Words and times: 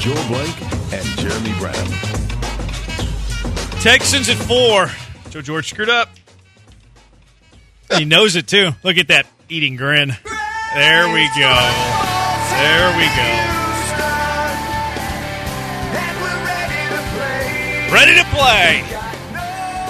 Joe 0.00 0.14
Blake 0.28 0.62
and 0.94 1.04
Jeremy 1.18 1.52
Brown. 1.58 1.74
Texans 3.82 4.30
at 4.30 4.36
four. 4.36 4.90
Joe 5.28 5.42
George 5.42 5.68
screwed 5.68 5.90
up. 5.90 6.08
He 7.96 8.06
knows 8.06 8.34
it 8.34 8.46
too. 8.46 8.70
Look 8.82 8.96
at 8.96 9.08
that 9.08 9.26
eating 9.50 9.76
grin. 9.76 10.08
There 10.74 11.06
we 11.12 11.28
go. 11.36 11.52
There 12.56 12.96
we 12.96 13.04
go. 13.14 13.60
Ready 17.92 18.14
to 18.16 18.24
play. 18.30 18.84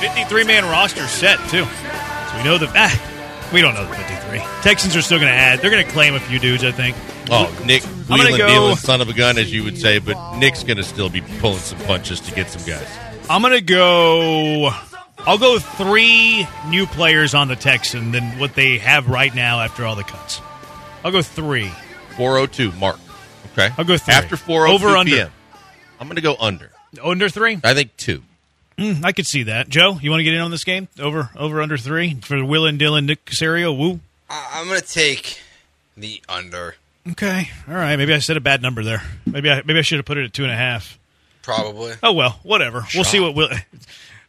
53 0.01 0.45
man 0.45 0.65
roster 0.65 1.07
set, 1.07 1.39
too. 1.51 1.65
So 1.65 2.37
we 2.39 2.43
know 2.45 2.59
that. 2.59 2.73
Ah, 2.75 3.51
we 3.53 3.61
don't 3.61 3.75
know 3.75 3.85
the 3.85 3.95
53. 3.95 4.20
Texans 4.62 4.95
are 4.97 5.03
still 5.03 5.19
going 5.19 5.31
to 5.31 5.37
add. 5.37 5.61
They're 5.61 5.71
going 5.71 5.85
to 5.85 5.91
claim 5.93 6.15
a 6.15 6.21
few 6.21 6.39
dudes, 6.39 6.62
I 6.65 6.71
think. 6.73 6.97
Oh, 7.30 7.53
Nick 7.67 7.83
wheeling 8.09 8.37
go- 8.37 8.47
dealing 8.49 8.77
son 8.77 9.01
of 9.01 9.09
a 9.09 9.12
gun, 9.12 9.39
as 9.39 9.53
you 9.53 9.65
would 9.65 9.79
say, 9.79 9.99
but 9.99 10.39
Nick's 10.39 10.62
going 10.65 10.77
to 10.77 10.83
still 10.85 11.09
be 11.11 11.21
pulling 11.39 11.59
some 11.59 11.79
punches 11.80 12.20
to 12.20 12.34
get 12.34 12.48
some 12.48 12.62
guys. 12.66 12.87
I'm 13.29 13.43
going 13.43 13.55
to 13.55 13.61
go. 13.61 14.70
I'll 15.19 15.39
go 15.39 15.59
three 15.59 16.47
new 16.69 16.87
players 16.87 17.34
on 17.34 17.48
the 17.48 17.56
Texan 17.56 18.11
than 18.12 18.39
what 18.39 18.55
they 18.55 18.79
have 18.79 19.09
right 19.09 19.34
now 19.34 19.61
after 19.61 19.84
all 19.84 19.95
the 19.97 20.03
cuts. 20.05 20.41
I'll 21.05 21.12
go 21.12 21.23
three. 21.23 21.70
402, 22.17 22.73
Mark. 22.78 22.98
Okay. 23.53 23.69
I'll 23.77 23.84
go 23.84 23.97
three. 23.98 24.15
After 24.15 24.37
402 24.37 24.75
Over, 24.87 24.97
under. 24.97 25.12
p.m. 25.12 25.31
I'm 26.01 26.06
going 26.09 26.17
to 26.17 26.23
go 26.23 26.37
under. 26.41 26.70
Under 27.03 27.28
three? 27.28 27.59
I 27.62 27.75
think 27.75 27.97
two. 27.97 28.23
Mm, 28.78 29.05
I 29.05 29.12
could 29.12 29.27
see 29.27 29.42
that. 29.45 29.69
Joe, 29.69 29.98
you 30.01 30.11
want 30.11 30.20
to 30.20 30.25
get 30.25 30.33
in 30.34 30.41
on 30.41 30.51
this 30.51 30.65
game? 30.65 30.89
Over 30.98 31.28
over 31.37 31.61
under 31.61 31.77
three 31.77 32.15
for 32.23 32.42
Will 32.42 32.65
and 32.65 32.81
Dylan, 32.81 33.05
Nick 33.05 33.27
Caserio. 33.27 33.77
Woo. 33.77 34.01
I- 34.30 34.48
I'm 34.61 34.66
going 34.69 34.80
to 34.80 34.87
take 34.87 35.39
the 35.97 36.23
under, 36.29 36.77
Okay. 37.12 37.51
All 37.69 37.75
right. 37.75 37.97
Maybe 37.97 38.15
I 38.15 38.19
said 38.19 38.37
a 38.37 38.41
bad 38.41 38.62
number 38.62 38.83
there. 38.84 39.03
Maybe 39.27 39.51
I 39.51 39.62
maybe 39.65 39.79
I 39.79 39.83
should 39.83 39.98
have 39.98 40.05
put 40.06 40.19
it 40.19 40.25
at 40.25 40.33
two 40.33 40.45
and 40.45 40.53
a 40.53 40.56
half. 40.56 40.98
probably. 41.43 41.95
Oh 42.03 42.12
well, 42.12 42.39
whatever. 42.43 42.84
We'll 42.95 43.05
see 43.05 43.19
what 43.20 43.34
we'll. 43.34 43.48
I'm 43.51 43.58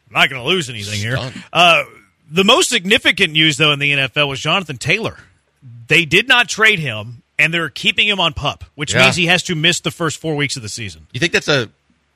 not 0.09 0.29
going 0.29 0.41
to 0.41 0.47
lose 0.47 0.69
anything 0.69 0.99
here. 0.99 1.17
Uh, 1.53 1.83
the 2.29 2.44
most 2.45 2.69
significant 2.69 3.33
news 3.33 3.57
though 3.57 3.72
in 3.73 3.79
the 3.79 3.91
NFL 3.91 4.27
was 4.29 4.39
Jonathan 4.39 4.77
Taylor. 4.77 5.17
They 5.88 6.05
did 6.05 6.27
not 6.29 6.47
trade 6.49 6.79
him, 6.79 7.23
and 7.38 7.53
they're 7.53 7.69
keeping 7.69 8.07
him 8.07 8.19
on 8.22 8.33
pup, 8.33 8.63
which 8.75 8.94
Yeah. 8.94 9.03
means 9.03 9.16
he 9.17 9.27
has 9.27 9.44
to 9.44 9.55
miss 9.55 9.81
the 9.81 9.91
first 9.91 10.17
four 10.19 10.35
weeks 10.38 10.55
of 10.55 10.61
the 10.63 10.69
season. 10.69 11.07
You 11.11 11.19
think 11.19 11.33
that's 11.33 11.49
a 11.49 11.69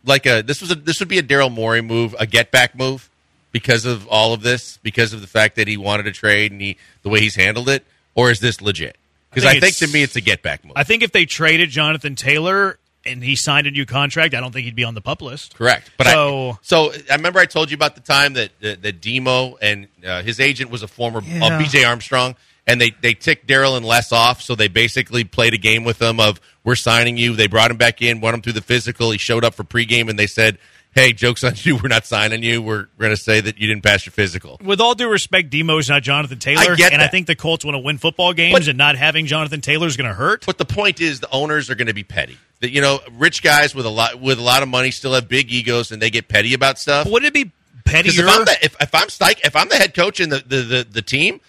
like 0.05 0.25
a 0.25 0.41
this 0.41 0.61
was 0.61 0.71
a 0.71 0.75
this 0.75 0.99
would 0.99 1.09
be 1.09 1.17
a 1.19 1.23
Daryl 1.23 1.51
Morey 1.51 1.81
move, 1.81 2.15
a 2.17 2.25
get 2.25 2.49
back 2.51 2.75
move 2.75 3.09
because 3.55 3.85
of 3.85 4.05
all 4.09 4.33
of 4.33 4.41
this, 4.41 4.79
because 4.83 5.13
of 5.13 5.21
the 5.21 5.27
fact 5.27 5.55
that 5.55 5.65
he 5.65 5.77
wanted 5.77 6.03
to 6.03 6.11
trade 6.11 6.51
and 6.51 6.59
he 6.59 6.75
the 7.03 7.09
way 7.09 7.21
he's 7.21 7.35
handled 7.37 7.69
it, 7.69 7.85
or 8.13 8.29
is 8.29 8.41
this 8.41 8.59
legit? 8.59 8.97
Because 9.29 9.45
I 9.45 9.51
I 9.51 9.59
think 9.61 9.75
think, 9.75 9.89
to 9.91 9.93
me 9.97 10.03
it's 10.03 10.17
a 10.17 10.21
get 10.21 10.41
back 10.41 10.65
move. 10.65 10.73
I 10.75 10.83
think 10.83 11.03
if 11.03 11.13
they 11.13 11.25
traded 11.25 11.69
Jonathan 11.69 12.15
Taylor 12.15 12.77
and 13.05 13.23
he 13.23 13.37
signed 13.37 13.65
a 13.65 13.71
new 13.71 13.85
contract, 13.85 14.33
I 14.33 14.41
don't 14.41 14.51
think 14.51 14.65
he'd 14.65 14.75
be 14.75 14.83
on 14.83 14.93
the 14.93 14.99
pup 14.99 15.21
list. 15.21 15.55
Correct. 15.55 15.89
But 15.97 16.07
So- 16.07 16.49
I, 16.49 16.57
so 16.63 16.91
I 17.09 17.15
remember 17.15 17.39
I 17.39 17.45
told 17.45 17.71
you 17.71 17.75
about 17.75 17.95
the 17.95 18.01
time 18.01 18.33
that 18.33 18.51
that, 18.59 18.81
that 18.81 18.99
Demo 18.99 19.55
and 19.61 19.87
uh, 20.05 20.21
his 20.21 20.41
agent 20.41 20.69
was 20.69 20.83
a 20.83 20.87
former 20.89 21.21
Yeah. 21.25 21.45
uh, 21.45 21.49
BJ 21.61 21.87
Armstrong, 21.87 22.35
and 22.67 22.81
they 22.81 22.91
they 23.01 23.13
ticked 23.13 23.47
Daryl 23.47 23.77
and 23.77 23.85
Les 23.85 24.11
off, 24.11 24.41
so 24.41 24.53
they 24.53 24.67
basically 24.67 25.23
played 25.23 25.53
a 25.53 25.57
game 25.57 25.85
with 25.85 25.99
them 25.99 26.19
of 26.19 26.41
we're 26.65 26.75
signing 26.75 27.15
you. 27.15 27.37
They 27.37 27.47
brought 27.47 27.71
him 27.71 27.77
back 27.77 28.01
in, 28.01 28.19
went 28.19 28.33
him 28.35 28.41
through 28.41 28.53
the 28.53 28.61
physical. 28.61 29.11
He 29.11 29.17
showed 29.17 29.45
up 29.45 29.53
for 29.53 29.63
pregame, 29.63 30.09
and 30.09 30.19
they 30.19 30.27
said, 30.27 30.57
"Hey, 30.95 31.13
jokes 31.13 31.43
on 31.43 31.53
you. 31.57 31.75
We're 31.75 31.89
not 31.89 32.05
signing 32.05 32.41
you. 32.41 32.61
We're, 32.61 32.87
we're 32.97 33.05
going 33.05 33.11
to 33.15 33.21
say 33.21 33.41
that 33.41 33.59
you 33.59 33.67
didn't 33.67 33.83
pass 33.83 34.05
your 34.05 34.11
physical." 34.11 34.57
With 34.63 34.81
all 34.81 34.95
due 34.95 35.07
respect, 35.09 35.51
Demo's 35.51 35.89
not 35.89 36.01
Jonathan 36.01 36.39
Taylor, 36.39 36.71
I 36.71 36.75
get 36.75 36.93
and 36.93 37.01
I 37.01 37.07
think 37.07 37.27
the 37.27 37.35
Colts 37.35 37.63
want 37.63 37.75
to 37.75 37.79
win 37.79 37.97
football 37.99 38.33
games, 38.33 38.53
But- 38.57 38.67
and 38.69 38.77
not 38.77 38.95
having 38.95 39.25
Jonathan 39.27 39.61
Taylor 39.61 39.85
is 39.87 39.97
going 39.97 40.07
to 40.09 40.15
hurt. 40.15 40.45
But 40.45 40.57
the 40.57 40.65
point 40.65 40.99
is, 41.01 41.19
the 41.19 41.29
owners 41.31 41.69
are 41.69 41.75
going 41.75 41.87
to 41.87 41.93
be 41.93 42.03
petty. 42.03 42.37
That 42.61 42.69
you 42.71 42.79
know, 42.81 43.01
rich 43.11 43.43
guys 43.43 43.75
with 43.75 43.85
a 43.85 43.89
lot 43.89 44.19
with 44.21 44.39
a 44.39 44.41
lot 44.41 44.63
of 44.63 44.69
money 44.69 44.89
still 44.89 45.13
have 45.13 45.27
big 45.27 45.51
egos, 45.51 45.91
and 45.91 46.01
they 46.01 46.09
get 46.09 46.27
petty 46.29 46.53
about 46.53 46.79
stuff. 46.79 47.05
Wouldn't 47.07 47.27
it 47.27 47.33
be 47.33 47.51
pettier? 47.83 48.23
if 48.25 48.29
I'm 48.29 48.45
the, 48.45 48.57
if, 48.65 48.75
if 48.81 48.95
I'm 48.95 49.07
Stike, 49.07 49.39
if 49.45 49.55
I'm 49.57 49.67
the 49.67 49.75
head 49.75 49.93
coach 49.93 50.19
in 50.21 50.29
the, 50.29 50.39
the, 50.39 50.61
the, 50.61 50.87
the 50.89 51.01
team, 51.01 51.41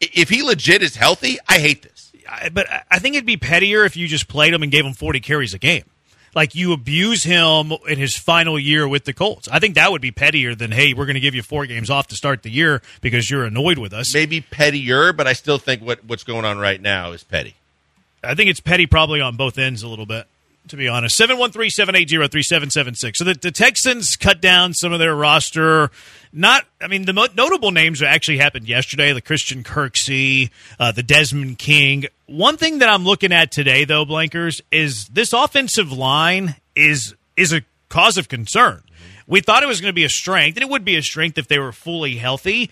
if 0.00 0.30
he 0.30 0.42
legit 0.42 0.82
is 0.82 0.96
healthy, 0.96 1.38
I 1.46 1.58
hate 1.58 1.82
this. 1.82 2.10
I- 2.28 2.48
but 2.48 2.70
I- 2.70 2.82
I 2.90 2.98
think 2.98 3.14
it'd 3.16 3.26
be 3.26 3.36
pettier 3.36 3.84
if 3.84 3.96
you 3.98 4.08
just 4.08 4.28
played 4.28 4.54
him 4.54 4.62
and 4.62 4.72
gave 4.72 4.86
him 4.86 4.94
40 4.94 5.20
carries 5.20 5.52
a 5.52 5.58
game. 5.58 5.84
Like 6.36 6.54
you 6.54 6.74
abuse 6.74 7.24
him 7.24 7.72
in 7.88 7.98
his 7.98 8.14
final 8.14 8.58
year 8.58 8.86
with 8.86 9.04
the 9.04 9.14
Colts. 9.14 9.48
I 9.48 9.58
think 9.58 9.74
that 9.74 9.90
would 9.90 10.02
be 10.02 10.12
pettier 10.12 10.54
than, 10.54 10.70
hey, 10.70 10.92
we're 10.92 11.06
going 11.06 11.14
to 11.14 11.20
give 11.20 11.34
you 11.34 11.42
four 11.42 11.64
games 11.64 11.88
off 11.88 12.08
to 12.08 12.14
start 12.14 12.42
the 12.42 12.50
year 12.50 12.82
because 13.00 13.30
you're 13.30 13.46
annoyed 13.46 13.78
with 13.78 13.94
us. 13.94 14.12
Maybe 14.12 14.42
pettier, 14.42 15.14
but 15.14 15.26
I 15.26 15.32
still 15.32 15.56
think 15.56 15.80
what, 15.80 16.04
what's 16.04 16.24
going 16.24 16.44
on 16.44 16.58
right 16.58 16.78
now 16.78 17.12
is 17.12 17.24
petty. 17.24 17.56
I 18.22 18.34
think 18.34 18.50
it's 18.50 18.60
petty 18.60 18.86
probably 18.86 19.22
on 19.22 19.36
both 19.36 19.56
ends 19.56 19.82
a 19.82 19.88
little 19.88 20.04
bit, 20.04 20.26
to 20.68 20.76
be 20.76 20.88
honest. 20.88 21.16
713 21.16 21.70
780 21.70 22.28
3776. 22.28 23.18
So 23.18 23.24
the, 23.24 23.34
the 23.34 23.50
Texans 23.50 24.16
cut 24.16 24.40
down 24.40 24.74
some 24.74 24.92
of 24.92 24.98
their 24.98 25.14
roster. 25.14 25.90
Not, 26.32 26.64
I 26.80 26.88
mean, 26.88 27.04
the 27.04 27.12
mo- 27.12 27.28
notable 27.36 27.70
names 27.70 28.00
that 28.00 28.08
actually 28.08 28.38
happened 28.38 28.68
yesterday 28.68 29.12
the 29.12 29.20
Christian 29.20 29.62
Kirksey, 29.62 30.50
uh, 30.78 30.92
the 30.92 31.02
Desmond 31.02 31.58
King. 31.58 32.04
One 32.26 32.56
thing 32.56 32.78
that 32.80 32.88
I'm 32.88 33.04
looking 33.04 33.32
at 33.32 33.50
today, 33.50 33.84
though, 33.84 34.04
Blankers, 34.04 34.60
is 34.70 35.06
this 35.08 35.32
offensive 35.32 35.92
line 35.92 36.56
is 36.74 37.14
is 37.36 37.52
a 37.52 37.62
cause 37.88 38.18
of 38.18 38.28
concern. 38.28 38.82
We 39.26 39.40
thought 39.40 39.62
it 39.62 39.66
was 39.66 39.80
going 39.80 39.90
to 39.90 39.94
be 39.94 40.04
a 40.04 40.08
strength, 40.08 40.56
and 40.56 40.62
it 40.62 40.68
would 40.68 40.84
be 40.84 40.96
a 40.96 41.02
strength 41.02 41.36
if 41.38 41.48
they 41.48 41.58
were 41.58 41.72
fully 41.72 42.16
healthy. 42.16 42.70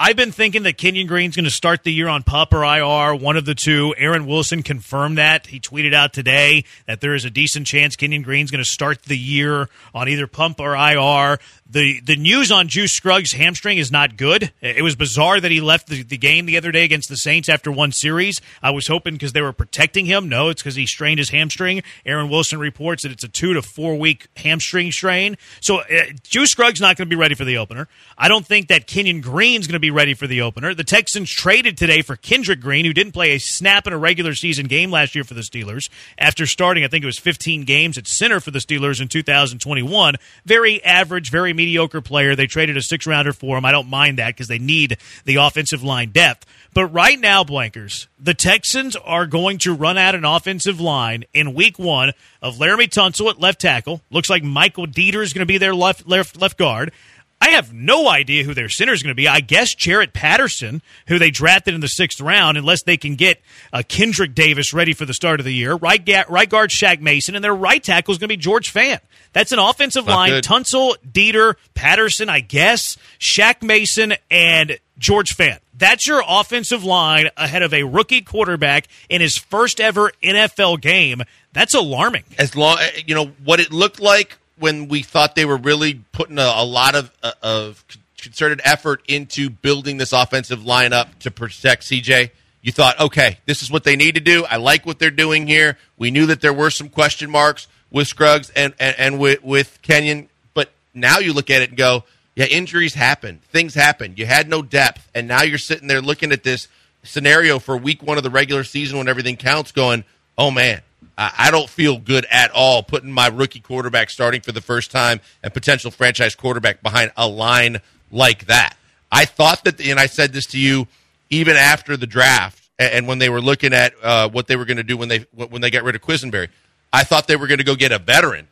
I've 0.00 0.14
been 0.14 0.30
thinking 0.30 0.62
that 0.62 0.78
Kenyon 0.78 1.08
Green's 1.08 1.34
going 1.34 1.44
to 1.44 1.50
start 1.50 1.82
the 1.82 1.92
year 1.92 2.06
on 2.06 2.22
PUP 2.22 2.54
or 2.54 2.62
IR, 2.62 3.16
one 3.16 3.36
of 3.36 3.44
the 3.44 3.56
two. 3.56 3.96
Aaron 3.98 4.26
Wilson 4.26 4.62
confirmed 4.62 5.18
that. 5.18 5.48
He 5.48 5.58
tweeted 5.58 5.92
out 5.92 6.12
today 6.12 6.64
that 6.86 7.00
there 7.00 7.16
is 7.16 7.24
a 7.24 7.30
decent 7.30 7.66
chance 7.66 7.96
Kenyon 7.96 8.22
Green's 8.22 8.52
going 8.52 8.62
to 8.62 8.70
start 8.70 9.02
the 9.02 9.18
year 9.18 9.68
on 9.92 10.08
either 10.08 10.28
pump 10.28 10.60
or 10.60 10.76
IR. 10.76 11.40
The 11.70 12.00
the 12.00 12.16
news 12.16 12.50
on 12.50 12.68
Juice 12.68 12.92
Scruggs' 12.92 13.32
hamstring 13.32 13.76
is 13.76 13.92
not 13.92 14.16
good. 14.16 14.52
It 14.62 14.82
was 14.82 14.96
bizarre 14.96 15.38
that 15.38 15.50
he 15.50 15.60
left 15.60 15.88
the, 15.88 16.02
the 16.02 16.16
game 16.16 16.46
the 16.46 16.56
other 16.56 16.72
day 16.72 16.84
against 16.84 17.10
the 17.10 17.16
Saints 17.16 17.48
after 17.48 17.70
one 17.70 17.92
series. 17.92 18.40
I 18.62 18.70
was 18.70 18.86
hoping 18.86 19.14
because 19.14 19.34
they 19.34 19.42
were 19.42 19.52
protecting 19.52 20.06
him. 20.06 20.30
No, 20.30 20.48
it's 20.48 20.62
because 20.62 20.76
he 20.76 20.86
strained 20.86 21.18
his 21.18 21.28
hamstring. 21.28 21.82
Aaron 22.06 22.30
Wilson 22.30 22.58
reports 22.58 23.02
that 23.02 23.12
it's 23.12 23.24
a 23.24 23.28
two 23.28 23.52
to 23.52 23.60
four 23.60 23.96
week 23.96 24.28
hamstring 24.36 24.92
strain. 24.92 25.36
So 25.60 25.80
uh, 25.80 26.04
Juice 26.22 26.52
Scruggs 26.52 26.80
not 26.80 26.96
going 26.96 27.06
to 27.06 27.14
be 27.14 27.20
ready 27.20 27.34
for 27.34 27.44
the 27.44 27.58
opener. 27.58 27.86
I 28.16 28.28
don't 28.28 28.46
think 28.46 28.68
that 28.68 28.86
Kenyon 28.86 29.20
Green's 29.20 29.66
going 29.66 29.74
to 29.74 29.78
be 29.78 29.87
ready 29.90 30.14
for 30.14 30.26
the 30.26 30.42
opener. 30.42 30.74
The 30.74 30.84
Texans 30.84 31.30
traded 31.30 31.76
today 31.76 32.02
for 32.02 32.16
Kendrick 32.16 32.60
Green, 32.60 32.84
who 32.84 32.92
didn't 32.92 33.12
play 33.12 33.32
a 33.32 33.38
snap 33.38 33.86
in 33.86 33.92
a 33.92 33.98
regular 33.98 34.34
season 34.34 34.66
game 34.66 34.90
last 34.90 35.14
year 35.14 35.24
for 35.24 35.34
the 35.34 35.40
Steelers 35.40 35.88
after 36.18 36.46
starting, 36.46 36.84
I 36.84 36.88
think 36.88 37.02
it 37.02 37.06
was 37.06 37.18
15 37.18 37.64
games 37.64 37.98
at 37.98 38.06
center 38.06 38.40
for 38.40 38.50
the 38.50 38.58
Steelers 38.58 39.00
in 39.00 39.08
2021. 39.08 40.16
Very 40.44 40.82
average, 40.84 41.30
very 41.30 41.52
mediocre 41.52 42.00
player. 42.00 42.34
They 42.34 42.46
traded 42.46 42.76
a 42.76 42.82
six 42.82 43.06
rounder 43.06 43.32
for 43.32 43.56
him. 43.56 43.64
I 43.64 43.72
don't 43.72 43.88
mind 43.88 44.18
that 44.18 44.28
because 44.28 44.48
they 44.48 44.58
need 44.58 44.98
the 45.24 45.36
offensive 45.36 45.82
line 45.82 46.10
depth. 46.10 46.46
But 46.74 46.86
right 46.86 47.18
now, 47.18 47.44
Blankers, 47.44 48.06
the 48.20 48.34
Texans 48.34 48.94
are 48.96 49.26
going 49.26 49.58
to 49.58 49.74
run 49.74 49.98
out 49.98 50.14
an 50.14 50.24
offensive 50.24 50.80
line 50.80 51.24
in 51.32 51.54
week 51.54 51.78
one 51.78 52.12
of 52.42 52.56
Laremy 52.56 52.88
Tunsil 52.88 53.30
at 53.30 53.40
left 53.40 53.60
tackle. 53.60 54.02
Looks 54.10 54.30
like 54.30 54.42
Michael 54.42 54.86
Deiter 54.86 55.22
is 55.22 55.32
going 55.32 55.40
to 55.40 55.46
be 55.46 55.58
their 55.58 55.74
left, 55.74 56.06
left, 56.06 56.40
left 56.40 56.58
guard. 56.58 56.92
I 57.40 57.50
have 57.50 57.72
no 57.72 58.08
idea 58.08 58.42
who 58.42 58.52
their 58.52 58.68
center 58.68 58.92
is 58.92 59.02
going 59.02 59.12
to 59.12 59.16
be. 59.16 59.28
I 59.28 59.40
guess 59.40 59.72
Jarrett 59.74 60.12
Patterson, 60.12 60.82
who 61.06 61.18
they 61.20 61.30
drafted 61.30 61.74
in 61.74 61.80
the 61.80 61.88
sixth 61.88 62.20
round, 62.20 62.58
unless 62.58 62.82
they 62.82 62.96
can 62.96 63.14
get 63.14 63.40
uh, 63.72 63.82
Kendrick 63.86 64.34
Davis 64.34 64.74
ready 64.74 64.92
for 64.92 65.04
the 65.04 65.14
start 65.14 65.38
of 65.38 65.44
the 65.44 65.54
year. 65.54 65.74
Right, 65.76 66.04
ga- 66.04 66.24
right 66.28 66.48
guard 66.48 66.70
Shaq 66.70 67.00
Mason, 67.00 67.36
and 67.36 67.44
their 67.44 67.54
right 67.54 67.82
tackle 67.82 68.12
is 68.12 68.18
going 68.18 68.28
to 68.28 68.32
be 68.32 68.36
George 68.36 68.72
Fant. 68.72 69.00
That's 69.32 69.52
an 69.52 69.60
offensive 69.60 70.06
Not 70.06 70.14
line. 70.16 70.30
good. 70.30 70.44
Tunsil, 70.44 70.96
Deiter, 71.10 71.54
Patterson, 71.74 72.28
I 72.28 72.40
guess, 72.40 72.96
Shaq 73.20 73.62
Mason, 73.62 74.14
and 74.30 74.78
George 74.98 75.36
Fant. 75.36 75.60
That's 75.76 76.08
your 76.08 76.24
offensive 76.26 76.82
line 76.82 77.30
ahead 77.36 77.62
of 77.62 77.72
a 77.72 77.84
rookie 77.84 78.20
quarterback 78.20 78.88
in 79.08 79.20
his 79.20 79.38
first 79.38 79.80
ever 79.80 80.10
NFL 80.24 80.80
game. 80.80 81.22
That's 81.52 81.72
alarming. 81.74 82.24
As 82.36 82.56
long, 82.56 82.78
you 83.06 83.14
know, 83.14 83.26
what 83.44 83.60
it 83.60 83.72
looked 83.72 84.00
like 84.00 84.38
when 84.58 84.88
we 84.88 85.02
thought 85.02 85.34
they 85.34 85.44
were 85.44 85.56
really 85.56 86.02
putting 86.12 86.38
a, 86.38 86.52
a 86.56 86.64
lot 86.64 86.94
of, 86.94 87.10
uh, 87.22 87.32
of 87.42 87.84
concerted 88.20 88.60
effort 88.64 89.02
into 89.08 89.50
building 89.50 89.96
this 89.96 90.12
offensive 90.12 90.60
lineup 90.60 91.18
to 91.20 91.30
protect 91.30 91.82
CJ. 91.82 92.30
You 92.60 92.72
thought, 92.72 92.98
okay, 93.00 93.38
this 93.46 93.62
is 93.62 93.70
what 93.70 93.84
they 93.84 93.96
need 93.96 94.16
to 94.16 94.20
do. 94.20 94.44
I 94.44 94.56
like 94.56 94.84
what 94.84 94.98
they're 94.98 95.10
doing 95.10 95.46
here. 95.46 95.78
We 95.96 96.10
knew 96.10 96.26
that 96.26 96.40
there 96.40 96.52
were 96.52 96.70
some 96.70 96.88
question 96.88 97.30
marks 97.30 97.68
with 97.90 98.08
Scruggs 98.08 98.50
and, 98.50 98.74
and, 98.78 98.94
and 98.98 99.18
with, 99.18 99.42
with 99.42 99.78
Kenyon, 99.82 100.28
but 100.54 100.70
now 100.92 101.18
you 101.18 101.32
look 101.32 101.50
at 101.50 101.62
it 101.62 101.70
and 101.70 101.78
go, 101.78 102.04
yeah, 102.34 102.46
injuries 102.46 102.94
happen, 102.94 103.40
things 103.50 103.74
happen. 103.74 104.14
You 104.16 104.26
had 104.26 104.48
no 104.48 104.62
depth, 104.62 105.08
and 105.14 105.26
now 105.26 105.42
you're 105.42 105.58
sitting 105.58 105.88
there 105.88 106.00
looking 106.00 106.30
at 106.30 106.44
this 106.44 106.68
scenario 107.02 107.58
for 107.58 107.76
week 107.76 108.02
one 108.02 108.16
of 108.16 108.22
the 108.22 108.30
regular 108.30 108.64
season 108.64 108.98
when 108.98 109.08
everything 109.08 109.36
counts, 109.36 109.72
going, 109.72 110.04
oh 110.36 110.50
man, 110.50 110.80
I, 111.16 111.50
don't 111.50 111.68
feel 111.68 111.98
good 111.98 112.26
at 112.30 112.52
all 112.52 112.82
putting 112.84 113.10
my 113.10 113.26
rookie 113.26 113.58
quarterback 113.58 114.08
starting 114.08 114.40
for 114.40 114.52
the 114.52 114.60
first 114.60 114.92
time 114.92 115.20
and 115.42 115.52
potential 115.52 115.90
franchise 115.90 116.36
quarterback 116.36 116.80
behind 116.80 117.10
a 117.16 117.26
line 117.26 117.80
like 118.12 118.46
that. 118.46 118.76
I 119.10 119.24
thought 119.24 119.64
that, 119.64 119.80
and 119.80 119.98
I 119.98 120.06
said 120.06 120.32
this 120.32 120.46
to 120.46 120.58
you 120.58 120.86
even 121.30 121.56
after 121.56 121.96
the 121.96 122.06
draft, 122.06 122.62
and, 122.78 123.08
when 123.08 123.18
they 123.18 123.28
were 123.28 123.40
looking 123.40 123.72
at 123.72 123.92
uh, 124.02 124.28
what 124.28 124.46
they 124.46 124.54
were 124.54 124.64
going 124.64 124.76
to 124.76 124.84
do 124.84 124.96
when 124.96 125.08
they 125.08 125.26
when 125.32 125.60
they 125.60 125.70
got 125.70 125.82
rid 125.82 125.96
of 125.96 126.02
Quessenberry. 126.02 126.48
I 126.92 127.02
thought 127.02 127.26
they 127.26 127.36
were 127.36 127.48
going 127.48 127.58
to 127.58 127.64
go 127.64 127.74
get 127.74 127.90
a 127.90 127.98
veteran 127.98 128.46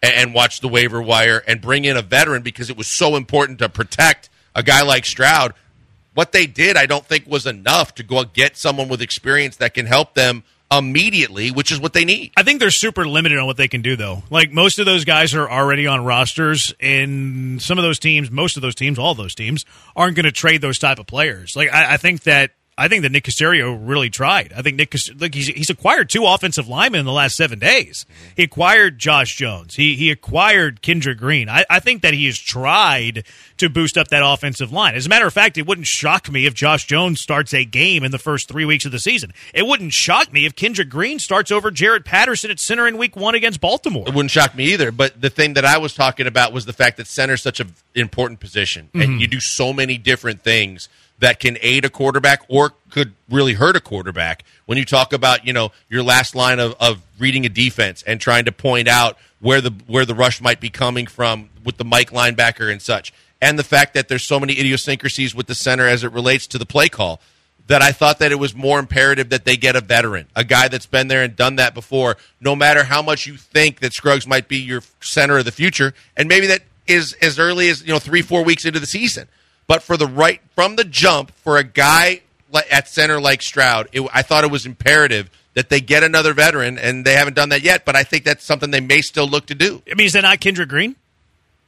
and 0.00 0.32
watch 0.32 0.60
the 0.60 0.68
waiver 0.68 1.02
wire 1.02 1.42
and 1.46 1.60
bring 1.60 1.84
in 1.84 1.96
a 1.96 2.02
veteran 2.02 2.42
because 2.42 2.70
it 2.70 2.76
was 2.76 2.86
so 2.86 3.16
important 3.16 3.58
to 3.58 3.68
protect 3.68 4.30
a 4.54 4.62
guy 4.62 4.82
like 4.82 5.04
Stroud. 5.04 5.54
What 6.14 6.30
they 6.30 6.46
did, 6.46 6.76
I 6.76 6.86
don't 6.86 7.04
think, 7.04 7.26
was 7.26 7.46
enough 7.46 7.94
to 7.96 8.04
go 8.04 8.24
get 8.24 8.56
someone 8.56 8.88
with 8.88 9.02
experience 9.02 9.56
that 9.56 9.74
can 9.74 9.86
help 9.86 10.14
them 10.14 10.44
immediately, 10.78 11.50
which 11.50 11.72
is 11.72 11.80
what 11.80 11.92
they 11.92 12.04
need. 12.04 12.32
I 12.36 12.42
think 12.42 12.60
they're 12.60 12.70
super 12.70 13.06
limited 13.06 13.38
on 13.38 13.46
what 13.46 13.56
they 13.56 13.68
can 13.68 13.82
do, 13.82 13.96
though. 13.96 14.22
Like 14.30 14.52
most 14.52 14.78
of 14.78 14.86
those 14.86 15.04
guys 15.04 15.34
are 15.34 15.48
already 15.48 15.86
on 15.86 16.04
rosters, 16.04 16.74
and 16.80 17.60
some 17.60 17.78
of 17.78 17.84
those 17.84 17.98
teams, 17.98 18.30
most 18.30 18.56
of 18.56 18.62
those 18.62 18.74
teams, 18.74 18.98
all 18.98 19.14
those 19.14 19.34
teams, 19.34 19.64
aren't 19.96 20.16
going 20.16 20.24
to 20.24 20.32
trade 20.32 20.60
those 20.60 20.78
type 20.78 20.98
of 20.98 21.06
players. 21.06 21.54
Like 21.56 21.72
I, 21.72 21.94
I 21.94 21.96
think 21.96 22.22
that 22.24 22.52
I 22.76 22.88
think 22.88 23.02
that 23.02 23.12
Nick 23.12 23.24
Caserio 23.24 23.78
really 23.80 24.10
tried. 24.10 24.52
I 24.56 24.60
think 24.62 24.76
Nick, 24.76 24.94
look, 25.16 25.32
he's, 25.32 25.46
he's 25.46 25.70
acquired 25.70 26.10
two 26.10 26.26
offensive 26.26 26.66
linemen 26.66 26.98
in 27.00 27.06
the 27.06 27.12
last 27.12 27.36
seven 27.36 27.58
days. 27.60 28.04
He 28.36 28.42
acquired 28.42 28.98
Josh 28.98 29.36
Jones. 29.36 29.76
He 29.76 29.94
he 29.94 30.10
acquired 30.10 30.82
Kendrick 30.82 31.18
Green. 31.18 31.48
I, 31.48 31.64
I 31.70 31.78
think 31.78 32.02
that 32.02 32.14
he 32.14 32.26
has 32.26 32.38
tried 32.38 33.24
to 33.58 33.68
boost 33.70 33.96
up 33.96 34.08
that 34.08 34.22
offensive 34.24 34.72
line. 34.72 34.96
As 34.96 35.06
a 35.06 35.08
matter 35.08 35.26
of 35.26 35.32
fact, 35.32 35.56
it 35.56 35.66
wouldn't 35.66 35.86
shock 35.86 36.28
me 36.30 36.46
if 36.46 36.54
Josh 36.54 36.86
Jones 36.86 37.20
starts 37.20 37.54
a 37.54 37.64
game 37.64 38.02
in 38.02 38.10
the 38.10 38.18
first 38.18 38.48
three 38.48 38.64
weeks 38.64 38.84
of 38.84 38.90
the 38.92 38.98
season. 38.98 39.32
It 39.52 39.66
wouldn't 39.66 39.92
shock 39.92 40.32
me 40.32 40.44
if 40.44 40.56
Kendrick 40.56 40.88
Green 40.88 41.20
starts 41.20 41.52
over 41.52 41.70
Jarrett 41.70 42.04
Patterson 42.04 42.50
at 42.50 42.58
center 42.58 42.88
in 42.88 42.98
week 42.98 43.14
one 43.14 43.36
against 43.36 43.60
Baltimore. 43.60 44.04
It 44.08 44.14
wouldn't 44.14 44.32
shock 44.32 44.54
me 44.56 44.72
either. 44.72 44.90
But 44.90 45.20
the 45.20 45.30
thing 45.30 45.54
that 45.54 45.64
I 45.64 45.78
was 45.78 45.94
talking 45.94 46.26
about 46.26 46.52
was 46.52 46.66
the 46.66 46.72
fact 46.72 46.96
that 46.96 47.06
center 47.06 47.34
is 47.34 47.42
such 47.42 47.60
an 47.60 47.72
important 47.94 48.40
position, 48.40 48.86
Mm-hmm. 48.86 49.00
and 49.00 49.20
you 49.20 49.28
do 49.28 49.38
so 49.40 49.72
many 49.72 49.96
different 49.98 50.42
things 50.42 50.88
that 51.18 51.40
can 51.40 51.56
aid 51.62 51.84
a 51.84 51.90
quarterback 51.90 52.42
or 52.48 52.72
could 52.90 53.12
really 53.30 53.54
hurt 53.54 53.76
a 53.76 53.80
quarterback. 53.80 54.44
When 54.66 54.78
you 54.78 54.84
talk 54.84 55.12
about 55.12 55.46
you 55.46 55.52
know 55.52 55.72
your 55.88 56.02
last 56.02 56.34
line 56.34 56.58
of, 56.58 56.74
of 56.80 57.02
reading 57.18 57.46
a 57.46 57.48
defense 57.48 58.02
and 58.02 58.20
trying 58.20 58.44
to 58.46 58.52
point 58.52 58.88
out 58.88 59.16
where 59.40 59.60
the 59.60 59.72
where 59.86 60.04
the 60.04 60.14
rush 60.14 60.40
might 60.40 60.60
be 60.60 60.70
coming 60.70 61.06
from 61.06 61.50
with 61.64 61.76
the 61.76 61.84
Mike 61.84 62.10
linebacker 62.10 62.70
and 62.70 62.82
such, 62.82 63.12
and 63.40 63.58
the 63.58 63.64
fact 63.64 63.94
that 63.94 64.08
there's 64.08 64.24
so 64.24 64.40
many 64.40 64.58
idiosyncrasies 64.58 65.34
with 65.34 65.46
the 65.46 65.54
center 65.54 65.86
as 65.86 66.04
it 66.04 66.12
relates 66.12 66.46
to 66.48 66.58
the 66.58 66.66
play 66.66 66.88
call 66.88 67.20
that 67.66 67.82
I 67.82 67.92
thought 67.92 68.18
that 68.18 68.30
it 68.30 68.38
was 68.38 68.54
more 68.54 68.78
imperative 68.78 69.30
that 69.30 69.44
they 69.44 69.56
get 69.56 69.74
a 69.74 69.80
veteran, 69.80 70.26
a 70.36 70.44
guy 70.44 70.68
that's 70.68 70.86
been 70.86 71.08
there 71.08 71.22
and 71.22 71.34
done 71.34 71.56
that 71.56 71.72
before, 71.72 72.16
no 72.40 72.54
matter 72.54 72.84
how 72.84 73.00
much 73.00 73.26
you 73.26 73.36
think 73.36 73.80
that 73.80 73.94
Scruggs 73.94 74.26
might 74.26 74.48
be 74.48 74.58
your 74.58 74.82
center 75.00 75.38
of 75.38 75.46
the 75.46 75.52
future, 75.52 75.94
and 76.16 76.28
maybe 76.28 76.46
that 76.48 76.62
is 76.86 77.14
as 77.22 77.38
early 77.38 77.70
as 77.70 77.82
you 77.82 77.88
know 77.92 77.98
three, 77.98 78.22
four 78.22 78.44
weeks 78.44 78.64
into 78.64 78.80
the 78.80 78.86
season. 78.86 79.28
But 79.66 79.82
for 79.82 79.96
the 79.96 80.06
right 80.06 80.40
from 80.54 80.76
the 80.76 80.84
jump, 80.84 81.30
for 81.32 81.56
a 81.56 81.64
guy 81.64 82.20
at 82.70 82.88
center 82.88 83.20
like 83.20 83.42
Stroud, 83.42 83.88
it, 83.92 84.06
I 84.12 84.22
thought 84.22 84.44
it 84.44 84.50
was 84.50 84.66
imperative 84.66 85.30
that 85.54 85.68
they 85.68 85.80
get 85.80 86.02
another 86.02 86.34
veteran, 86.34 86.78
and 86.78 87.04
they 87.04 87.14
haven't 87.14 87.34
done 87.34 87.50
that 87.50 87.62
yet. 87.62 87.84
But 87.84 87.96
I 87.96 88.02
think 88.02 88.24
that's 88.24 88.44
something 88.44 88.70
they 88.70 88.80
may 88.80 89.00
still 89.00 89.28
look 89.28 89.46
to 89.46 89.54
do, 89.54 89.82
I 89.90 89.94
mean, 89.94 90.06
is 90.06 90.12
that 90.14 90.22
not 90.22 90.40
Kendrick 90.40 90.68
Green? 90.68 90.96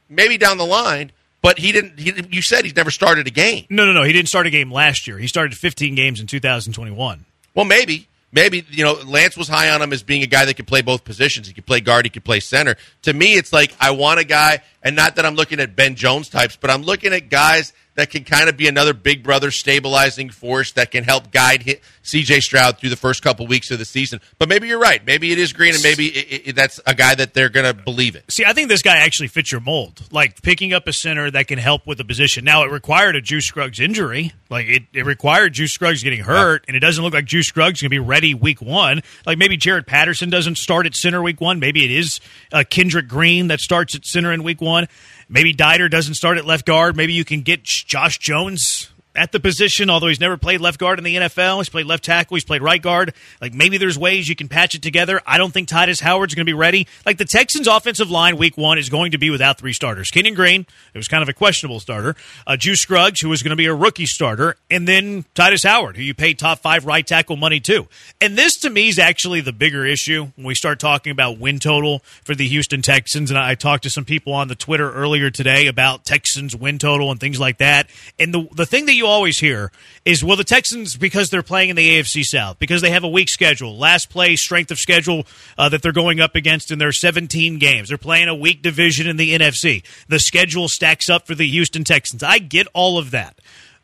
maybe 0.09 0.37
down 0.37 0.57
the 0.57 0.65
line. 0.65 1.11
But 1.41 1.59
he 1.59 1.71
didn't. 1.71 1.99
He, 1.99 2.11
you 2.31 2.41
said 2.41 2.65
he's 2.65 2.75
never 2.75 2.89
started 2.89 3.27
a 3.27 3.29
game. 3.29 3.65
No, 3.69 3.85
no, 3.85 3.93
no. 3.93 4.03
He 4.03 4.11
didn't 4.11 4.27
start 4.27 4.47
a 4.47 4.49
game 4.49 4.71
last 4.71 5.07
year. 5.07 5.17
He 5.19 5.27
started 5.27 5.55
15 5.55 5.93
games 5.93 6.19
in 6.19 6.27
2021. 6.27 7.25
Well, 7.53 7.65
maybe. 7.65 8.07
Maybe, 8.29 8.65
you 8.69 8.83
know, 8.83 8.93
Lance 9.05 9.37
was 9.37 9.47
high 9.47 9.69
on 9.69 9.81
him 9.81 9.93
as 9.93 10.03
being 10.03 10.21
a 10.21 10.27
guy 10.27 10.43
that 10.43 10.55
could 10.55 10.67
play 10.67 10.81
both 10.81 11.05
positions. 11.05 11.47
He 11.47 11.53
could 11.53 11.65
play 11.65 11.79
guard, 11.79 12.05
he 12.05 12.09
could 12.09 12.25
play 12.25 12.41
center. 12.41 12.75
To 13.03 13.13
me, 13.13 13.35
it's 13.35 13.53
like 13.53 13.73
I 13.79 13.91
want 13.91 14.19
a 14.19 14.25
guy, 14.25 14.61
and 14.83 14.95
not 14.97 15.15
that 15.15 15.25
I'm 15.25 15.35
looking 15.35 15.61
at 15.61 15.75
Ben 15.75 15.95
Jones 15.95 16.27
types, 16.27 16.57
but 16.57 16.69
I'm 16.69 16.81
looking 16.81 17.13
at 17.13 17.29
guys 17.29 17.71
that 17.97 18.11
can 18.11 18.23
kind 18.23 18.47
of 18.47 18.55
be 18.55 18.67
another 18.67 18.93
big 18.93 19.23
brother 19.23 19.49
stabilizing 19.49 20.29
force 20.29 20.71
that 20.73 20.91
can 20.91 21.03
help 21.03 21.31
guide 21.31 21.79
CJ 22.03 22.41
Stroud 22.41 22.77
through 22.77 22.91
the 22.91 22.95
first 22.95 23.23
couple 23.23 23.47
weeks 23.47 23.71
of 23.71 23.79
the 23.79 23.85
season. 23.85 24.21
But 24.37 24.47
maybe 24.47 24.67
you're 24.67 24.79
right. 24.79 25.03
Maybe 25.03 25.31
it 25.31 25.39
is 25.39 25.51
Green, 25.51 25.73
and 25.73 25.83
maybe 25.83 26.07
it, 26.07 26.47
it, 26.49 26.55
that's 26.55 26.79
a 26.85 26.93
guy 26.93 27.15
that 27.15 27.33
they're 27.33 27.49
going 27.49 27.65
to 27.65 27.73
believe 27.73 28.15
it. 28.15 28.31
See, 28.31 28.45
I 28.45 28.53
think 28.53 28.69
this 28.69 28.83
guy 28.83 28.97
actually 28.97 29.27
fits 29.29 29.51
your 29.51 29.61
mold. 29.61 30.07
Like 30.11 30.41
picking 30.43 30.73
up 30.73 30.87
a 30.87 30.93
center 30.93 31.29
that 31.31 31.47
can 31.47 31.57
help 31.57 31.87
with 31.87 31.97
the 31.97 32.05
position. 32.05 32.45
Now, 32.45 32.63
it 32.63 32.71
required 32.71 33.15
a 33.15 33.21
Juice 33.21 33.47
Scruggs 33.47 33.79
injury. 33.79 34.31
Like 34.49 34.67
it, 34.67 34.83
it 34.93 35.05
required 35.05 35.53
Juice 35.53 35.73
Scruggs 35.73 36.03
getting 36.03 36.21
hurt, 36.21 36.65
and 36.67 36.77
it 36.77 36.81
doesn't 36.81 37.03
look 37.03 37.13
like 37.13 37.25
Juice 37.25 37.47
Scruggs 37.47 37.79
is 37.79 37.81
going 37.81 37.89
to 37.89 37.95
be 37.95 37.99
ready 37.99 38.35
week 38.35 38.61
one. 38.61 39.01
Like 39.25 39.39
maybe 39.39 39.57
Jarrett 39.57 39.87
Patterson 39.87 40.29
doesn't 40.29 40.59
start 40.59 40.85
at 40.85 40.95
center 40.95 41.21
week 41.21 41.41
one. 41.41 41.59
Maybe 41.59 41.83
it 41.83 41.91
is 41.91 42.19
uh, 42.53 42.63
Kendrick 42.69 43.07
Green 43.07 43.47
that 43.47 43.59
starts 43.59 43.95
at 43.95 44.05
center 44.05 44.31
in 44.31 44.43
week 44.43 44.61
one. 44.61 44.87
Maybe 45.29 45.53
Deiter 45.53 45.89
doesn't 45.89 46.15
start 46.15 46.37
at 46.37 46.45
left 46.45 46.65
guard. 46.65 46.95
Maybe 46.95 47.13
you 47.13 47.25
can 47.25 47.41
get 47.41 47.63
Josh 47.63 48.17
Jones 48.17 48.89
at 49.17 49.31
the 49.31 49.39
position, 49.39 49.89
although 49.89 50.07
he's 50.07 50.19
never 50.19 50.37
played 50.37 50.61
left 50.61 50.79
guard 50.79 50.99
in 50.99 51.03
the 51.03 51.15
NFL. 51.15 51.57
He's 51.57 51.69
played 51.69 51.87
left 51.87 52.03
tackle. 52.03 52.35
He's 52.35 52.45
played 52.45 52.61
right 52.61 52.81
guard. 52.81 53.13
Like 53.41 53.53
maybe 53.53 53.77
there's 53.77 53.97
ways 53.97 54.29
you 54.29 54.35
can 54.35 54.47
patch 54.47 54.75
it 54.75 54.83
together. 54.83 55.19
I 55.25 55.37
don't 55.37 55.51
think 55.51 55.67
Tytus 55.67 55.99
Howard's 55.99 56.35
going 56.35 56.45
to 56.45 56.49
be 56.49 56.53
ready. 56.53 56.87
Like 57.05 57.17
the 57.17 57.25
Texans' 57.25 57.67
offensive 57.67 58.11
line 58.11 58.37
week 58.37 58.57
one 58.57 58.77
is 58.77 58.89
going 58.89 59.11
to 59.11 59.17
be 59.17 59.29
without 59.29 59.57
three 59.57 59.73
starters. 59.73 60.11
Kenyon 60.11 60.35
Green, 60.35 60.65
it 60.93 60.97
was 60.97 61.07
kind 61.07 61.23
of 61.23 61.29
a 61.29 61.33
questionable 61.33 61.79
starter. 61.79 62.15
Uh, 62.45 62.55
Juice 62.55 62.81
Scruggs, 62.81 63.19
who 63.19 63.29
was 63.29 63.41
going 63.41 63.49
to 63.49 63.55
be 63.55 63.65
a 63.65 63.73
rookie 63.73 64.05
starter, 64.05 64.55
and 64.69 64.87
then 64.87 65.25
Tytus 65.33 65.67
Howard, 65.67 65.97
who 65.97 66.03
you 66.03 66.13
paid 66.13 66.37
top 66.37 66.59
five 66.59 66.85
right 66.85 67.05
tackle 67.05 67.37
money 67.37 67.59
to. 67.61 67.87
And 68.21 68.37
this 68.37 68.57
to 68.59 68.69
me 68.69 68.89
is 68.89 68.99
actually 68.99 69.41
the 69.41 69.53
bigger 69.53 69.85
issue 69.85 70.27
when 70.35 70.45
we 70.45 70.53
start 70.53 70.79
talking 70.79 71.11
about 71.11 71.39
win 71.39 71.57
total 71.57 71.99
for 72.23 72.35
the 72.35 72.47
Houston 72.47 72.83
Texans. 72.83 73.31
And 73.31 73.39
I 73.39 73.55
talked 73.55 73.83
to 73.83 73.89
some 73.89 74.05
people 74.05 74.33
on 74.33 74.47
the 74.47 74.55
Twitter 74.55 74.91
earlier 74.91 75.31
today 75.31 75.65
about 75.65 76.05
Texans 76.05 76.55
win 76.55 76.77
total 76.77 77.09
and 77.09 77.19
things 77.19 77.39
like 77.39 77.57
that. 77.57 77.89
And 78.19 78.33
the 78.33 78.47
the 78.53 78.65
thing 78.65 78.85
that 78.85 78.93
you 78.93 79.06
always 79.07 79.39
hear 79.39 79.71
is, 80.05 80.23
well, 80.23 80.37
the 80.37 80.43
Texans 80.43 80.95
because 80.95 81.29
they're 81.29 81.43
playing 81.43 81.69
in 81.69 81.75
the 81.75 81.97
AFC 81.97 82.23
South 82.23 82.59
because 82.59 82.81
they 82.81 82.91
have 82.91 83.03
a 83.03 83.07
weak 83.07 83.29
schedule, 83.29 83.77
last 83.77 84.09
play 84.09 84.35
strength 84.35 84.71
of 84.71 84.79
schedule 84.79 85.25
uh, 85.57 85.69
that 85.69 85.81
they're 85.81 85.91
going 85.91 86.19
up 86.19 86.35
against 86.35 86.71
in 86.71 86.79
their 86.79 86.91
17 86.91 87.59
games. 87.59 87.89
They're 87.89 87.97
playing 87.97 88.27
a 88.27 88.35
weak 88.35 88.61
division 88.61 89.07
in 89.07 89.17
the 89.17 89.37
NFC. 89.37 89.83
The 90.07 90.19
schedule 90.19 90.67
stacks 90.67 91.09
up 91.09 91.27
for 91.27 91.35
the 91.35 91.47
Houston 91.47 91.83
Texans. 91.83 92.23
I 92.23 92.39
get 92.39 92.67
all 92.73 92.97
of 92.97 93.11
that, 93.11 93.37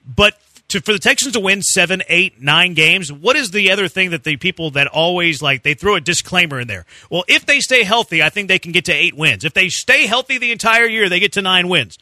but 0.05 0.37
to, 0.73 0.81
for 0.81 0.93
the 0.93 0.99
Texans 0.99 1.33
to 1.33 1.39
win 1.39 1.61
seven, 1.61 2.01
eight, 2.07 2.41
nine 2.41 2.73
games, 2.73 3.11
what 3.11 3.35
is 3.35 3.51
the 3.51 3.71
other 3.71 3.87
thing 3.87 4.09
that 4.09 4.23
the 4.23 4.37
people 4.37 4.71
that 4.71 4.87
always 4.87 5.41
like 5.41 5.61
they 5.61 5.75
throw 5.75 5.95
a 5.95 6.01
disclaimer 6.01 6.59
in 6.59 6.67
there? 6.67 6.85
Well, 7.11 7.23
if 7.27 7.45
they 7.45 7.59
stay 7.59 7.83
healthy, 7.83 8.23
I 8.23 8.29
think 8.29 8.47
they 8.47 8.59
can 8.59 8.71
get 8.71 8.85
to 8.85 8.91
eight 8.91 9.15
wins. 9.15 9.45
If 9.45 9.53
they 9.53 9.69
stay 9.69 10.07
healthy 10.07 10.39
the 10.39 10.51
entire 10.51 10.85
year, 10.85 11.09
they 11.09 11.19
get 11.19 11.33
to 11.33 11.41
nine 11.41 11.67
wins. 11.67 11.99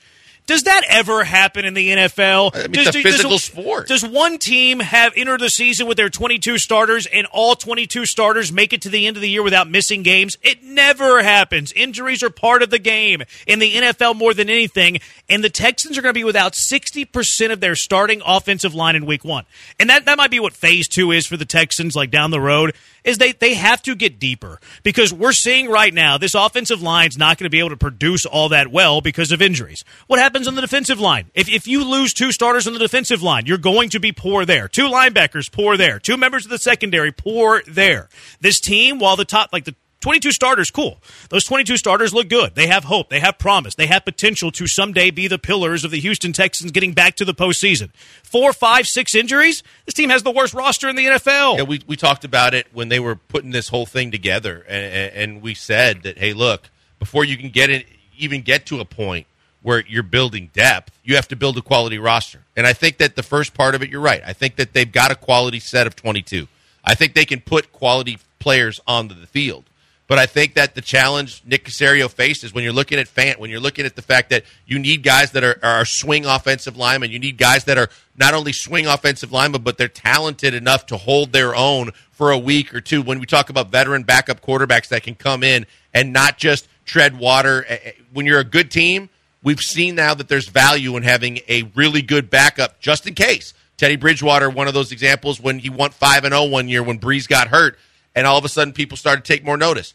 Does 0.52 0.64
that 0.64 0.84
ever 0.90 1.24
happen 1.24 1.64
in 1.64 1.74
the 1.74 1.92
NFL? 1.92 2.52
I 2.54 2.64
mean, 2.64 2.72
does, 2.72 2.88
it's 2.88 2.98
a 2.98 3.02
physical 3.02 3.32
does- 3.32 3.44
sport. 3.46 3.88
Does 3.88 4.06
one 4.06 4.38
team 4.38 4.82
have 4.82 5.14
enter 5.16 5.38
the 5.38 5.50
season 5.50 5.88
with 5.88 5.96
their 5.96 6.10
22 6.10 6.58
starters 6.58 7.06
and 7.06 7.26
all 7.28 7.56
22 7.56 8.06
starters 8.06 8.52
make 8.52 8.74
it 8.74 8.82
to 8.82 8.90
the 8.90 9.08
end 9.08 9.16
of 9.16 9.22
the 9.22 9.30
year 9.30 9.44
without 9.44 9.70
missing 9.70 10.04
games? 10.04 10.36
It 10.42 10.62
never 10.62 11.24
happens. 11.24 11.72
Injuries 11.72 12.22
are 12.22 12.30
part 12.30 12.64
of 12.64 12.70
the 12.70 12.80
game 12.80 13.24
in 13.48 13.60
the 13.60 13.74
NFL 13.76 14.18
more 14.18 14.34
than 14.34 14.50
anything, 14.50 15.00
and 15.30 15.42
the 15.42 15.50
Texans 15.50 15.98
are 15.98 16.02
going 16.02 16.14
to 16.14 16.20
be 16.20 16.26
without 16.26 16.52
60% 16.52 17.52
of 17.54 17.62
their 17.62 17.76
starting 17.76 18.22
offensive 18.26 18.76
line 18.76 18.98
in 18.98 19.06
week 19.06 19.24
1. 19.24 19.46
And 19.80 19.90
that 19.90 20.04
that 20.04 20.18
might 20.18 20.32
be 20.32 20.42
what 20.42 20.52
phase 20.52 20.90
2 20.90 21.12
is 21.12 21.26
for 21.26 21.38
the 21.38 21.46
Texans 21.46 21.96
like 21.96 22.12
down 22.12 22.30
the 22.32 22.42
road 22.42 22.76
is 23.04 23.18
they 23.18 23.32
they 23.34 23.54
have 23.54 23.82
to 23.84 23.96
get 23.96 24.20
deeper 24.20 24.60
because 24.84 25.14
we're 25.14 25.32
seeing 25.32 25.70
right 25.70 25.94
now 25.94 26.18
this 26.18 26.36
offensive 26.36 26.82
line's 26.82 27.18
not 27.18 27.38
going 27.38 27.46
to 27.46 27.50
be 27.50 27.60
able 27.60 27.70
to 27.70 27.78
produce 27.78 28.26
all 28.26 28.50
that 28.50 28.72
well 28.72 29.02
because 29.02 29.32
of 29.32 29.42
injuries. 29.42 29.84
What 30.08 30.20
happens 30.20 30.48
on 30.48 30.56
the 30.56 30.62
defensive 30.62 31.00
line? 31.00 31.32
If 31.34 31.50
if 31.50 31.68
you 31.68 31.84
lose 31.84 32.14
two 32.14 32.32
starters 32.32 32.68
on 32.68 32.74
the 32.74 32.80
defensive 32.80 33.22
line, 33.22 33.46
you're 33.46 33.58
going 33.58 33.90
to 33.90 34.00
be 34.00 34.12
poor 34.12 34.46
there. 34.46 34.68
Two 34.68 34.88
linebackers 34.88 35.52
poor 35.52 35.78
there. 35.78 36.00
Two 36.00 36.18
members 36.18 36.46
of 36.46 36.52
the 36.52 36.58
secondary 36.58 37.12
poor 37.12 37.62
there. 37.68 38.10
This 38.40 38.60
team, 38.60 39.00
while 39.00 39.16
the 39.16 39.26
top 39.26 39.50
like 39.52 39.66
the 39.66 39.76
22 40.02 40.32
starters, 40.32 40.72
cool. 40.72 41.00
Those 41.30 41.46
22 41.46 41.78
starters 41.78 42.14
look 42.14 42.28
good. 42.28 42.56
They 42.56 42.68
have 42.68 42.84
hope. 42.84 43.10
They 43.10 43.20
have 43.20 43.38
promise. 43.38 43.76
They 43.76 43.86
have 43.86 44.04
potential 44.04 44.52
to 44.52 44.68
someday 44.68 45.12
be 45.12 45.28
the 45.28 45.38
pillars 45.40 45.86
of 45.86 45.92
the 45.92 46.00
Houston 46.00 46.34
Texans 46.34 46.72
getting 46.72 46.94
back 46.94 47.16
to 47.18 47.26
the 47.26 47.34
postseason. 47.34 47.92
Four, 48.24 48.52
five, 48.52 48.88
six 48.88 49.16
injuries. 49.16 49.64
This 49.86 49.94
team 49.94 50.10
has 50.10 50.24
the 50.24 50.32
worst 50.32 50.54
roster 50.54 50.90
in 50.90 50.96
the 50.96 51.06
NFL. 51.06 51.58
Yeah, 51.58 51.64
we, 51.64 51.82
we 51.88 51.96
talked 51.96 52.26
about 52.26 52.54
it 52.54 52.68
when 52.74 52.90
they 52.90 53.00
were 53.00 53.16
putting 53.16 53.52
this 53.52 53.70
whole 53.70 53.86
thing 53.86 54.12
together, 54.12 54.66
and, 54.68 55.14
and 55.14 55.42
we 55.42 55.54
said 55.54 56.04
that 56.04 56.18
hey, 56.18 56.34
look, 56.34 56.70
before 57.00 57.24
you 57.24 57.38
can 57.38 57.50
get 57.50 57.70
it, 57.70 57.86
even 58.18 58.42
get 58.42 58.66
to 58.68 58.80
a 58.80 58.86
point 58.86 59.28
where 59.62 59.84
you're 59.88 60.04
building 60.04 60.50
depth, 60.54 60.98
you 61.04 61.16
have 61.16 61.28
to 61.28 61.36
build 61.36 61.58
a 61.58 61.62
quality 61.62 62.00
roster. 62.00 62.40
And 62.56 62.66
I 62.66 62.74
think 62.74 62.98
that 62.98 63.16
the 63.16 63.24
first 63.24 63.54
part 63.54 63.76
of 63.76 63.84
it, 63.84 63.90
you're 63.90 64.02
right. 64.02 64.22
I 64.26 64.34
think 64.34 64.56
that 64.56 64.74
they've 64.74 64.92
got 64.92 65.12
a 65.12 65.16
quality 65.16 65.60
set 65.60 65.86
of 65.86 65.96
22. 65.96 66.48
I 66.84 66.96
think 66.96 67.14
they 67.14 67.26
can 67.26 67.42
put 67.42 67.72
quality 67.72 68.18
players 68.40 68.82
onto 68.88 69.14
the 69.14 69.28
field. 69.28 69.66
But 70.12 70.20
I 70.20 70.26
think 70.26 70.56
that 70.56 70.76
the 70.76 70.82
challenge 70.82 71.42
Nick 71.46 71.64
Caserio 71.64 72.12
faces 72.12 72.54
when 72.54 72.66
you're 72.66 72.74
looking 72.74 73.00
at 73.00 73.08
Fant, 73.08 73.38
when 73.38 73.50
you're 73.50 73.62
looking 73.62 73.86
at 73.86 73.96
the 73.96 74.02
fact 74.02 74.30
that 74.32 74.44
you 74.66 74.78
need 74.78 75.04
guys 75.04 75.32
that 75.32 75.42
are, 75.42 75.58
are 75.64 75.86
swing 75.86 76.26
offensive 76.26 76.76
linemen, 76.76 77.12
you 77.12 77.18
need 77.18 77.38
guys 77.38 77.64
that 77.64 77.78
are 77.78 77.88
not 78.18 78.34
only 78.34 78.52
swing 78.52 78.88
offensive 78.88 79.32
linemen, 79.32 79.62
but 79.62 79.78
they're 79.78 79.88
talented 79.88 80.54
enough 80.54 80.86
to 80.88 80.98
hold 80.98 81.32
their 81.32 81.56
own 81.56 81.92
for 82.12 82.30
a 82.30 82.38
week 82.38 82.76
or 82.76 82.82
two. 82.82 83.02
When 83.02 83.22
we 83.22 83.26
talk 83.26 83.50
about 83.50 83.72
veteran 83.72 84.04
backup 84.04 84.42
quarterbacks 84.42 84.90
that 84.90 85.04
can 85.04 85.16
come 85.16 85.44
in 85.46 85.66
and 85.94 86.12
not 86.12 86.38
just 86.38 86.68
tread 86.84 87.18
water, 87.18 87.64
eh, 87.70 87.78
eh, 87.82 87.92
when 88.12 88.26
you're 88.26 88.42
a 88.42 88.44
good 88.44 88.70
team, 88.70 89.10
we've 89.42 89.62
seen 89.62 89.96
now 89.96 90.14
that 90.14 90.28
there's 90.28 90.50
value 90.50 90.98
in 90.98 91.04
having 91.04 91.40
a 91.48 91.72
really 91.74 92.02
good 92.02 92.30
backup 92.30 92.82
just 92.82 93.08
in 93.08 93.14
case. 93.14 93.54
Teddy 93.78 93.96
Bridgewater, 93.96 94.50
one 94.50 94.68
of 94.68 94.74
those 94.74 94.92
examples 94.92 95.40
when 95.40 95.60
he 95.60 95.70
went 95.70 95.94
5 95.94 96.26
and 96.26 96.34
0 96.34 96.48
one 96.48 96.68
year 96.68 96.84
when 96.84 97.00
Brees 97.00 97.30
got 97.30 97.48
hurt, 97.48 97.80
and 98.14 98.28
all 98.28 98.38
of 98.38 98.44
a 98.44 98.50
sudden 98.50 98.74
people 98.74 98.98
started 98.98 99.24
to 99.24 99.34
take 99.34 99.46
more 99.46 99.56
notice. 99.56 99.94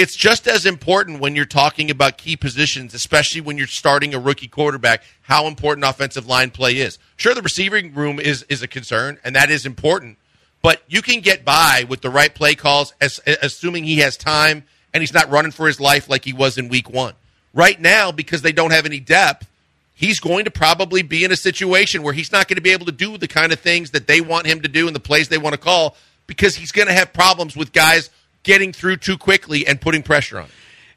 It's 0.00 0.16
just 0.16 0.48
as 0.48 0.64
important 0.64 1.20
when 1.20 1.36
you're 1.36 1.44
talking 1.44 1.90
about 1.90 2.16
key 2.16 2.34
positions, 2.34 2.94
especially 2.94 3.42
when 3.42 3.58
you're 3.58 3.66
starting 3.66 4.14
a 4.14 4.18
rookie 4.18 4.48
quarterback, 4.48 5.02
how 5.20 5.46
important 5.46 5.84
offensive 5.84 6.26
line 6.26 6.50
play 6.50 6.78
is. 6.78 6.98
Sure, 7.16 7.34
the 7.34 7.42
receiving 7.42 7.92
room 7.92 8.18
is 8.18 8.42
is 8.44 8.62
a 8.62 8.66
concern, 8.66 9.18
and 9.22 9.36
that 9.36 9.50
is 9.50 9.66
important. 9.66 10.16
But 10.62 10.82
you 10.88 11.02
can 11.02 11.20
get 11.20 11.44
by 11.44 11.84
with 11.86 12.00
the 12.00 12.08
right 12.08 12.34
play 12.34 12.54
calls, 12.54 12.94
as, 12.98 13.20
assuming 13.42 13.84
he 13.84 13.98
has 13.98 14.16
time 14.16 14.64
and 14.94 15.02
he's 15.02 15.12
not 15.12 15.28
running 15.28 15.52
for 15.52 15.66
his 15.66 15.78
life 15.78 16.08
like 16.08 16.24
he 16.24 16.32
was 16.32 16.56
in 16.56 16.68
week 16.68 16.88
one. 16.88 17.12
Right 17.52 17.78
now, 17.78 18.10
because 18.10 18.40
they 18.40 18.52
don't 18.52 18.72
have 18.72 18.86
any 18.86 19.00
depth, 19.00 19.50
he's 19.94 20.18
going 20.18 20.46
to 20.46 20.50
probably 20.50 21.02
be 21.02 21.24
in 21.24 21.30
a 21.30 21.36
situation 21.36 22.02
where 22.02 22.14
he's 22.14 22.32
not 22.32 22.48
going 22.48 22.56
to 22.56 22.62
be 22.62 22.70
able 22.70 22.86
to 22.86 22.92
do 22.92 23.18
the 23.18 23.28
kind 23.28 23.52
of 23.52 23.60
things 23.60 23.90
that 23.90 24.06
they 24.06 24.22
want 24.22 24.46
him 24.46 24.62
to 24.62 24.68
do 24.68 24.86
and 24.86 24.96
the 24.96 25.00
plays 25.00 25.28
they 25.28 25.36
want 25.36 25.52
to 25.52 25.60
call 25.60 25.94
because 26.26 26.56
he's 26.56 26.72
going 26.72 26.88
to 26.88 26.94
have 26.94 27.12
problems 27.12 27.54
with 27.54 27.72
guys 27.72 28.08
getting 28.42 28.72
through 28.72 28.96
too 28.96 29.18
quickly 29.18 29.66
and 29.66 29.80
putting 29.80 30.02
pressure 30.02 30.40
on. 30.40 30.48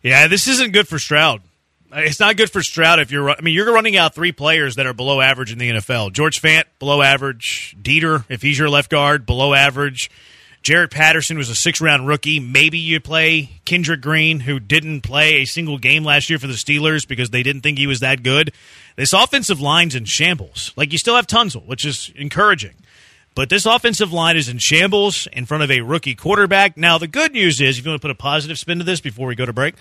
Yeah, 0.01 0.27
this 0.27 0.47
isn't 0.47 0.73
good 0.73 0.87
for 0.87 0.99
Stroud. 0.99 1.41
Uh, 1.91 1.99
it's 1.99 2.19
not 2.19 2.37
good 2.37 2.49
for 2.49 2.61
Stroud 2.61 2.99
if 2.99 3.11
you're. 3.11 3.29
I 3.29 3.41
mean, 3.41 3.53
you're 3.53 3.71
running 3.71 3.95
out 3.95 4.15
three 4.15 4.31
players 4.31 4.75
that 4.75 4.85
are 4.85 4.93
below 4.93 5.21
average 5.21 5.51
in 5.51 5.59
the 5.59 5.69
NFL. 5.69 6.11
George 6.11 6.41
Fant 6.41 6.63
below 6.79 7.01
average. 7.01 7.75
Deiter, 7.81 8.25
if 8.29 8.41
he's 8.41 8.57
your 8.57 8.69
left 8.69 8.89
guard, 8.89 9.25
below 9.25 9.53
average. 9.53 10.09
Jarrett 10.63 10.91
Patterson 10.91 11.37
was 11.37 11.49
a 11.49 11.55
six 11.55 11.81
round 11.81 12.07
rookie. 12.07 12.39
Maybe 12.39 12.77
you 12.77 13.01
play 13.01 13.49
Kendrick 13.65 13.99
Green, 14.01 14.39
who 14.39 14.61
didn't 14.61 15.01
play 15.01 15.41
a 15.41 15.45
single 15.45 15.77
game 15.77 16.05
last 16.05 16.29
year 16.29 16.39
for 16.39 16.47
the 16.47 16.53
Steelers 16.53 17.05
because 17.05 17.31
they 17.31 17.43
didn't 17.43 17.61
think 17.63 17.77
he 17.77 17.85
was 17.85 17.99
that 17.99 18.23
good. 18.23 18.53
This 18.95 19.11
offensive 19.11 19.59
line's 19.59 19.93
in 19.93 20.05
shambles. 20.05 20.71
Like 20.77 20.93
you 20.93 20.97
still 20.97 21.15
have 21.15 21.27
Tunsil, 21.27 21.65
which 21.65 21.83
is 21.85 22.11
encouraging. 22.15 22.75
But 23.35 23.49
this 23.49 23.65
offensive 23.65 24.13
line 24.13 24.37
is 24.37 24.47
in 24.47 24.59
shambles 24.59 25.27
in 25.33 25.45
front 25.45 25.63
of 25.63 25.71
a 25.71 25.81
rookie 25.81 26.15
quarterback. 26.15 26.77
Now, 26.77 26.97
the 26.97 27.07
good 27.07 27.33
news 27.33 27.59
is, 27.61 27.79
if 27.79 27.85
you 27.85 27.91
want 27.91 28.01
to 28.01 28.07
put 28.07 28.11
a 28.11 28.15
positive 28.15 28.59
spin 28.59 28.77
to 28.77 28.83
this 28.83 29.01
before 29.01 29.27
we 29.27 29.35
go 29.35 29.45
to 29.45 29.53
break, 29.53 29.75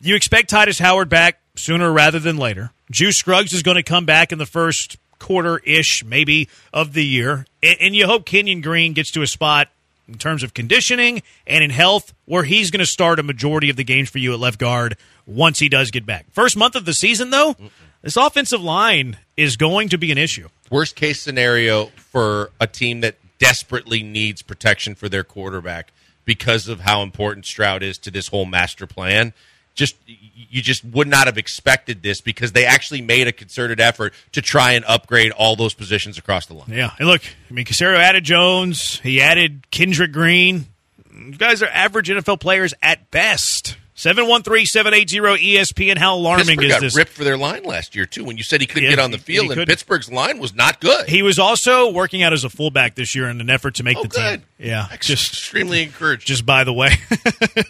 you 0.00 0.14
expect 0.14 0.50
Tytus 0.50 0.78
Howard 0.78 1.08
back 1.08 1.40
sooner 1.56 1.92
rather 1.92 2.18
than 2.18 2.36
later. 2.36 2.70
Juice 2.90 3.16
Scruggs 3.16 3.52
is 3.52 3.62
going 3.62 3.76
to 3.76 3.82
come 3.82 4.04
back 4.04 4.30
in 4.32 4.38
the 4.38 4.46
first 4.46 4.96
quarter 5.18 5.58
ish, 5.58 6.04
maybe, 6.04 6.48
of 6.72 6.92
the 6.92 7.04
year. 7.04 7.46
And 7.62 7.96
you 7.96 8.06
hope 8.06 8.26
Kenyon 8.26 8.60
Green 8.60 8.92
gets 8.92 9.10
to 9.12 9.22
a 9.22 9.26
spot 9.26 9.68
in 10.06 10.18
terms 10.18 10.42
of 10.42 10.52
conditioning 10.52 11.22
and 11.46 11.64
in 11.64 11.70
health, 11.70 12.12
where 12.26 12.44
he's 12.44 12.70
going 12.70 12.80
to 12.80 12.86
start 12.86 13.18
a 13.18 13.22
majority 13.22 13.70
of 13.70 13.76
the 13.76 13.84
games 13.84 14.10
for 14.10 14.18
you 14.18 14.34
at 14.34 14.38
left 14.38 14.58
guard 14.58 14.96
once 15.26 15.58
he 15.58 15.68
does 15.68 15.90
get 15.90 16.04
back. 16.04 16.26
First 16.30 16.56
month 16.56 16.76
of 16.76 16.84
the 16.84 16.92
season, 16.92 17.30
though, 17.30 17.56
this 18.02 18.16
offensive 18.16 18.62
line 18.62 19.16
is 19.36 19.56
going 19.56 19.88
to 19.90 19.98
be 19.98 20.12
an 20.12 20.18
issue. 20.18 20.48
Worst 20.70 20.96
case 20.96 21.20
scenario 21.20 21.86
for 21.96 22.50
a 22.60 22.66
team 22.66 23.00
that 23.00 23.16
desperately 23.38 24.02
needs 24.02 24.42
protection 24.42 24.94
for 24.94 25.08
their 25.08 25.24
quarterback 25.24 25.92
because 26.24 26.68
of 26.68 26.80
how 26.80 27.02
important 27.02 27.46
Stroud 27.46 27.82
is 27.82 27.98
to 27.98 28.10
this 28.10 28.28
whole 28.28 28.46
master 28.46 28.86
plan. 28.86 29.32
Just 29.74 29.96
you 30.06 30.62
just 30.62 30.84
would 30.84 31.08
not 31.08 31.26
have 31.26 31.36
expected 31.36 32.02
this 32.02 32.20
because 32.20 32.52
they 32.52 32.64
actually 32.64 33.02
made 33.02 33.26
a 33.26 33.32
concerted 33.32 33.80
effort 33.80 34.14
to 34.32 34.40
try 34.40 34.72
and 34.72 34.84
upgrade 34.86 35.32
all 35.32 35.56
those 35.56 35.74
positions 35.74 36.16
across 36.16 36.46
the 36.46 36.54
line. 36.54 36.68
Yeah, 36.70 36.92
and 36.98 37.08
look, 37.08 37.22
I 37.50 37.52
mean, 37.52 37.64
Caserio 37.64 37.96
added 37.96 38.22
Jones, 38.22 39.00
he 39.00 39.20
added 39.20 39.68
Kendrick 39.72 40.12
Green. 40.12 40.66
You 41.12 41.32
guys 41.32 41.60
are 41.62 41.68
average 41.68 42.08
NFL 42.08 42.38
players 42.38 42.72
at 42.82 43.10
best. 43.10 43.76
713-780-ESPN. 43.96 45.98
How 45.98 46.14
alarming 46.16 46.46
Pittsburgh 46.46 46.64
is 46.66 46.72
got 46.72 46.80
this? 46.80 46.96
ripped 46.96 47.12
for 47.12 47.24
their 47.24 47.36
line 47.36 47.64
last 47.64 47.94
year 47.94 48.06
too. 48.06 48.24
When 48.24 48.36
you 48.36 48.42
said 48.42 48.60
he 48.60 48.66
couldn't 48.66 48.84
Yeah, 48.84 48.90
get 48.90 48.98
on 48.98 49.10
the 49.10 49.16
he- 49.18 49.22
field, 49.22 49.46
and 49.46 49.54
couldn't. 49.54 49.68
Pittsburgh's 49.68 50.10
line 50.10 50.38
was 50.38 50.54
not 50.54 50.80
good. 50.80 51.08
He 51.08 51.22
was 51.22 51.38
also 51.38 51.90
working 51.92 52.22
out 52.22 52.32
as 52.32 52.44
a 52.44 52.50
fullback 52.50 52.94
this 52.94 53.14
year 53.14 53.28
in 53.28 53.40
an 53.40 53.50
effort 53.50 53.76
to 53.76 53.82
make 53.84 53.96
oh, 53.96 54.02
the 54.02 54.08
good. 54.08 54.38
team. 54.40 54.44
Yeah, 54.64 54.88
just 55.00 55.32
extremely 55.32 55.82
encouraged. 55.82 56.26
just 56.26 56.46
by 56.46 56.64
the 56.64 56.72
way, 56.72 56.90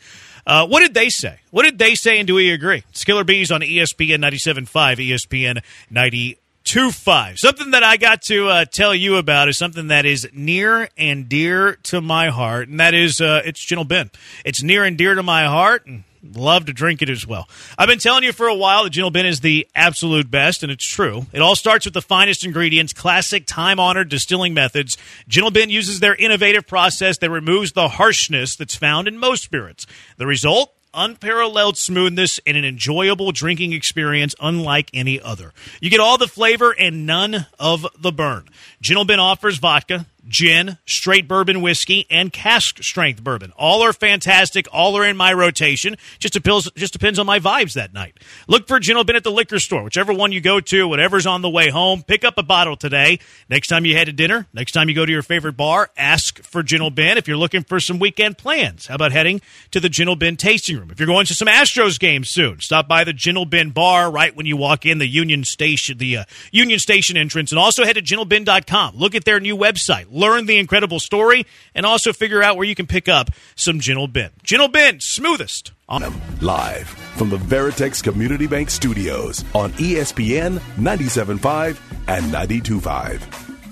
Uh, 0.49 0.65
what 0.65 0.79
did 0.79 0.95
they 0.95 1.09
say? 1.09 1.37
What 1.51 1.61
did 1.61 1.77
they 1.77 1.93
say, 1.93 2.17
and 2.17 2.25
do 2.25 2.33
we 2.33 2.49
agree? 2.49 2.83
Skiller 2.91 3.23
Bees 3.23 3.51
on 3.51 3.61
ESPN 3.61 4.17
97.5, 4.17 4.97
ESPN 4.97 5.61
92.5. 5.93 7.37
Something 7.37 7.69
that 7.69 7.83
I 7.83 7.97
got 7.97 8.23
to 8.23 8.47
uh, 8.47 8.65
tell 8.65 8.95
you 8.95 9.17
about 9.17 9.47
is 9.47 9.59
something 9.59 9.89
that 9.89 10.07
is 10.07 10.27
near 10.33 10.89
and 10.97 11.29
dear 11.29 11.75
to 11.83 12.01
my 12.01 12.29
heart, 12.29 12.67
and 12.67 12.79
that 12.79 12.95
is 12.95 13.21
uh, 13.21 13.43
it's 13.45 13.63
Gentle 13.63 13.85
Ben. 13.85 14.09
It's 14.43 14.63
near 14.63 14.83
and 14.85 14.97
dear 14.97 15.13
to 15.13 15.21
my 15.21 15.45
heart, 15.45 15.85
and 15.85 16.03
love 16.23 16.65
to 16.65 16.73
drink 16.73 17.01
it 17.01 17.09
as 17.09 17.25
well. 17.25 17.47
I've 17.77 17.87
been 17.87 17.99
telling 17.99 18.23
you 18.23 18.33
for 18.33 18.47
a 18.47 18.55
while 18.55 18.83
that 18.83 18.91
Gentle 18.91 19.11
Ben 19.11 19.25
is 19.25 19.39
the 19.39 19.67
absolute 19.75 20.29
best, 20.29 20.63
and 20.63 20.71
it's 20.71 20.85
true. 20.85 21.25
It 21.31 21.41
all 21.41 21.55
starts 21.55 21.85
with 21.85 21.93
the 21.93 22.01
finest 22.01 22.45
ingredients, 22.45 22.93
classic, 22.93 23.45
time 23.45 23.79
honored 23.79 24.09
distilling 24.09 24.53
methods. 24.53 24.97
Gentle 25.27 25.51
Ben 25.51 25.69
uses 25.69 25.99
their 25.99 26.15
innovative 26.15 26.67
process 26.67 27.17
that 27.19 27.29
removes 27.29 27.71
the 27.71 27.87
harshness 27.89 28.55
that's 28.55 28.75
found 28.75 29.07
in 29.07 29.17
most 29.17 29.43
spirits. 29.43 29.85
The 30.17 30.27
result? 30.27 30.73
Unparalleled 30.91 31.77
smoothness 31.77 32.39
and 32.47 32.57
an 32.57 32.65
enjoyable 32.65 33.31
drinking 33.31 33.73
experience 33.73 34.33
unlike 34.41 34.89
any 34.91 35.21
other. 35.21 35.53
You 35.79 35.91
get 35.91 35.99
all 35.99 36.17
the 36.17 36.27
flavor 36.27 36.71
and 36.71 37.05
none 37.05 37.45
of 37.59 37.85
the 37.99 38.11
burn. 38.11 38.49
Gentle 38.81 39.05
Ben 39.05 39.19
offers 39.19 39.59
vodka, 39.59 40.07
gin, 40.29 40.77
straight 40.85 41.27
bourbon 41.27 41.61
whiskey, 41.61 42.05
and 42.09 42.31
cask 42.31 42.81
strength 42.81 43.23
bourbon. 43.23 43.51
All 43.57 43.81
are 43.81 43.91
fantastic. 43.91 44.67
All 44.71 44.95
are 44.97 45.05
in 45.05 45.17
my 45.17 45.33
rotation. 45.33 45.97
Just 46.19 46.33
depends, 46.33 46.71
just 46.75 46.93
depends 46.93 47.19
on 47.19 47.25
my 47.25 47.39
vibes 47.39 47.73
that 47.73 47.93
night. 47.93 48.17
Look 48.47 48.67
for 48.67 48.79
Gentle 48.79 49.03
Ben 49.03 49.15
at 49.15 49.23
the 49.23 49.31
liquor 49.31 49.59
store, 49.59 49.83
whichever 49.83 50.13
one 50.13 50.31
you 50.31 50.39
go 50.39 50.59
to, 50.59 50.87
whatever's 50.87 51.25
on 51.25 51.41
the 51.41 51.49
way 51.49 51.69
home. 51.69 52.03
Pick 52.03 52.23
up 52.23 52.37
a 52.37 52.43
bottle 52.43 52.77
today. 52.77 53.19
Next 53.49 53.67
time 53.67 53.85
you 53.85 53.95
head 53.95 54.05
to 54.05 54.13
dinner, 54.13 54.47
next 54.53 54.71
time 54.71 54.87
you 54.87 54.95
go 54.95 55.05
to 55.05 55.11
your 55.11 55.23
favorite 55.23 55.57
bar, 55.57 55.89
ask 55.97 56.41
for 56.43 56.63
Gentle 56.63 56.91
Ben. 56.91 57.17
If 57.17 57.27
you're 57.27 57.37
looking 57.37 57.63
for 57.63 57.79
some 57.79 57.99
weekend 57.99 58.37
plans, 58.37 58.87
how 58.87 58.95
about 58.95 59.11
heading 59.11 59.41
to 59.71 59.79
the 59.79 59.89
Gentle 59.89 60.15
Ben 60.15 60.37
tasting 60.37 60.77
room? 60.77 60.91
If 60.91 60.99
you're 60.99 61.07
going 61.07 61.25
to 61.25 61.33
some 61.33 61.47
Astros 61.47 61.99
games 61.99 62.29
soon, 62.29 62.59
stop 62.59 62.87
by 62.87 63.03
the 63.03 63.13
Gentle 63.13 63.45
Ben 63.45 63.71
bar 63.71 64.11
right 64.11 64.35
when 64.35 64.45
you 64.45 64.55
walk 64.55 64.85
in 64.85 64.99
the 64.99 65.07
Union 65.07 65.43
Station, 65.43 65.97
the 65.97 66.17
uh, 66.17 66.23
Union 66.51 66.79
Station 66.79 67.17
entrance, 67.17 67.51
and 67.51 67.59
also 67.59 67.83
head 67.83 67.95
to 67.95 68.01
gentleben.com. 68.01 68.95
Look 68.95 69.15
at 69.15 69.25
their 69.25 69.39
new 69.39 69.57
website, 69.57 70.05
learn 70.19 70.45
the 70.45 70.57
incredible 70.57 70.99
story, 70.99 71.45
and 71.73 71.85
also 71.85 72.11
figure 72.13 72.43
out 72.43 72.57
where 72.57 72.67
you 72.67 72.75
can 72.75 72.87
pick 72.87 73.07
up 73.07 73.29
some 73.55 73.79
Gentle 73.79 74.07
Ben. 74.07 74.31
Gentle 74.43 74.67
Ben, 74.67 74.99
smoothest. 74.99 75.71
On 75.87 76.03
Live 76.41 76.87
from 76.87 77.29
the 77.31 77.37
Veritex 77.37 78.03
Community 78.03 78.45
Bank 78.45 78.69
Studios 78.69 79.43
on 79.55 79.71
ESPN 79.73 80.59
97.5 80.77 81.79
and 82.07 82.31
92.5. 82.31 83.19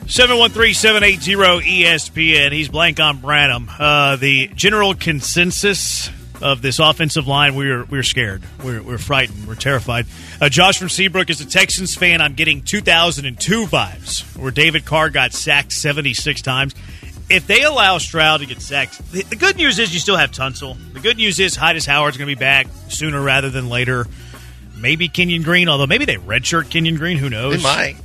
713-780-ESPN. 0.08 2.51
He's 2.54 2.70
blank 2.70 3.00
on 3.00 3.20
Branham. 3.20 3.70
Uh, 3.77 4.16
the 4.16 4.48
general 4.56 4.96
consensus 4.96 6.10
of 6.41 6.62
this 6.62 6.79
offensive 6.79 7.27
line, 7.27 7.56
we 7.56 7.70
were 7.70 7.84
we 7.86 7.98
were 7.98 8.03
scared. 8.03 8.44
We're, 8.63 8.82
we're 8.82 8.98
frightened. 8.98 9.48
We're 9.48 9.56
terrified. 9.56 10.06
Uh, 10.39 10.50
Josh 10.50 10.77
from 10.77 10.89
Seabrook 10.89 11.29
is 11.29 11.41
a 11.41 11.46
Texans 11.46 11.96
fan. 11.96 12.22
I'm 12.22 12.34
getting 12.34 12.62
2002 12.62 13.65
vibes, 13.65 14.38
where 14.38 14.51
David 14.51 14.86
Carr 14.86 15.10
got 15.10 15.34
sacked 15.34 15.72
76 15.72 16.41
times. 16.41 16.75
If 17.29 17.46
they 17.46 17.63
allow 17.63 17.98
Stroud 17.98 18.39
to 18.39 18.46
get 18.46 18.62
sacked, 18.62 19.12
the, 19.12 19.24
the 19.24 19.36
good 19.36 19.58
news 19.58 19.79
is 19.79 19.94
you 19.94 20.00
still 20.00 20.15
have 20.15 20.32
Tunsil. 20.32 20.77
The 20.94 21.01
good 21.01 21.17
news 21.17 21.39
is 21.39 21.58
Tytus 21.58 21.86
Howard's 21.86 22.17
going 22.17 22.29
to 22.29 22.36
be 22.36 22.39
back 22.39 22.67
sooner 22.88 23.22
rather 23.22 23.50
than 23.50 23.67
later. 23.70 24.08
Maybe 24.77 25.10
Kenyon 25.10 25.44
Green, 25.44 25.67
although 25.67 25.88
maybe 25.88 26.06
they 26.06 26.15
redshirt 26.15 26.70
Kenyon 26.70 26.96
Green. 26.96 27.17
Who 27.17 27.29
knows? 27.29 27.58
They 27.58 27.63
might. 27.63 27.98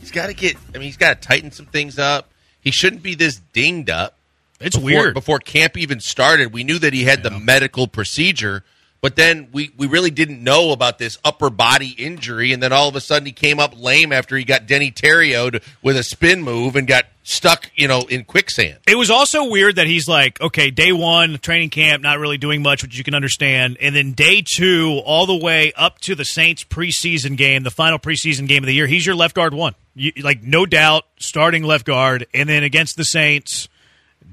He's 0.00 0.10
got 0.10 0.26
to 0.26 0.34
get. 0.34 0.56
I 0.74 0.78
mean, 0.78 0.86
he's 0.86 0.96
got 0.96 1.20
to 1.20 1.28
tighten 1.28 1.52
some 1.52 1.66
things 1.66 1.98
up. 1.98 2.30
He 2.60 2.70
shouldn't 2.70 3.02
be 3.02 3.14
this 3.14 3.40
dinged 3.52 3.90
up. 3.90 4.15
It's 4.60 4.76
before, 4.76 4.84
weird. 4.84 5.14
Before 5.14 5.38
camp 5.38 5.76
even 5.76 6.00
started, 6.00 6.52
we 6.52 6.64
knew 6.64 6.78
that 6.78 6.92
he 6.92 7.04
had 7.04 7.22
the 7.22 7.30
medical 7.30 7.86
procedure, 7.86 8.64
but 9.02 9.14
then 9.14 9.48
we, 9.52 9.70
we 9.76 9.86
really 9.86 10.10
didn't 10.10 10.42
know 10.42 10.72
about 10.72 10.98
this 10.98 11.18
upper 11.24 11.50
body 11.50 11.90
injury. 11.90 12.52
And 12.52 12.62
then 12.62 12.72
all 12.72 12.88
of 12.88 12.96
a 12.96 13.00
sudden, 13.00 13.26
he 13.26 13.32
came 13.32 13.60
up 13.60 13.74
lame 13.76 14.12
after 14.12 14.36
he 14.36 14.44
got 14.44 14.66
Denny 14.66 14.90
Terrioed 14.90 15.62
with 15.82 15.96
a 15.96 16.02
spin 16.02 16.42
move 16.42 16.74
and 16.74 16.88
got 16.88 17.04
stuck, 17.22 17.70
you 17.74 17.86
know, 17.86 18.02
in 18.08 18.24
quicksand. 18.24 18.78
It 18.86 18.96
was 18.96 19.10
also 19.10 19.50
weird 19.50 19.76
that 19.76 19.86
he's 19.86 20.08
like, 20.08 20.40
okay, 20.40 20.70
day 20.70 20.92
one, 20.92 21.38
training 21.38 21.70
camp, 21.70 22.02
not 22.02 22.18
really 22.18 22.38
doing 22.38 22.62
much, 22.62 22.82
which 22.82 22.96
you 22.96 23.04
can 23.04 23.14
understand. 23.14 23.76
And 23.80 23.94
then 23.94 24.12
day 24.12 24.42
two, 24.42 25.02
all 25.04 25.26
the 25.26 25.36
way 25.36 25.72
up 25.76 25.98
to 26.00 26.14
the 26.14 26.24
Saints 26.24 26.64
preseason 26.64 27.36
game, 27.36 27.64
the 27.64 27.70
final 27.70 27.98
preseason 27.98 28.48
game 28.48 28.62
of 28.62 28.66
the 28.66 28.74
year, 28.74 28.86
he's 28.86 29.04
your 29.04 29.16
left 29.16 29.34
guard 29.34 29.52
one. 29.52 29.74
You, 29.94 30.12
like, 30.22 30.42
no 30.42 30.66
doubt, 30.66 31.04
starting 31.18 31.64
left 31.64 31.84
guard. 31.84 32.26
And 32.32 32.48
then 32.48 32.62
against 32.62 32.96
the 32.96 33.04
Saints, 33.04 33.68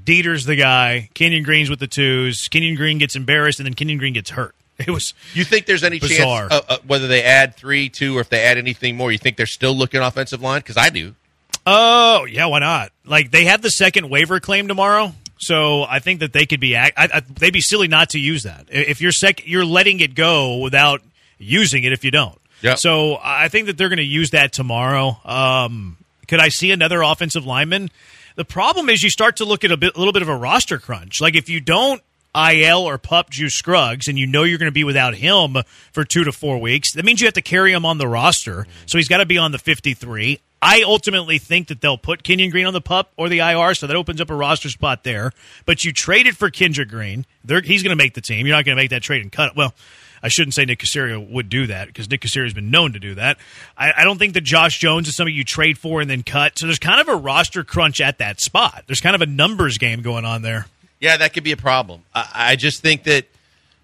Deiter's 0.04 0.46
the 0.46 0.56
guy. 0.56 1.10
Kenyon 1.14 1.44
Green's 1.44 1.70
with 1.70 1.80
the 1.80 1.88
twos. 1.88 2.48
Kenyon 2.50 2.76
Green 2.76 2.98
gets 2.98 3.16
embarrassed, 3.16 3.60
and 3.60 3.66
then 3.66 3.74
Kenyon 3.74 3.98
Green 4.00 4.14
gets 4.14 4.30
hurt. 4.32 4.56
It 4.80 4.90
was 4.90 5.14
You 5.36 5.44
think 5.44 5.68
there's 5.68 5.84
any 5.84 6.00
Bizarre. 6.00 6.50
chance, 6.50 6.66
uh, 6.68 6.74
uh, 6.74 6.78
whether 6.88 7.08
they 7.08 7.22
add 7.24 7.56
three, 7.56 7.90
two, 7.90 8.18
or 8.18 8.22
if 8.22 8.30
they 8.30 8.42
add 8.42 8.58
anything 8.58 8.98
more, 8.98 9.12
you 9.12 9.20
think 9.20 9.38
they're 9.38 9.46
still 9.46 9.76
looking 9.76 10.02
offensive 10.02 10.42
line? 10.42 10.60
Because 10.62 10.78
I 10.78 10.90
do. 10.90 11.14
Oh 11.66 12.26
yeah, 12.26 12.48
why 12.48 12.60
not? 12.60 12.92
Like 13.06 13.30
they 13.32 13.46
have 13.46 13.62
the 13.62 13.70
second 13.70 14.10
waiver 14.10 14.40
claim 14.40 14.68
tomorrow, 14.68 15.14
so 15.38 15.84
I 15.84 16.00
think 16.00 16.22
that 16.22 16.34
they 16.34 16.46
could 16.48 16.60
be. 16.60 16.76
I, 16.76 16.92
I, 16.98 17.20
they'd 17.22 17.54
be 17.54 17.62
silly 17.62 17.88
not 17.88 18.10
to 18.10 18.20
use 18.20 18.44
that. 18.44 18.66
If 18.70 19.00
you're 19.00 19.12
sec, 19.12 19.48
you're 19.48 19.64
letting 19.64 20.00
it 20.00 20.16
go 20.16 20.58
without 20.58 21.02
using 21.38 21.84
it. 21.84 21.94
If 21.94 22.04
you 22.04 22.10
don't, 22.12 22.38
Yep. 22.64 22.80
So 22.80 23.20
I 23.22 23.50
think 23.50 23.68
that 23.68 23.78
they're 23.78 23.90
going 23.90 23.98
to 23.98 24.04
use 24.04 24.32
that 24.32 24.54
tomorrow. 24.54 25.18
Um, 25.26 25.98
could 26.28 26.40
I 26.40 26.48
see 26.50 26.72
another 26.72 27.02
offensive 27.02 27.46
lineman? 27.46 27.90
The 28.36 28.46
problem 28.46 28.90
is 28.90 29.04
you 29.04 29.10
start 29.10 29.38
to 29.38 29.46
look 29.46 29.64
at 29.64 29.72
a 29.72 29.78
bit, 29.78 29.98
little 29.98 30.14
bit 30.14 30.22
of 30.22 30.30
a 30.30 30.36
roster 30.36 30.80
crunch. 30.80 31.22
Like 31.22 31.36
if 31.36 31.50
you 31.50 31.60
don't 31.60 32.02
IL 32.36 32.80
or 32.80 32.98
pup 32.98 33.30
Juice 33.30 33.54
Scruggs, 33.54 34.08
and 34.08 34.18
you 34.18 34.26
know 34.26 34.44
you're 34.44 34.58
going 34.58 34.72
to 34.72 34.74
be 34.74 34.84
without 34.84 35.16
him 35.16 35.58
for 35.92 36.04
two 36.04 36.24
to 36.24 36.32
four 36.32 36.60
weeks, 36.60 36.94
that 36.94 37.06
means 37.06 37.22
you 37.22 37.28
have 37.28 37.36
to 37.36 37.42
carry 37.42 37.72
him 37.72 37.86
on 37.86 37.98
the 37.98 38.08
roster. 38.08 38.62
Mm-hmm. 38.62 38.72
So 38.88 38.98
he's 38.98 39.08
got 39.08 39.18
to 39.18 39.26
be 39.26 39.38
on 39.38 39.52
the 39.52 39.60
53. 39.60 40.40
I 40.62 40.84
ultimately 40.84 41.40
think 41.40 41.68
that 41.68 41.82
they'll 41.82 41.98
put 41.98 42.24
Kenyon 42.24 42.50
Green 42.50 42.66
on 42.66 42.74
the 42.74 42.82
pup 42.82 43.12
or 43.18 43.28
the 43.28 43.40
IR, 43.40 43.76
so 43.76 43.86
that 43.86 43.96
opens 43.96 44.22
up 44.22 44.30
a 44.30 44.36
roster 44.36 44.70
spot 44.70 45.04
there. 45.04 45.32
But 45.66 45.84
you 45.84 45.92
traded 45.92 46.38
for 46.38 46.50
Kendrick 46.50 46.90
Green. 46.90 47.26
They're, 47.44 47.62
he's 47.62 47.84
going 47.84 47.96
to 47.96 48.02
make 48.02 48.14
the 48.14 48.22
team. 48.22 48.48
You're 48.48 48.56
not 48.56 48.64
going 48.66 48.78
to 48.78 48.82
make 48.82 48.92
that 48.92 49.04
trade 49.04 49.22
and 49.22 49.32
cut 49.32 49.50
it. 49.50 49.56
Well, 49.58 49.74
I 50.24 50.30
shouldn't 50.30 50.54
say 50.54 50.64
Nick 50.64 50.80
Caserio 50.80 51.30
would 51.30 51.50
do 51.50 51.68
that 51.68 51.88
because 51.88 52.10
Nick 52.10 52.22
Caserio 52.22 52.46
has 52.46 52.54
been 52.54 52.72
known 52.72 52.94
to 52.94 53.00
do 53.00 53.16
that. 53.16 53.38
I, 53.78 53.92
I 53.98 54.04
don't 54.06 54.18
think 54.18 54.34
that 54.36 54.42
Josh 54.42 54.80
Jones 54.80 55.10
is 55.10 55.16
somebody 55.18 55.36
you 55.36 55.44
trade 55.44 55.78
for 55.78 56.00
and 56.00 56.10
then 56.10 56.24
cut. 56.24 56.58
So 56.58 56.66
there's 56.66 56.80
kind 56.80 57.02
of 57.02 57.10
a 57.10 57.16
roster 57.16 57.66
crunch 57.66 58.00
at 58.00 58.20
that 58.20 58.40
spot. 58.40 58.86
There's 58.88 59.02
kind 59.02 59.16
of 59.16 59.22
a 59.22 59.26
numbers 59.26 59.78
game 59.78 60.02
going 60.02 60.24
on 60.24 60.42
there. 60.42 60.68
Yeah, 61.02 61.18
that 61.18 61.34
could 61.34 61.44
be 61.44 61.52
a 61.52 61.58
problem. 61.58 62.04
I, 62.16 62.30
I 62.34 62.56
just 62.56 62.82
think 62.82 63.04
that 63.04 63.26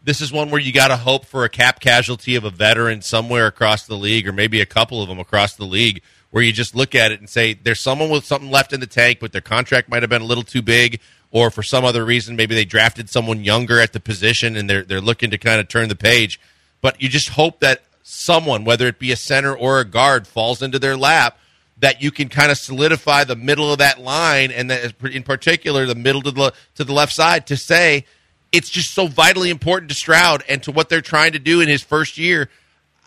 this 0.01 0.21
is 0.21 0.31
one 0.31 0.49
where 0.49 0.61
you 0.61 0.71
got 0.71 0.87
to 0.87 0.95
hope 0.95 1.25
for 1.25 1.43
a 1.43 1.49
cap 1.49 1.81
casualty 1.81 2.35
of 2.35 2.45
a 2.45 2.49
veteran 2.49 3.01
somewhere 3.01 3.47
across 3.47 3.85
the 3.85 3.95
league, 3.95 4.25
or 4.25 4.31
maybe 4.31 4.61
a 4.61 4.65
couple 4.65 5.03
of 5.03 5.09
them 5.09 5.19
across 5.19 5.55
the 5.55 5.65
league, 5.65 6.01
where 6.31 6.41
you 6.41 6.53
just 6.53 6.73
look 6.73 6.95
at 6.95 7.11
it 7.11 7.19
and 7.19 7.29
say 7.29 7.53
there's 7.53 7.81
someone 7.81 8.09
with 8.09 8.23
something 8.23 8.49
left 8.49 8.71
in 8.71 8.79
the 8.79 8.87
tank, 8.87 9.19
but 9.19 9.33
their 9.33 9.41
contract 9.41 9.89
might 9.89 10.03
have 10.03 10.09
been 10.09 10.21
a 10.21 10.25
little 10.25 10.43
too 10.43 10.61
big, 10.61 11.01
or 11.31 11.51
for 11.51 11.63
some 11.63 11.85
other 11.85 12.03
reason, 12.03 12.35
maybe 12.35 12.55
they 12.55 12.65
drafted 12.65 13.09
someone 13.09 13.43
younger 13.43 13.79
at 13.79 13.93
the 13.93 13.99
position 13.99 14.55
and 14.55 14.69
they're 14.69 14.83
they're 14.83 15.01
looking 15.01 15.31
to 15.31 15.37
kind 15.37 15.59
of 15.59 15.67
turn 15.67 15.89
the 15.89 15.95
page. 15.95 16.39
But 16.81 17.01
you 17.01 17.09
just 17.09 17.29
hope 17.29 17.59
that 17.59 17.83
someone, 18.03 18.63
whether 18.63 18.87
it 18.87 18.99
be 18.99 19.11
a 19.11 19.15
center 19.15 19.55
or 19.55 19.79
a 19.79 19.85
guard, 19.85 20.27
falls 20.27 20.61
into 20.61 20.79
their 20.79 20.97
lap 20.97 21.37
that 21.79 22.01
you 22.01 22.11
can 22.11 22.29
kind 22.29 22.51
of 22.51 22.57
solidify 22.57 23.23
the 23.23 23.35
middle 23.35 23.71
of 23.71 23.79
that 23.79 24.01
line, 24.01 24.51
and 24.51 24.69
that 24.69 24.93
in 25.03 25.23
particular 25.23 25.85
the 25.85 25.95
middle 25.95 26.21
to 26.21 26.31
the 26.31 26.53
to 26.75 26.83
the 26.83 26.93
left 26.93 27.13
side, 27.13 27.47
to 27.47 27.57
say 27.57 28.05
it's 28.51 28.69
just 28.69 28.93
so 28.93 29.07
vitally 29.07 29.49
important 29.49 29.89
to 29.89 29.95
Stroud 29.95 30.43
and 30.49 30.61
to 30.63 30.71
what 30.71 30.89
they're 30.89 31.01
trying 31.01 31.33
to 31.33 31.39
do 31.39 31.61
in 31.61 31.69
his 31.69 31.83
first 31.83 32.17
year. 32.17 32.49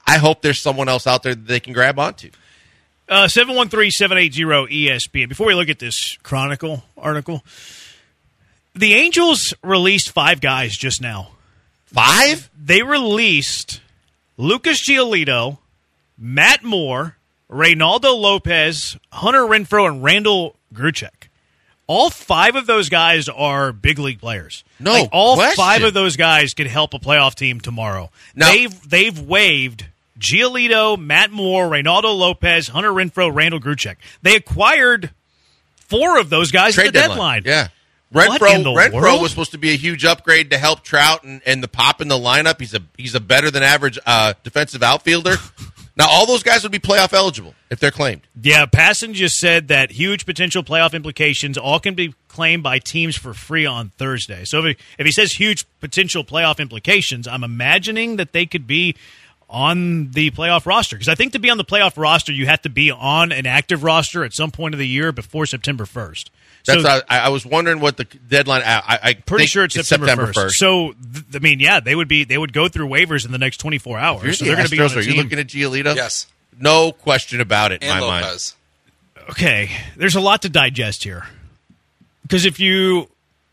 I 0.06 0.18
hope 0.18 0.42
there's 0.42 0.60
someone 0.60 0.88
else 0.88 1.06
out 1.06 1.22
there 1.22 1.34
that 1.34 1.46
they 1.46 1.60
can 1.60 1.72
grab 1.72 1.98
onto. 1.98 2.30
Uh, 3.08 3.26
713-780-ESPN. 3.26 5.28
Before 5.28 5.46
we 5.46 5.54
look 5.54 5.68
at 5.68 5.78
this 5.78 6.16
Chronicle 6.22 6.82
article, 6.96 7.44
the 8.74 8.94
Angels 8.94 9.54
released 9.62 10.10
five 10.10 10.40
guys 10.40 10.76
just 10.76 11.00
now. 11.00 11.28
Five? 11.86 12.50
They 12.58 12.82
released 12.82 13.80
Lucas 14.36 14.82
Giolito, 14.88 15.58
Matt 16.18 16.62
Moore, 16.64 17.16
Reynaldo 17.50 18.18
Lopez, 18.18 18.96
Hunter 19.12 19.42
Renfroe, 19.42 19.88
and 19.88 20.02
Randal 20.02 20.56
Grichuk. 20.74 21.28
All 21.86 22.08
five 22.08 22.56
of 22.56 22.66
those 22.66 22.88
guys 22.88 23.28
are 23.28 23.72
big 23.72 23.98
league 23.98 24.20
players. 24.20 24.64
No 24.80 24.92
Like, 24.92 25.08
all 25.12 25.34
question. 25.36 25.56
five 25.56 25.82
of 25.82 25.92
those 25.92 26.16
guys 26.16 26.54
could 26.54 26.68
help 26.68 26.94
a 26.94 26.98
playoff 26.98 27.34
team 27.34 27.60
tomorrow. 27.60 28.10
Now- 28.34 28.50
they've 28.50 28.88
they've 28.88 29.18
waived 29.20 29.86
Giolito, 30.18 30.96
Matt 30.98 31.30
Moore, 31.30 31.68
Reynaldo 31.68 32.16
Lopez, 32.16 32.68
Hunter 32.68 32.92
Renfroe, 32.92 33.34
Randal 33.34 33.60
Grichuk. 33.60 33.96
They 34.22 34.36
acquired 34.36 35.10
four 35.76 36.18
of 36.18 36.30
those 36.30 36.50
guys 36.52 36.78
at 36.78 36.86
the 36.86 36.92
deadline. 36.92 37.42
Yeah. 37.44 37.68
Renfroe, 38.12 38.62
Renfroe 38.64 38.92
world? 38.92 39.22
was 39.22 39.30
supposed 39.30 39.52
to 39.52 39.58
be 39.58 39.70
a 39.70 39.76
huge 39.76 40.04
upgrade 40.04 40.50
to 40.50 40.58
help 40.58 40.82
Trout 40.82 41.24
and, 41.24 41.40
and 41.46 41.62
the 41.62 41.68
pop 41.68 42.00
in 42.00 42.08
the 42.08 42.18
lineup. 42.18 42.60
He's 42.60 42.74
a 42.74 42.80
he's 42.96 43.14
a 43.14 43.20
better 43.20 43.50
than 43.50 43.62
average 43.62 43.98
uh, 44.04 44.34
defensive 44.42 44.82
outfielder. 44.82 45.36
now 45.96 46.06
all 46.08 46.26
those 46.26 46.42
guys 46.42 46.62
would 46.62 46.72
be 46.72 46.78
playoff 46.78 47.12
eligible 47.12 47.54
if 47.70 47.80
they're 47.80 47.90
claimed. 47.90 48.22
Yeah, 48.40 48.66
Passan 48.66 49.14
just 49.14 49.38
said 49.38 49.68
that 49.68 49.92
huge 49.92 50.26
potential 50.26 50.62
playoff 50.62 50.92
implications 50.92 51.56
all 51.56 51.80
can 51.80 51.94
be 51.94 52.14
claimed 52.28 52.62
by 52.62 52.78
teams 52.78 53.16
for 53.16 53.32
free 53.34 53.66
on 53.66 53.90
Thursday. 53.90 54.44
So 54.44 54.58
if 54.58 54.64
he, 54.76 54.84
if 54.98 55.06
he 55.06 55.12
says 55.12 55.32
huge 55.32 55.66
potential 55.80 56.24
playoff 56.24 56.58
implications, 56.58 57.26
I'm 57.26 57.44
imagining 57.44 58.16
that 58.16 58.32
they 58.32 58.46
could 58.46 58.66
be 58.66 58.94
on 59.48 60.10
the 60.12 60.30
playoff 60.30 60.64
roster 60.64 60.96
because 60.96 61.08
I 61.10 61.14
think 61.14 61.32
to 61.32 61.38
be 61.38 61.50
on 61.50 61.58
the 61.58 61.64
playoff 61.64 61.98
roster, 61.98 62.32
you 62.32 62.46
have 62.46 62.62
to 62.62 62.70
be 62.70 62.90
on 62.90 63.32
an 63.32 63.46
active 63.46 63.84
roster 63.84 64.24
at 64.24 64.32
some 64.32 64.50
point 64.50 64.74
of 64.74 64.78
the 64.78 64.88
year 64.88 65.12
before 65.12 65.44
September 65.44 65.84
1st. 65.84 66.30
That's 66.64 66.82
so, 66.82 67.00
I, 67.08 67.18
I 67.20 67.28
was 67.30 67.44
wondering 67.44 67.80
what 67.80 67.96
the 67.96 68.04
deadline. 68.04 68.62
I, 68.64 68.76
I 68.78 68.98
I 69.02 69.14
pretty 69.14 69.46
sure 69.46 69.64
it's, 69.64 69.74
September, 69.74 70.26
1st. 70.28 70.32
1st. 70.32 70.50
So 70.50 70.92
th- 71.12 71.24
I 71.34 71.38
mean, 71.40 71.58
yeah, 71.60 71.80
they 71.80 71.94
would 71.94 72.08
be 72.08 72.24
they 72.24 72.38
would 72.38 72.52
go 72.52 72.68
through 72.68 72.88
waivers 72.88 73.24
in 73.26 73.32
the 73.32 73.38
next 73.38 73.56
24 73.58 73.98
hours. 73.98 74.22
You're 74.24 74.32
so 74.34 74.44
the 74.44 74.48
they're 74.50 74.56
going 74.58 74.68
to 74.68 74.76
be 74.76 74.80
on 74.82 74.88
the 74.90 74.96
Are 74.98 75.02
you 75.02 75.14
looking 75.14 75.38
at 75.38 75.46
Giolito? 75.48 75.94
Yes. 75.96 76.26
No 76.58 76.92
question 76.92 77.40
about 77.40 77.72
it 77.72 77.82
in 77.82 77.88
And 77.90 78.00
my 78.00 78.06
mind. 78.06 78.24
Lopez. 78.26 78.54
okay, 79.30 79.70
there's 79.96 80.14
a 80.14 80.20
lot 80.20 80.42
to 80.42 80.48
digest 80.48 81.02
here. 81.04 81.26
Because 82.22 82.44
if 82.44 82.60
you, 82.60 83.08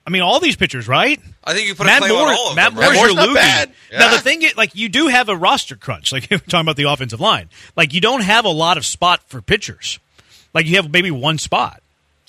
I 0.06 0.10
mean, 0.12 0.22
all 0.22 0.39
these 0.39 0.56
pitchers, 0.56 0.88
right? 0.88 1.19
I 1.43 1.54
think 1.54 1.67
you 1.67 1.76
put 1.76 1.84
a 1.84 1.89
Matt 1.89 2.02
claim 2.02 2.13
Moore, 2.13 2.28
on 2.28 2.34
all 2.36 2.50
of 2.52 2.56
Matt 2.56 2.72
them. 2.72 2.80
right? 2.80 2.86
Moore's 2.93 2.98
Moore's 2.98 3.08
your 3.13 3.15
not 3.15 3.28
LOOGY. 3.30 3.36
bad. 3.36 3.72
Now 3.91 4.12
the 4.12 4.19
thing 4.19 4.41
is, 4.43 4.56
like, 4.56 4.76
you 4.76 4.88
do 4.89 5.08
have 5.08 5.30
a 5.30 5.36
roster 5.36 5.76
crunch. 5.76 6.12
Like 6.12 6.28
we're 6.32 6.38
talking 6.38 6.62
about 6.62 6.76
the 6.76 6.84
offensive 6.84 7.19
line. 7.19 7.50
Like 7.76 7.93
you 7.93 8.02
don't 8.02 8.22
have 8.22 8.45
a 8.45 8.50
lot 8.50 8.78
of 8.78 8.86
spot 8.86 9.22
for 9.28 9.41
pitchers. 9.41 10.00
Like 10.54 10.65
you 10.67 10.76
have 10.76 10.91
maybe 10.91 11.10
one 11.12 11.38
spot, 11.38 11.78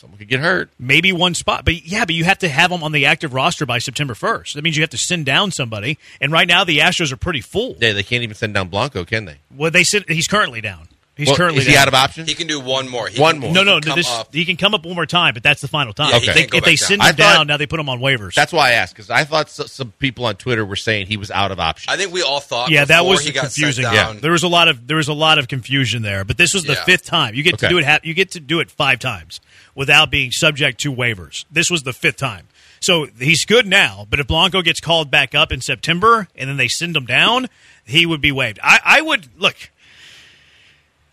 Someone 0.00 0.18
could 0.18 0.28
get 0.28 0.40
hurt. 0.40 0.70
maybe 0.78 1.12
one 1.12 1.34
spot. 1.34 1.64
But 1.66 1.84
yeah, 1.84 2.06
but 2.06 2.14
you 2.14 2.24
have 2.24 2.38
to 2.38 2.48
have 2.48 2.70
them 2.70 2.82
on 2.82 2.92
the 2.92 3.04
active 3.04 3.34
roster 3.34 3.66
by 3.66 3.78
September 3.80 4.14
first. 4.14 4.54
That 4.54 4.62
means 4.62 4.74
you 4.76 4.82
have 4.82 4.88
to 4.90 4.98
send 4.98 5.26
down 5.26 5.50
somebody. 5.50 5.98
And 6.22 6.32
right 6.32 6.48
now 6.48 6.64
the 6.64 6.78
Astros 6.78 7.12
are 7.12 7.18
pretty 7.18 7.42
full. 7.42 7.76
Yeah, 7.78 7.92
they 7.92 8.02
can't 8.02 8.22
even 8.22 8.34
send 8.34 8.54
down 8.54 8.68
Blanco, 8.68 9.04
can 9.04 9.26
they? 9.26 9.36
Well, 9.54 9.70
they 9.70 9.84
said 9.84 10.06
he's 10.08 10.26
currently 10.26 10.62
down. 10.62 10.88
He's 11.16 11.26
Well, 11.26 11.36
currently 11.36 11.60
is 11.60 11.66
he 11.66 11.74
down. 11.74 11.82
out 11.82 11.88
of 11.88 11.94
options? 11.94 12.28
He 12.30 12.34
can 12.34 12.46
do 12.46 12.58
one 12.60 12.88
more. 12.88 13.06
He 13.08 13.20
One 13.20 13.32
can- 13.32 13.40
more. 13.42 13.48
he 13.50 13.54
No, 13.54 13.62
no, 13.62 13.74
can 13.80 13.90
come 13.90 13.96
this, 13.98 14.08
up. 14.08 14.32
he 14.32 14.46
can 14.46 14.56
come 14.56 14.72
up 14.74 14.86
one 14.86 14.94
more 14.94 15.04
time, 15.04 15.34
but 15.34 15.42
that's 15.42 15.60
the 15.60 15.68
final 15.68 15.92
time. 15.92 16.08
Yeah, 16.12 16.16
if 16.16 16.24
they, 16.34 16.44
if 16.44 16.50
they 16.50 16.60
back 16.60 16.78
send 16.78 17.00
down. 17.02 17.10
him 17.10 17.16
thought- 17.16 17.34
down, 17.34 17.46
now 17.48 17.56
they 17.58 17.66
put 17.66 17.78
him 17.78 17.90
on 17.90 18.00
waivers. 18.00 18.32
That's 18.32 18.54
why 18.54 18.68
I 18.70 18.72
asked 18.72 18.94
because 18.94 19.10
I 19.10 19.24
thought 19.24 19.50
so, 19.50 19.66
some 19.66 19.92
people 19.98 20.24
on 20.24 20.36
Twitter 20.36 20.64
were 20.64 20.76
saying 20.76 21.08
he 21.08 21.18
was 21.18 21.30
out 21.30 21.50
of 21.52 21.60
options. 21.60 21.92
I 21.92 21.98
think 21.98 22.10
we 22.10 22.22
all 22.22 22.40
thought. 22.40 22.70
yeah, 22.70 22.86
that 22.86 23.04
was 23.04 23.22
he 23.22 23.32
got 23.32 23.42
confusing. 23.42 23.84
Sent 23.84 23.94
Yeah, 23.96 24.14
there 24.14 24.32
was 24.32 24.44
a 24.44 24.48
lot 24.48 24.68
of 24.68 24.86
there 24.86 24.96
was 24.96 25.08
a 25.08 25.12
lot 25.12 25.38
of 25.38 25.46
confusion 25.46 26.00
there. 26.00 26.24
But 26.24 26.38
this 26.38 26.54
was 26.54 26.64
the 26.64 26.72
Yeah. 26.72 26.84
fifth 26.84 27.04
time 27.04 27.34
you 27.34 27.42
get 27.42 27.58
to 27.58 27.68
do 27.68 27.76
it. 27.76 28.00
You 28.04 28.14
get 28.14 28.30
to 28.30 28.40
do 28.40 28.60
it 28.60 28.70
five 28.70 28.98
times 28.98 29.40
without 29.80 30.10
being 30.10 30.30
subject 30.30 30.78
to 30.78 30.92
waivers. 30.92 31.46
This 31.50 31.70
was 31.70 31.84
the 31.84 31.94
fifth 31.94 32.18
time. 32.18 32.46
So 32.80 33.06
he's 33.18 33.46
good 33.46 33.66
now. 33.66 34.06
But 34.10 34.20
if 34.20 34.26
Blanco 34.26 34.60
gets 34.60 34.78
called 34.78 35.10
back 35.10 35.34
up 35.34 35.50
in 35.50 35.62
September 35.62 36.28
and 36.36 36.50
then 36.50 36.58
they 36.58 36.68
send 36.68 36.94
him 36.94 37.06
down, 37.06 37.48
he 37.86 38.04
would 38.04 38.20
be 38.20 38.30
waived. 38.30 38.58
I, 38.62 38.78
I 38.84 39.00
would 39.00 39.28
look. 39.40 39.56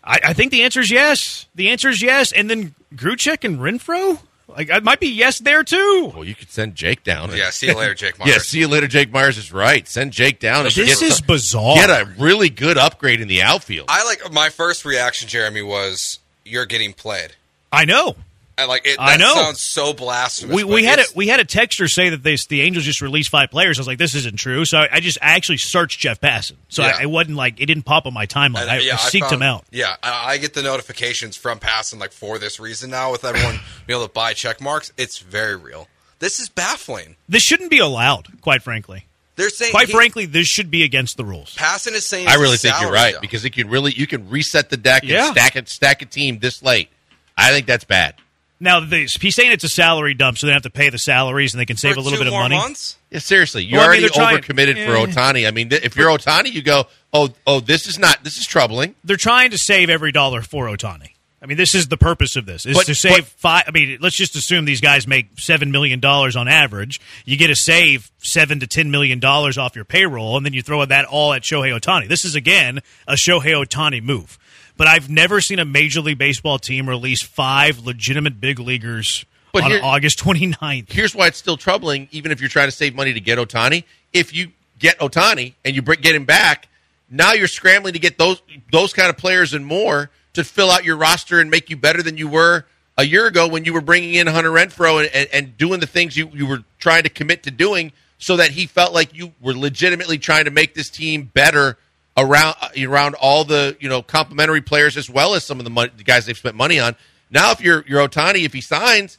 I, 0.04 0.20
I 0.22 0.32
think 0.34 0.52
the 0.52 0.64
answer 0.64 0.80
is 0.80 0.90
yes. 0.90 1.46
The 1.54 1.70
answer 1.70 1.88
is 1.88 2.02
yes. 2.02 2.30
And 2.30 2.50
then 2.50 2.74
Grichuk 2.94 3.42
and 3.42 3.58
Renfroe, 3.58 4.18
like 4.48 4.68
it 4.68 4.84
might 4.84 5.00
be 5.00 5.08
yes 5.08 5.38
there 5.38 5.64
too. 5.64 6.12
well, 6.14 6.24
you 6.24 6.34
could 6.34 6.50
send 6.50 6.74
Jake 6.74 7.04
down. 7.04 7.34
Yeah, 7.34 7.48
see 7.48 7.68
you 7.68 7.74
later, 7.74 7.94
Jake 7.94 8.18
Meyers. 8.18 8.30
Yeah, 8.30 8.38
see 8.38 8.58
you 8.58 8.68
later. 8.68 8.86
Jake 8.86 9.10
Meyers 9.10 9.38
is 9.38 9.50
right. 9.50 9.88
Send 9.88 10.12
Jake 10.12 10.40
down. 10.40 10.66
and 10.66 10.74
This 10.74 11.00
get 11.00 11.10
is 11.10 11.22
bizarre. 11.22 11.76
Get 11.76 11.88
a 11.88 12.04
really 12.18 12.50
good 12.50 12.76
upgrade 12.76 13.22
in 13.22 13.28
the 13.28 13.40
outfield. 13.40 13.86
I 13.88 14.04
like 14.04 14.30
my 14.30 14.50
first 14.50 14.84
reaction, 14.84 15.26
Jeremy, 15.26 15.62
was 15.62 16.18
you're 16.44 16.66
getting 16.66 16.92
played. 16.92 17.32
I 17.72 17.86
know. 17.86 18.16
I 18.58 18.64
like 18.66 18.86
it. 18.86 18.96
That 18.98 19.02
I 19.08 19.16
know. 19.16 19.32
sounds 19.34 19.62
so 19.62 19.92
blasphemous. 19.92 20.54
We, 20.54 20.64
we 20.64 20.84
had 20.84 20.98
a 20.98 21.02
it's- 21.02 21.14
we 21.16 21.28
had 21.28 21.40
a 21.40 21.44
texter 21.44 21.88
say 21.88 22.08
that 22.10 22.22
they, 22.22 22.36
the 22.48 22.60
Angels 22.62 22.84
just 22.84 23.00
released 23.00 23.30
five 23.30 23.50
players. 23.50 23.78
I 23.78 23.80
was 23.80 23.86
like, 23.86 23.98
this 23.98 24.14
isn't 24.14 24.36
true. 24.36 24.64
So 24.64 24.78
I, 24.78 24.88
I 24.94 25.00
just 25.00 25.18
I 25.22 25.36
actually 25.36 25.58
searched 25.58 26.00
Jeff 26.00 26.20
Passan. 26.20 26.56
So 26.68 26.82
Yeah. 26.82 26.96
I, 26.98 27.02
I 27.04 27.06
wasn't 27.06 27.36
like 27.36 27.60
it 27.60 27.66
didn't 27.66 27.84
pop 27.84 28.04
on 28.06 28.12
my 28.14 28.26
timeline. 28.26 28.62
and, 28.62 28.70
uh, 28.70 28.72
I, 28.74 28.78
yeah, 28.78 28.94
I 28.94 28.96
seeked 28.96 29.20
found- 29.20 29.34
him 29.34 29.42
out. 29.42 29.64
Yeah, 29.70 29.94
I, 30.02 30.32
I 30.32 30.38
get 30.38 30.54
the 30.54 30.62
notifications 30.62 31.36
from 31.36 31.58
Passan 31.60 32.00
like 32.00 32.12
for 32.12 32.38
this 32.38 32.58
reason 32.58 32.90
now 32.90 33.12
with 33.12 33.24
everyone 33.24 33.60
being 33.86 33.98
able 33.98 34.06
to 34.08 34.12
buy 34.12 34.32
check 34.34 34.60
marks. 34.60 34.92
It's 34.96 35.18
very 35.18 35.56
real. 35.56 35.88
This 36.18 36.40
is 36.40 36.48
baffling. 36.48 37.14
This 37.28 37.44
shouldn't 37.44 37.70
be 37.70 37.78
allowed. 37.78 38.40
Quite 38.40 38.64
frankly, 38.64 39.06
They're 39.36 39.50
saying 39.50 39.70
quite 39.70 39.86
he- 39.86 39.92
frankly, 39.92 40.26
this 40.26 40.48
should 40.48 40.68
be 40.68 40.82
against 40.82 41.16
the 41.16 41.24
rules. 41.24 41.54
Passan 41.54 41.92
is 41.92 42.04
saying 42.06 42.26
I 42.26 42.34
really 42.34 42.56
a 42.56 42.58
think 42.58 42.74
you're 42.80 42.90
right 42.90 43.12
dump. 43.12 43.22
because 43.22 43.44
it 43.44 43.50
can 43.50 43.70
really 43.70 43.92
you 43.92 44.08
can 44.08 44.28
reset 44.28 44.68
the 44.68 44.76
deck 44.76 45.02
and 45.04 45.12
Yeah. 45.12 45.30
stack 45.30 45.54
it 45.54 45.68
stack 45.68 46.02
a 46.02 46.06
team 46.06 46.40
this 46.40 46.60
late. 46.60 46.88
I 47.36 47.52
think 47.52 47.66
that's 47.68 47.84
bad. 47.84 48.14
Now 48.60 48.80
this, 48.80 49.14
he's 49.14 49.36
saying 49.36 49.52
it's 49.52 49.62
a 49.64 49.68
salary 49.68 50.14
dump, 50.14 50.36
so 50.38 50.46
they 50.48 50.52
have 50.52 50.62
to 50.62 50.70
pay 50.70 50.90
the 50.90 50.98
salaries 50.98 51.54
and 51.54 51.60
they 51.60 51.64
can 51.66 51.76
save 51.76 51.94
For 51.94 52.00
a 52.00 52.02
little 52.02 52.18
two 52.18 52.24
bit 52.24 52.32
of 52.32 52.38
money. 52.38 52.56
Months? 52.56 52.96
Yeah, 53.10 53.20
seriously, 53.20 53.64
you're 53.64 53.78
Well, 53.78 53.88
I 53.88 53.92
mean, 53.98 54.00
already 54.10 54.14
trying- 54.14 54.38
overcommitted 54.38 54.84
for 54.86 54.96
Eh. 54.96 55.06
Ohtani. 55.06 55.46
I 55.46 55.50
mean, 55.52 55.68
th- 55.70 55.82
if 55.82 55.94
you're 55.96 56.08
Ohtani, 56.10 56.52
you 56.52 56.62
go, 56.62 56.88
oh, 57.12 57.30
oh, 57.46 57.60
this 57.60 57.86
is 57.86 57.98
not 57.98 58.24
this 58.24 58.36
is 58.36 58.46
troubling. 58.46 58.94
They're 59.04 59.16
trying 59.16 59.50
to 59.52 59.58
save 59.58 59.90
every 59.90 60.10
dollar 60.12 60.42
for 60.42 60.66
Ohtani. 60.66 61.10
I 61.40 61.46
mean, 61.46 61.56
this 61.56 61.72
is 61.76 61.86
the 61.86 61.96
purpose 61.96 62.34
of 62.34 62.46
this: 62.46 62.66
is 62.66 62.76
But- 62.76 62.86
to 62.86 62.96
save 62.96 63.16
but- 63.18 63.26
five. 63.26 63.64
I 63.68 63.70
mean, 63.70 63.98
let's 64.00 64.16
just 64.18 64.34
assume 64.34 64.64
these 64.64 64.80
guys 64.80 65.06
make 65.06 65.28
seven 65.38 65.70
million 65.70 66.00
dollars 66.00 66.34
on 66.34 66.48
average. 66.48 67.00
You 67.24 67.36
get 67.36 67.46
to 67.46 67.54
save 67.54 68.10
seven 68.18 68.58
to 68.58 68.66
ten 68.66 68.90
million 68.90 69.20
dollars 69.20 69.56
off 69.56 69.76
your 69.76 69.84
payroll, 69.84 70.36
and 70.36 70.44
then 70.44 70.52
you 70.52 70.62
throw 70.62 70.84
that 70.84 71.04
all 71.04 71.32
at 71.32 71.42
Shohei 71.42 71.78
Ohtani. 71.78 72.08
This 72.08 72.24
is 72.24 72.34
again 72.34 72.80
a 73.06 73.14
Shohei 73.14 73.64
Ohtani 73.64 74.02
move. 74.02 74.36
But 74.78 74.86
I've 74.86 75.10
never 75.10 75.40
seen 75.42 75.58
a 75.58 75.64
Major 75.64 76.00
League 76.00 76.18
Baseball 76.18 76.58
team 76.58 76.88
release 76.88 77.22
five 77.22 77.80
legitimate 77.80 78.40
big 78.40 78.60
leaguers 78.60 79.26
But 79.52 79.64
on 79.64 79.70
here- 79.72 79.80
August 79.82 80.20
29th. 80.20 80.90
Here's 80.90 81.14
why 81.14 81.26
it's 81.26 81.36
still 81.36 81.56
troubling, 81.56 82.08
even 82.12 82.32
if 82.32 82.40
you're 82.40 82.48
trying 82.48 82.68
to 82.68 82.72
save 82.72 82.94
money 82.94 83.12
to 83.12 83.20
get 83.20 83.38
Ohtani. 83.38 83.82
If 84.12 84.34
you 84.34 84.52
get 84.78 84.98
Ohtani 85.00 85.54
and 85.64 85.74
you 85.74 85.82
get 85.82 86.14
him 86.14 86.24
back, 86.24 86.68
now 87.10 87.32
you're 87.32 87.48
scrambling 87.48 87.94
to 87.94 87.98
get 87.98 88.18
those 88.18 88.40
those 88.70 88.92
kind 88.92 89.10
of 89.10 89.16
players 89.18 89.52
and 89.52 89.66
more 89.66 90.10
to 90.34 90.44
fill 90.44 90.70
out 90.70 90.84
your 90.84 90.96
roster 90.96 91.40
and 91.40 91.50
make 91.50 91.68
you 91.70 91.76
better 91.76 92.02
than 92.02 92.16
you 92.16 92.28
were 92.28 92.64
a 92.96 93.04
year 93.04 93.26
ago 93.26 93.48
when 93.48 93.64
you 93.64 93.72
were 93.72 93.80
bringing 93.80 94.14
in 94.14 94.26
Hunter 94.28 94.50
Renfroe 94.50 95.04
and, 95.04 95.14
and, 95.14 95.28
and 95.32 95.56
doing 95.56 95.80
the 95.80 95.86
things 95.86 96.16
you, 96.16 96.30
you 96.32 96.46
were 96.46 96.62
trying 96.78 97.02
to 97.02 97.08
commit 97.08 97.42
to 97.44 97.50
doing 97.50 97.92
so 98.18 98.36
that 98.36 98.50
he 98.52 98.66
felt 98.66 98.92
like 98.92 99.14
you 99.14 99.32
were 99.40 99.54
legitimately 99.54 100.18
trying 100.18 100.44
to 100.44 100.50
make 100.50 100.74
this 100.74 100.90
team 100.90 101.30
better 101.32 101.78
around 102.18 102.56
uh, 102.60 102.68
around 102.88 103.14
all 103.14 103.44
the 103.44 103.76
you 103.80 103.88
know 103.88 104.02
complementary 104.02 104.60
players 104.60 104.96
as 104.96 105.08
well 105.08 105.34
as 105.34 105.44
some 105.44 105.58
of 105.58 105.64
the, 105.64 105.70
money, 105.70 105.90
the 105.96 106.04
guys 106.04 106.26
they've 106.26 106.36
spent 106.36 106.56
money 106.56 106.78
on. 106.80 106.94
Now, 107.30 107.50
if 107.52 107.60
you're 107.60 107.84
you're 107.86 108.06
Ohtani, 108.06 108.44
if 108.44 108.52
he 108.52 108.60
signs, 108.60 109.18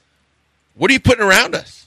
what 0.76 0.90
are 0.90 0.94
you 0.94 1.00
putting 1.00 1.24
around 1.24 1.56
us? 1.56 1.86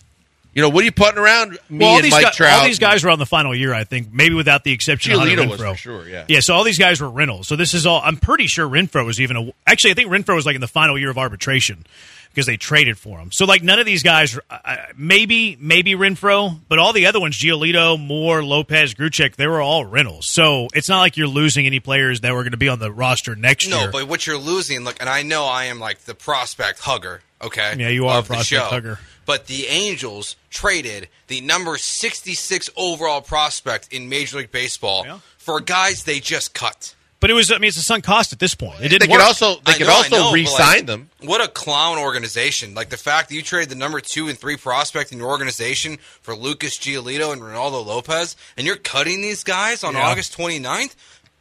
You 0.55 0.61
know, 0.61 0.69
what 0.69 0.83
are 0.83 0.85
you 0.85 0.93
putting 0.93 1.19
around 1.19 1.53
me 1.71 1.79
Well, 1.79 1.89
all 1.89 1.95
and 1.97 2.05
these, 2.05 2.13
Mike 2.13 2.25
guys, 2.25 2.37
Trout? 2.37 2.53
all 2.61 2.65
these 2.67 2.79
guys 2.79 3.03
were 3.03 3.09
on 3.11 3.19
the 3.19 3.25
final 3.25 3.55
year, 3.55 3.73
I 3.73 3.85
think, 3.85 4.13
maybe 4.13 4.35
without 4.35 4.65
the 4.65 4.73
exception 4.73 5.13
of 5.15 5.21
Hunter 5.21 5.49
was 5.49 5.59
Renfroe. 5.59 5.71
for 5.73 5.77
sure, 5.79 6.07
yeah. 6.09 6.27
Yeah, 6.29 6.41
so 6.41 6.53
all 6.55 6.63
these 6.63 6.79
guys 6.79 7.01
were 7.01 7.09
rentals. 7.09 7.49
So 7.49 7.57
this 7.57 7.73
is 7.73 7.87
all. 7.87 8.03
I'm 8.05 8.19
pretty 8.19 8.47
sure 8.49 8.69
Renfroe 8.69 9.07
was 9.07 9.19
even 9.19 9.37
a. 9.39 9.51
Actually, 9.67 9.93
I 9.93 9.95
think 9.95 10.11
Renfroe 10.11 10.35
was 10.35 10.45
like 10.45 10.55
in 10.55 10.61
the 10.61 10.69
final 10.69 10.99
year 10.99 11.09
of 11.11 11.17
arbitration 11.17 11.87
because 12.33 12.47
they 12.47 12.57
traded 12.57 12.99
for 12.99 13.19
him. 13.19 13.31
So 13.33 13.45
like 13.45 13.63
none 13.63 13.79
of 13.79 13.87
these 13.87 14.03
guys. 14.03 14.37
uh, 14.37 14.59
uh, 14.65 14.77
Maybe 14.97 15.57
maybe 15.61 15.93
Renfroe, 15.95 16.59
but 16.69 16.79
all 16.79 16.93
the 16.93 17.07
other 17.07 17.21
ones, 17.21 17.37
Giolito, 17.39 17.99
Moore, 17.99 18.43
Lopez, 18.43 18.95
Grichuk, 18.95 19.37
they 19.37 19.47
were 19.47 19.61
all 19.61 19.85
rentals. 19.85 20.29
So 20.29 20.69
it's 20.75 20.89
not 20.89 21.01
like 21.01 21.17
you're 21.17 21.27
losing 21.29 21.67
any 21.67 21.81
players 21.81 22.21
that 22.23 22.33
were 22.33 22.43
going 22.43 22.53
to 22.53 22.57
be 22.57 22.69
on 22.69 22.79
the 22.79 22.91
roster 22.93 23.35
next 23.37 23.69
No, 23.69 23.77
year. 23.79 23.87
No, 23.87 23.93
but 23.93 24.09
what 24.09 24.27
you're 24.27 24.39
losing, 24.39 24.85
look, 24.85 24.97
and 25.01 25.09
I 25.09 25.23
know 25.23 25.45
I 25.47 25.65
am 25.65 25.79
like 25.81 26.01
the 26.01 26.15
prospect 26.15 26.81
hugger. 26.81 27.21
Okay, 27.43 27.75
Yeah, 27.79 27.89
you 27.89 28.07
are 28.07 28.19
a 28.19 28.23
the 28.23 28.27
prospect 28.29 28.47
show. 28.63 28.69
hugger. 28.69 28.99
But 29.25 29.47
the 29.47 29.67
Angels 29.67 30.37
traded 30.51 31.09
the 31.29 31.41
number 31.41 31.77
66 31.79 32.71
overall 32.77 33.21
prospect 33.21 33.93
in 33.93 34.09
Major 34.09 34.39
League 34.39 34.51
Baseball 34.53 35.05
Yeah. 35.07 35.19
for 35.39 35.61
guys 35.61 36.05
they 36.05 36.21
just 36.21 36.55
cut. 36.55 36.95
But 37.23 37.31
it 37.31 37.35
was. 37.35 37.51
I 37.51 37.57
mean, 37.59 37.69
it's 37.69 37.79
a 37.79 37.83
sunk 37.83 38.05
cost 38.05 38.33
at 38.35 38.39
this 38.41 38.55
point. 38.55 38.81
It 38.81 38.83
they 38.83 38.89
didn't 38.89 39.09
could 39.09 39.13
work. 39.19 39.23
also 39.23 39.55
they 39.65 39.73
I 39.73 39.79
could 39.79 39.87
know, 39.87 39.93
also 39.95 40.17
know, 40.17 40.33
re-sign 40.33 40.77
like, 40.79 40.87
them. 40.87 41.09
What 41.23 41.41
a 41.43 41.49
clown 41.49 41.97
organization! 41.97 42.75
Like 42.75 42.91
the 42.91 42.97
fact 42.99 43.31
that 43.31 43.35
you 43.35 43.43
traded 43.43 43.71
the 43.71 43.77
number 43.77 44.01
two 44.01 44.29
and 44.29 44.37
three 44.39 44.57
prospect 44.59 45.13
in 45.13 45.19
your 45.19 45.29
organization 45.29 45.97
for 46.21 46.35
Lucas 46.37 46.77
Giolito 46.77 47.33
and 47.33 47.41
Ronaldo 47.41 47.87
Lopez, 47.87 48.37
and 48.59 48.67
you're 48.67 48.77
cutting 48.77 49.23
these 49.23 49.45
guys 49.45 49.83
on 49.85 49.95
Yeah. 49.95 50.07
August 50.09 50.37
29th. 50.37 50.95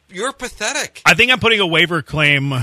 You're 0.08 0.32
pathetic. 0.32 1.02
I 1.04 1.14
think 1.14 1.32
I'm 1.32 1.40
putting 1.40 1.60
a 1.60 1.66
waiver 1.66 2.00
claim. 2.00 2.54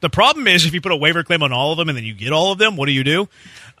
The 0.00 0.10
problem 0.10 0.46
is 0.46 0.64
if 0.64 0.72
you 0.72 0.80
put 0.80 0.92
a 0.92 0.96
waiver 0.96 1.24
claim 1.24 1.42
on 1.42 1.52
all 1.52 1.72
of 1.72 1.78
them 1.78 1.88
and 1.88 1.96
then 1.98 2.04
you 2.04 2.14
get 2.14 2.32
all 2.32 2.52
of 2.52 2.58
them, 2.58 2.76
what 2.76 2.86
do 2.86 2.92
you 2.92 3.04
do? 3.04 3.28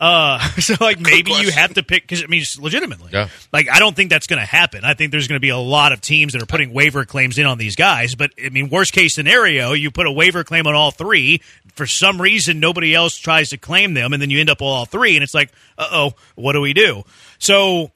Uh, 0.00 0.38
so 0.58 0.74
like 0.80 0.98
maybe 0.98 1.30
you 1.32 1.50
have 1.50 1.74
to 1.74 1.82
pick 1.82 2.02
because 2.04 2.24
I 2.24 2.26
mean 2.26 2.42
legitimately, 2.58 3.10
Yeah. 3.12 3.28
Like 3.52 3.68
I 3.68 3.78
don't 3.78 3.94
think 3.94 4.08
that's 4.10 4.26
going 4.26 4.40
to 4.40 4.46
happen. 4.46 4.82
I 4.84 4.94
think 4.94 5.10
there's 5.12 5.28
going 5.28 5.36
to 5.36 5.40
be 5.40 5.50
a 5.50 5.58
lot 5.58 5.92
of 5.92 6.00
teams 6.00 6.32
that 6.32 6.42
are 6.42 6.46
putting 6.46 6.72
waiver 6.72 7.04
claims 7.04 7.36
in 7.38 7.44
on 7.46 7.58
these 7.58 7.76
guys. 7.76 8.14
But 8.14 8.30
I 8.42 8.48
mean, 8.48 8.70
worst 8.70 8.92
case 8.94 9.14
scenario, 9.14 9.72
you 9.72 9.90
put 9.90 10.06
a 10.06 10.12
waiver 10.12 10.42
claim 10.42 10.66
on 10.66 10.74
all 10.74 10.90
three. 10.90 11.42
For 11.74 11.86
some 11.86 12.20
reason, 12.20 12.60
nobody 12.60 12.94
else 12.94 13.16
tries 13.16 13.50
to 13.50 13.58
claim 13.58 13.94
them, 13.94 14.12
and 14.12 14.20
then 14.22 14.30
you 14.30 14.40
end 14.40 14.50
up 14.50 14.60
with 14.60 14.66
all 14.68 14.86
three, 14.86 15.16
and 15.16 15.22
it's 15.22 15.34
like, 15.34 15.52
uh 15.78 15.86
oh, 15.92 16.12
what 16.34 16.54
do 16.54 16.60
we 16.62 16.72
do? 16.72 17.04
So 17.38 17.90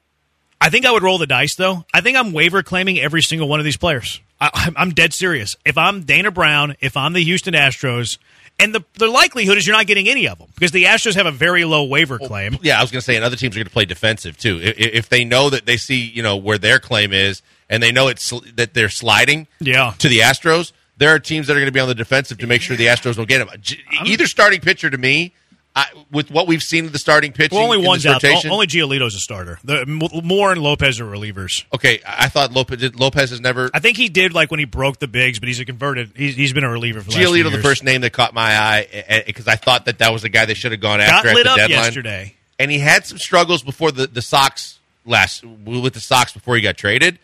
I 0.61 0.69
think 0.69 0.85
I 0.85 0.91
would 0.91 1.03
roll 1.03 1.17
the 1.17 1.27
dice, 1.27 1.55
though. 1.55 1.85
I 1.93 2.01
think 2.01 2.17
I'm 2.17 2.33
waiver 2.33 2.63
claiming 2.63 2.99
every 2.99 3.21
single 3.21 3.47
one 3.47 3.59
of 3.59 3.65
these 3.65 3.77
players. 3.77 4.21
I, 4.39 4.49
I'm- 4.53 4.73
I'm 4.77 4.89
dead 4.91 5.13
serious. 5.13 5.55
If 5.65 5.77
I'm 5.77 6.01
Dana 6.03 6.29
Brown, 6.31 6.75
if 6.81 6.95
I'm 6.97 7.13
the 7.13 7.23
Houston 7.23 7.53
Astros, 7.53 8.17
and 8.59 8.73
the 8.73 8.83
the 8.93 9.07
likelihood 9.07 9.57
is 9.57 9.65
you're 9.67 9.75
not 9.75 9.87
getting 9.87 10.07
any 10.07 10.27
of 10.27 10.37
them 10.37 10.47
because 10.55 10.71
the 10.71 10.85
Astros 10.85 11.15
have 11.15 11.25
a 11.25 11.31
very 11.31 11.65
low 11.65 11.83
waiver 11.83 12.17
claim. 12.19 12.57
Yeah, 12.61 12.77
I 12.79 12.81
was 12.81 12.91
going 12.91 12.99
to 13.01 13.05
say, 13.05 13.15
and 13.15 13.25
other 13.25 13.35
teams 13.35 13.55
are 13.55 13.59
going 13.59 13.67
to 13.67 13.71
play 13.73 13.85
defensive 13.85 14.37
too. 14.37 14.59
I- 14.63 14.67
i- 14.69 14.73
If 14.93 15.09
they 15.09 15.23
know 15.25 15.49
that 15.49 15.65
they 15.65 15.77
see, 15.77 15.99
you 16.05 16.23
know, 16.23 16.35
where 16.37 16.57
their 16.57 16.79
claim 16.79 17.11
is, 17.13 17.41
and 17.69 17.81
they 17.83 17.91
know 17.91 18.07
it's 18.07 18.31
that 18.55 18.73
they're 18.73 18.89
sliding, 18.89 19.47
Yeah. 19.59 19.93
to 19.99 20.07
the 20.07 20.19
Astros, 20.19 20.71
there 20.97 21.09
are 21.13 21.19
teams 21.19 21.47
that 21.47 21.53
are 21.53 21.59
going 21.59 21.65
to 21.67 21.71
be 21.73 21.79
on 21.79 21.87
the 21.89 21.95
defensive 21.95 22.37
to 22.37 22.47
make 22.47 22.61
sure 22.61 22.77
the 22.77 22.85
Astros 22.87 23.15
don't 23.17 23.27
get. 23.27 23.45
J- 23.61 23.79
Either 24.05 24.27
starting 24.27 24.61
pitcher 24.61 24.89
to 24.89 24.97
me, 24.97 25.33
I, 25.77 25.87
with 26.09 26.31
what 26.31 26.47
we've 26.47 26.63
seen 26.63 26.85
of 26.85 26.93
the 26.93 26.99
starting 26.99 27.33
pitching, 27.33 27.57
Well, 27.57 27.65
only 27.65 27.79
in 27.79 27.85
one's 27.85 28.05
out. 28.05 28.23
rotation, 28.23 28.49
Only 28.49 28.65
Giolito's 28.65 29.13
a 29.13 29.19
starter. 29.19 29.59
The 29.63 29.85
Moore 30.23 30.53
and 30.53 30.61
Lopez 30.61 31.01
are 31.01 31.05
relievers. 31.05 31.65
okay. 31.73 31.99
I 32.07 32.29
thought 32.29 32.53
Lopez 32.53 32.95
Lopez 32.95 33.31
has 33.31 33.41
never. 33.41 33.69
I 33.73 33.79
think 33.79 33.97
he 33.97 34.07
did 34.07 34.33
like 34.33 34.51
when 34.51 34.59
he 34.61 34.65
broke 34.65 34.99
the 34.99 35.07
bigs, 35.07 35.37
but 35.39 35.47
he's 35.47 35.59
a 35.59 35.65
converted. 35.65 36.11
He's, 36.15 36.35
he's 36.35 36.53
been 36.53 36.63
a 36.63 36.69
reliever 36.69 37.01
for 37.01 37.11
the 37.11 37.17
Giolito, 37.17 37.43
the 37.43 37.49
years. 37.51 37.61
first 37.63 37.83
name 37.83 38.01
that 38.01 38.13
caught 38.13 38.33
my 38.33 38.57
eye 38.57 39.23
because 39.27 39.49
I 39.49 39.57
thought 39.57 39.85
that 39.85 39.97
that 39.99 40.13
was 40.13 40.21
the 40.21 40.29
guy 40.29 40.45
they 40.45 40.53
should 40.53 40.71
have 40.71 40.79
gone 40.79 40.99
got 40.99 41.09
after 41.09 41.29
at 41.29 41.35
lit 41.35 41.43
the 41.43 41.51
up 41.51 41.57
deadline. 41.57 41.77
yesterday. 41.83 42.35
and 42.57 42.71
he 42.71 42.79
had 42.79 43.05
some 43.05 43.17
struggles 43.17 43.61
before 43.61 43.91
the 43.91 44.07
the 44.07 44.21
Sox 44.21 44.79
last 45.05 45.43
with 45.43 45.93
the 45.93 45.99
Sox 45.99 46.31
before 46.31 46.55
he 46.55 46.61
got 46.61 46.77
traded. 46.77 47.19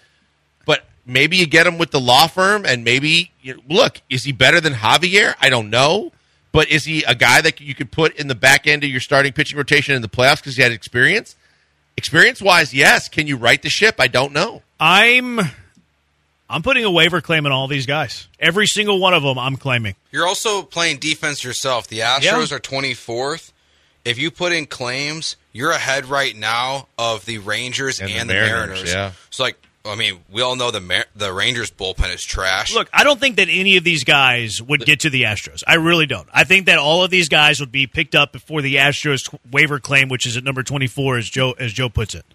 But 0.65 0.83
maybe 1.05 1.37
you 1.37 1.47
get 1.47 1.65
him 1.65 1.77
with 1.77 1.91
the 1.91 2.01
law 2.01 2.27
firm, 2.27 2.65
and 2.65 2.83
maybe 2.83 3.31
you 3.41 3.61
look 3.69 4.01
is 4.09 4.25
he 4.25 4.33
better 4.33 4.59
than 4.59 4.73
Javier? 4.73 5.35
I 5.39 5.47
don't 5.49 5.69
know, 5.69 6.11
but 6.51 6.69
is 6.69 6.85
he 6.85 7.03
a 7.03 7.15
guy 7.15 7.41
that 7.41 7.59
you 7.59 7.75
could 7.75 7.91
put 7.91 8.15
in 8.15 8.27
the 8.27 8.35
back 8.35 8.67
end 8.67 8.83
of 8.83 8.89
your 8.89 8.99
starting 8.99 9.33
pitching 9.33 9.57
rotation 9.57 9.95
in 9.95 10.01
the 10.01 10.09
playoffs 10.09 10.37
because 10.37 10.55
he 10.55 10.61
had 10.61 10.71
experience? 10.71 11.35
Experience 11.97 12.41
wise, 12.41 12.73
yes. 12.73 13.09
Can 13.09 13.27
you 13.27 13.37
right 13.37 13.61
the 13.61 13.69
ship? 13.69 13.95
I 13.99 14.07
don't 14.07 14.33
know. 14.33 14.61
I'm 14.79 15.39
I'm 16.49 16.63
putting 16.63 16.83
a 16.83 16.91
waiver 16.91 17.21
claim 17.21 17.45
on 17.45 17.51
all 17.51 17.67
these 17.67 17.85
guys. 17.85 18.27
Every 18.39 18.67
single 18.67 18.99
one 18.99 19.13
of 19.13 19.23
them, 19.23 19.39
I'm 19.39 19.55
claiming. 19.55 19.95
You're 20.11 20.27
also 20.27 20.63
playing 20.63 20.97
defense 20.97 21.43
yourself. 21.43 21.87
The 21.87 21.99
Astros 21.99 22.51
are 22.51 22.59
24th. 22.59 23.51
If 24.03 24.17
you 24.17 24.31
put 24.31 24.51
in 24.51 24.65
claims, 24.65 25.37
you're 25.53 25.71
ahead 25.71 26.05
right 26.05 26.35
now 26.35 26.87
of 26.97 27.25
the 27.25 27.37
Rangers 27.37 28.01
and, 28.01 28.09
And 28.11 28.29
the, 28.29 28.33
the 28.33 28.39
Mariners. 28.39 28.67
Mariners, 28.67 28.93
yeah. 28.93 29.11
So, 29.29 29.43
like, 29.43 29.57
I 29.83 29.95
mean, 29.95 30.19
we 30.31 30.41
all 30.41 30.55
know 30.55 30.69
the 30.69 30.79
Mar- 30.79 31.05
the 31.15 31.33
Rangers 31.33 31.71
bullpen 31.71 32.13
is 32.13 32.23
trash. 32.23 32.73
Look, 32.73 32.87
I 32.93 33.03
don't 33.03 33.19
think 33.19 33.37
that 33.37 33.47
any 33.49 33.77
of 33.77 33.83
these 33.83 34.03
guys 34.03 34.61
would 34.61 34.85
get 34.85 34.99
to 35.01 35.09
the 35.09 35.23
Astros. 35.23 35.63
I 35.65 35.75
really 35.75 36.05
don't. 36.05 36.27
I 36.31 36.43
think 36.43 36.67
that 36.67 36.77
all 36.77 37.03
of 37.03 37.09
these 37.09 37.29
guys 37.29 37.59
would 37.59 37.71
be 37.71 37.87
picked 37.87 38.13
up 38.13 38.31
before 38.31 38.61
the 38.61 38.75
Astros 38.75 39.33
waiver 39.51 39.79
claim, 39.79 40.07
which 40.07 40.25
is 40.27 40.37
at 40.37 40.43
number 40.43 40.61
twenty 40.61 40.87
four, 40.87 41.17
as 41.17 41.27
Joe 41.29 41.53
as 41.57 41.73
Joe 41.73 41.89
puts 41.89 42.13
it. 42.13 42.25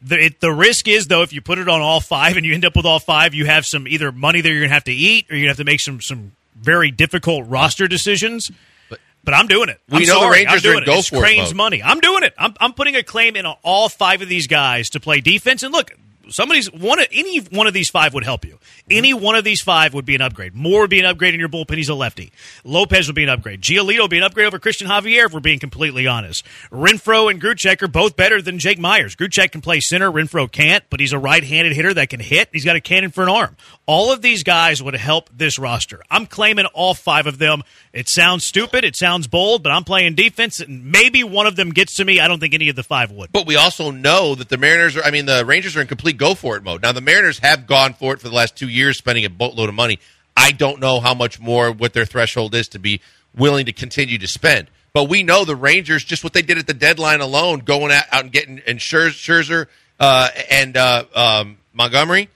The, 0.00 0.26
it, 0.26 0.40
the 0.40 0.52
risk 0.52 0.88
is 0.88 1.08
though, 1.08 1.22
if 1.22 1.32
you 1.32 1.40
put 1.40 1.58
it 1.58 1.68
on 1.68 1.80
all 1.80 2.00
five 2.00 2.36
and 2.36 2.46
you 2.46 2.54
end 2.54 2.64
up 2.64 2.76
with 2.76 2.86
all 2.86 2.98
five, 2.98 3.34
you 3.34 3.46
have 3.46 3.66
some 3.66 3.86
either 3.88 4.10
money 4.12 4.40
that 4.40 4.48
you're 4.48 4.60
going 4.60 4.70
to 4.70 4.74
have 4.74 4.84
to 4.84 4.92
eat, 4.92 5.26
or 5.30 5.34
you're 5.36 5.46
going 5.46 5.54
to 5.54 5.60
have 5.60 5.66
to 5.66 5.70
make 5.70 5.80
some 5.80 6.00
some 6.00 6.32
very 6.58 6.90
difficult 6.90 7.46
roster 7.48 7.86
decisions. 7.88 8.50
But 8.88 9.34
I'm 9.34 9.48
doing 9.48 9.68
it. 9.68 9.80
We 9.90 9.98
I'm 9.98 10.06
know 10.06 10.20
the. 10.20 10.30
Rangers 10.30 10.64
are 10.64 10.76
in 10.76 10.82
it. 10.84 10.86
go 10.86 10.98
it's 10.98 11.08
for 11.08 11.16
it 11.16 11.20
Crane's 11.20 11.48
mode. 11.48 11.56
money. 11.56 11.82
I'm 11.82 11.98
doing 11.98 12.22
it. 12.22 12.32
I'm, 12.38 12.54
I'm 12.60 12.72
putting 12.72 12.94
a 12.94 13.02
claim 13.02 13.34
in 13.34 13.44
on 13.44 13.56
all 13.64 13.88
five 13.88 14.22
of 14.22 14.28
these 14.28 14.46
guys 14.46 14.88
to 14.90 15.00
play 15.00 15.20
defense. 15.20 15.64
And 15.64 15.72
look, 15.72 15.90
somebody's 16.28 16.70
one. 16.72 17.00
of- 17.00 17.08
Any 17.12 17.38
one 17.38 17.66
of 17.66 17.74
these 17.74 17.90
five 17.90 18.14
would 18.14 18.24
help 18.24 18.44
you. 18.44 18.58
Any 18.90 19.12
mm-hmm. 19.12 19.24
one 19.24 19.34
of 19.36 19.44
these 19.44 19.60
five 19.60 19.94
would 19.94 20.04
be 20.04 20.14
an 20.14 20.20
upgrade. 20.20 20.54
Moore 20.54 20.82
would 20.82 20.90
be 20.90 21.00
an 21.00 21.06
upgrade 21.06 21.34
in 21.34 21.40
your 21.40 21.48
bullpen. 21.48 21.76
He's 21.76 21.88
a 21.88 21.94
lefty. 21.94 22.32
Lopez 22.64 23.06
would 23.08 23.16
be 23.16 23.22
an 23.22 23.28
upgrade. 23.28 23.60
Giolito 23.60 24.02
would 24.02 24.10
be 24.10 24.18
an 24.18 24.22
upgrade 24.24 24.46
over 24.46 24.58
Cristian 24.58 24.86
Javier. 24.86 25.26
If 25.26 25.32
we're 25.32 25.40
being 25.40 25.58
completely 25.58 26.06
honest, 26.06 26.44
Renfroe 26.70 27.30
and 27.30 27.40
Grichuk 27.40 27.82
are 27.82 27.88
both 27.88 28.16
better 28.16 28.40
than 28.42 28.58
Jake 28.58 28.78
Meyers. 28.78 29.16
Grichuk 29.16 29.52
can 29.52 29.60
play 29.60 29.80
center. 29.80 30.10
Renfroe 30.10 30.50
can't, 30.50 30.84
but 30.90 31.00
he's 31.00 31.12
a 31.12 31.18
right-handed 31.18 31.74
hitter 31.74 31.94
that 31.94 32.10
can 32.10 32.20
hit. 32.20 32.48
He's 32.52 32.64
got 32.64 32.76
a 32.76 32.80
cannon 32.80 33.10
for 33.10 33.22
an 33.22 33.28
arm. 33.28 33.56
All 33.86 34.12
of 34.12 34.20
these 34.20 34.42
guys 34.42 34.82
would 34.82 34.96
help 34.96 35.30
this 35.32 35.60
roster. 35.60 36.02
I'm 36.10 36.26
claiming 36.26 36.66
all 36.66 36.92
five 36.92 37.28
of 37.28 37.38
them. 37.38 37.62
It 37.92 38.08
sounds 38.08 38.44
stupid. 38.44 38.84
It 38.84 38.96
sounds 38.96 39.28
bold, 39.28 39.62
but 39.62 39.70
I'm 39.70 39.84
playing 39.84 40.16
defense, 40.16 40.58
and 40.58 40.90
maybe 40.90 41.22
one 41.22 41.46
of 41.46 41.54
them 41.54 41.70
gets 41.70 41.94
to 41.94 42.04
me. 42.04 42.18
I 42.18 42.26
don't 42.26 42.40
think 42.40 42.52
any 42.52 42.68
of 42.68 42.74
the 42.74 42.82
five 42.82 43.12
would. 43.12 43.30
But 43.30 43.46
we 43.46 43.54
also 43.54 43.92
know 43.92 44.34
that 44.34 44.48
the 44.48 44.56
Mariners 44.56 44.96
are, 44.96 45.04
I 45.04 45.12
mean, 45.12 45.26
the 45.26 45.44
Rangers 45.44 45.76
are 45.76 45.80
in 45.80 45.86
complete 45.86 46.16
go 46.16 46.34
for 46.34 46.56
it 46.56 46.64
mode. 46.64 46.82
Now, 46.82 46.90
the 46.90 47.00
Mariners 47.00 47.38
have 47.38 47.68
gone 47.68 47.94
for 47.94 48.12
it 48.12 48.20
for 48.20 48.28
the 48.28 48.34
last 48.34 48.56
two 48.56 48.68
years, 48.68 48.98
spending 48.98 49.24
a 49.24 49.30
boatload 49.30 49.68
of 49.68 49.76
money. 49.76 50.00
I 50.36 50.50
don't 50.50 50.80
know 50.80 50.98
how 50.98 51.14
much 51.14 51.38
more, 51.38 51.70
what 51.70 51.92
their 51.92 52.04
threshold 52.04 52.56
is 52.56 52.66
to 52.68 52.80
be 52.80 53.00
willing 53.36 53.66
to 53.66 53.72
continue 53.72 54.18
to 54.18 54.26
spend. 54.26 54.68
But 54.92 55.04
we 55.04 55.22
know 55.22 55.44
the 55.44 55.54
Rangers, 55.54 56.02
just 56.02 56.24
what 56.24 56.32
they 56.32 56.42
did 56.42 56.58
at 56.58 56.66
the 56.66 56.74
deadline 56.74 57.20
alone, 57.20 57.60
going 57.60 57.92
out, 57.92 58.04
and 58.10 58.32
getting 58.32 58.62
and 58.66 58.78
Scherzer 58.78 59.66
uh, 60.00 60.28
and 60.50 60.76
uh, 60.76 61.04
um, 61.14 61.58
Montgomery. 61.72 62.30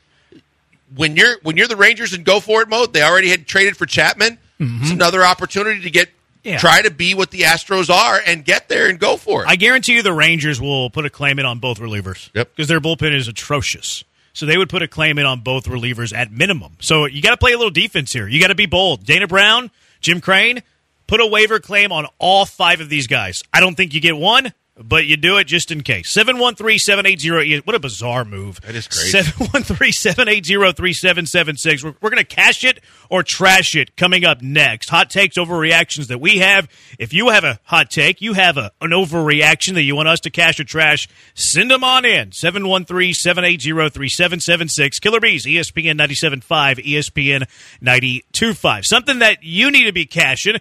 When 0.94 1.16
you're 1.16 1.36
when 1.42 1.56
you're 1.56 1.68
the 1.68 1.76
Rangers 1.76 2.12
in 2.14 2.22
go 2.24 2.40
for 2.40 2.62
it 2.62 2.68
mode, 2.68 2.92
they 2.92 3.02
already 3.02 3.28
had 3.30 3.46
traded 3.46 3.76
for 3.76 3.86
Chapman. 3.86 4.38
Mm-hmm. 4.58 4.82
It's 4.82 4.90
another 4.90 5.24
opportunity 5.24 5.80
to 5.82 5.90
get 5.90 6.10
Yeah. 6.42 6.58
try 6.58 6.82
to 6.82 6.90
be 6.90 7.14
what 7.14 7.30
the 7.30 7.42
Astros 7.42 7.90
are 7.90 8.20
and 8.26 8.44
get 8.44 8.68
there 8.68 8.88
and 8.88 8.98
go 8.98 9.16
for 9.16 9.42
it. 9.44 9.48
I 9.48 9.56
guarantee 9.56 9.94
you 9.94 10.02
the 10.02 10.12
Rangers 10.12 10.60
will 10.60 10.90
put 10.90 11.06
a 11.06 11.10
claim 11.10 11.38
in 11.38 11.46
on 11.46 11.58
both 11.60 11.78
relievers. 11.78 12.30
Yep. 12.34 12.50
Because 12.56 12.68
their 12.68 12.80
bullpen 12.80 13.14
is 13.14 13.28
atrocious. 13.28 14.04
So 14.32 14.46
they 14.46 14.56
would 14.56 14.68
put 14.68 14.82
a 14.82 14.88
claim 14.88 15.18
in 15.18 15.26
on 15.26 15.40
both 15.40 15.64
relievers 15.64 16.14
at 16.16 16.30
minimum. 16.30 16.76
So 16.80 17.04
you 17.06 17.20
got 17.20 17.30
to 17.30 17.36
play 17.36 17.52
a 17.52 17.56
little 17.56 17.70
defense 17.72 18.12
here. 18.12 18.28
You 18.28 18.40
got 18.40 18.48
to 18.48 18.54
be 18.54 18.66
bold. 18.66 19.04
Dana 19.04 19.26
Brown, 19.26 19.70
Jim 20.00 20.20
Crane, 20.20 20.62
put 21.08 21.20
a 21.20 21.26
waiver 21.26 21.58
claim 21.58 21.90
on 21.90 22.06
all 22.18 22.46
five 22.46 22.80
of 22.80 22.88
these 22.88 23.06
guys. 23.08 23.42
I 23.52 23.58
don't 23.60 23.74
think 23.76 23.92
you 23.92 24.00
get 24.00 24.16
one. 24.16 24.52
But 24.82 25.06
you 25.06 25.16
do 25.16 25.36
it 25.36 25.44
just 25.44 25.70
in 25.70 25.82
case. 25.82 26.12
713 26.12 26.78
780 26.78 27.60
What 27.60 27.74
a 27.74 27.78
bizarre 27.78 28.24
move. 28.24 28.60
That 28.62 28.74
is 28.74 28.88
crazy. 28.88 29.10
713 29.10 29.92
780 29.92 30.72
3776. 30.72 31.84
We're 31.84 32.10
going 32.10 32.16
to 32.16 32.24
cash 32.24 32.64
it 32.64 32.80
or 33.08 33.22
trash 33.22 33.76
it 33.76 33.96
coming 33.96 34.24
up 34.24 34.40
next. 34.40 34.88
Hot 34.88 35.10
takes, 35.10 35.36
overreactions 35.36 36.06
that 36.08 36.20
we 36.20 36.38
have. 36.38 36.68
If 36.98 37.12
you 37.12 37.28
have 37.28 37.44
a 37.44 37.60
hot 37.64 37.90
take, 37.90 38.20
you 38.20 38.32
have 38.32 38.56
a, 38.56 38.72
an 38.80 38.90
overreaction 38.90 39.74
that 39.74 39.82
you 39.82 39.94
want 39.94 40.08
us 40.08 40.20
to 40.20 40.30
cash 40.30 40.58
or 40.58 40.64
trash, 40.64 41.08
send 41.34 41.70
them 41.70 41.84
on 41.84 42.04
in. 42.04 42.32
713 42.32 43.14
780 43.14 43.90
3776. 43.90 44.98
Killer 44.98 45.20
Bees, 45.20 45.44
ESPN 45.44 45.98
97.5, 45.98 46.84
ESPN 46.84 47.48
92.5. 47.82 48.84
Something 48.84 49.18
that 49.18 49.42
you 49.42 49.70
need 49.70 49.84
to 49.84 49.92
be 49.92 50.06
cashing 50.06 50.56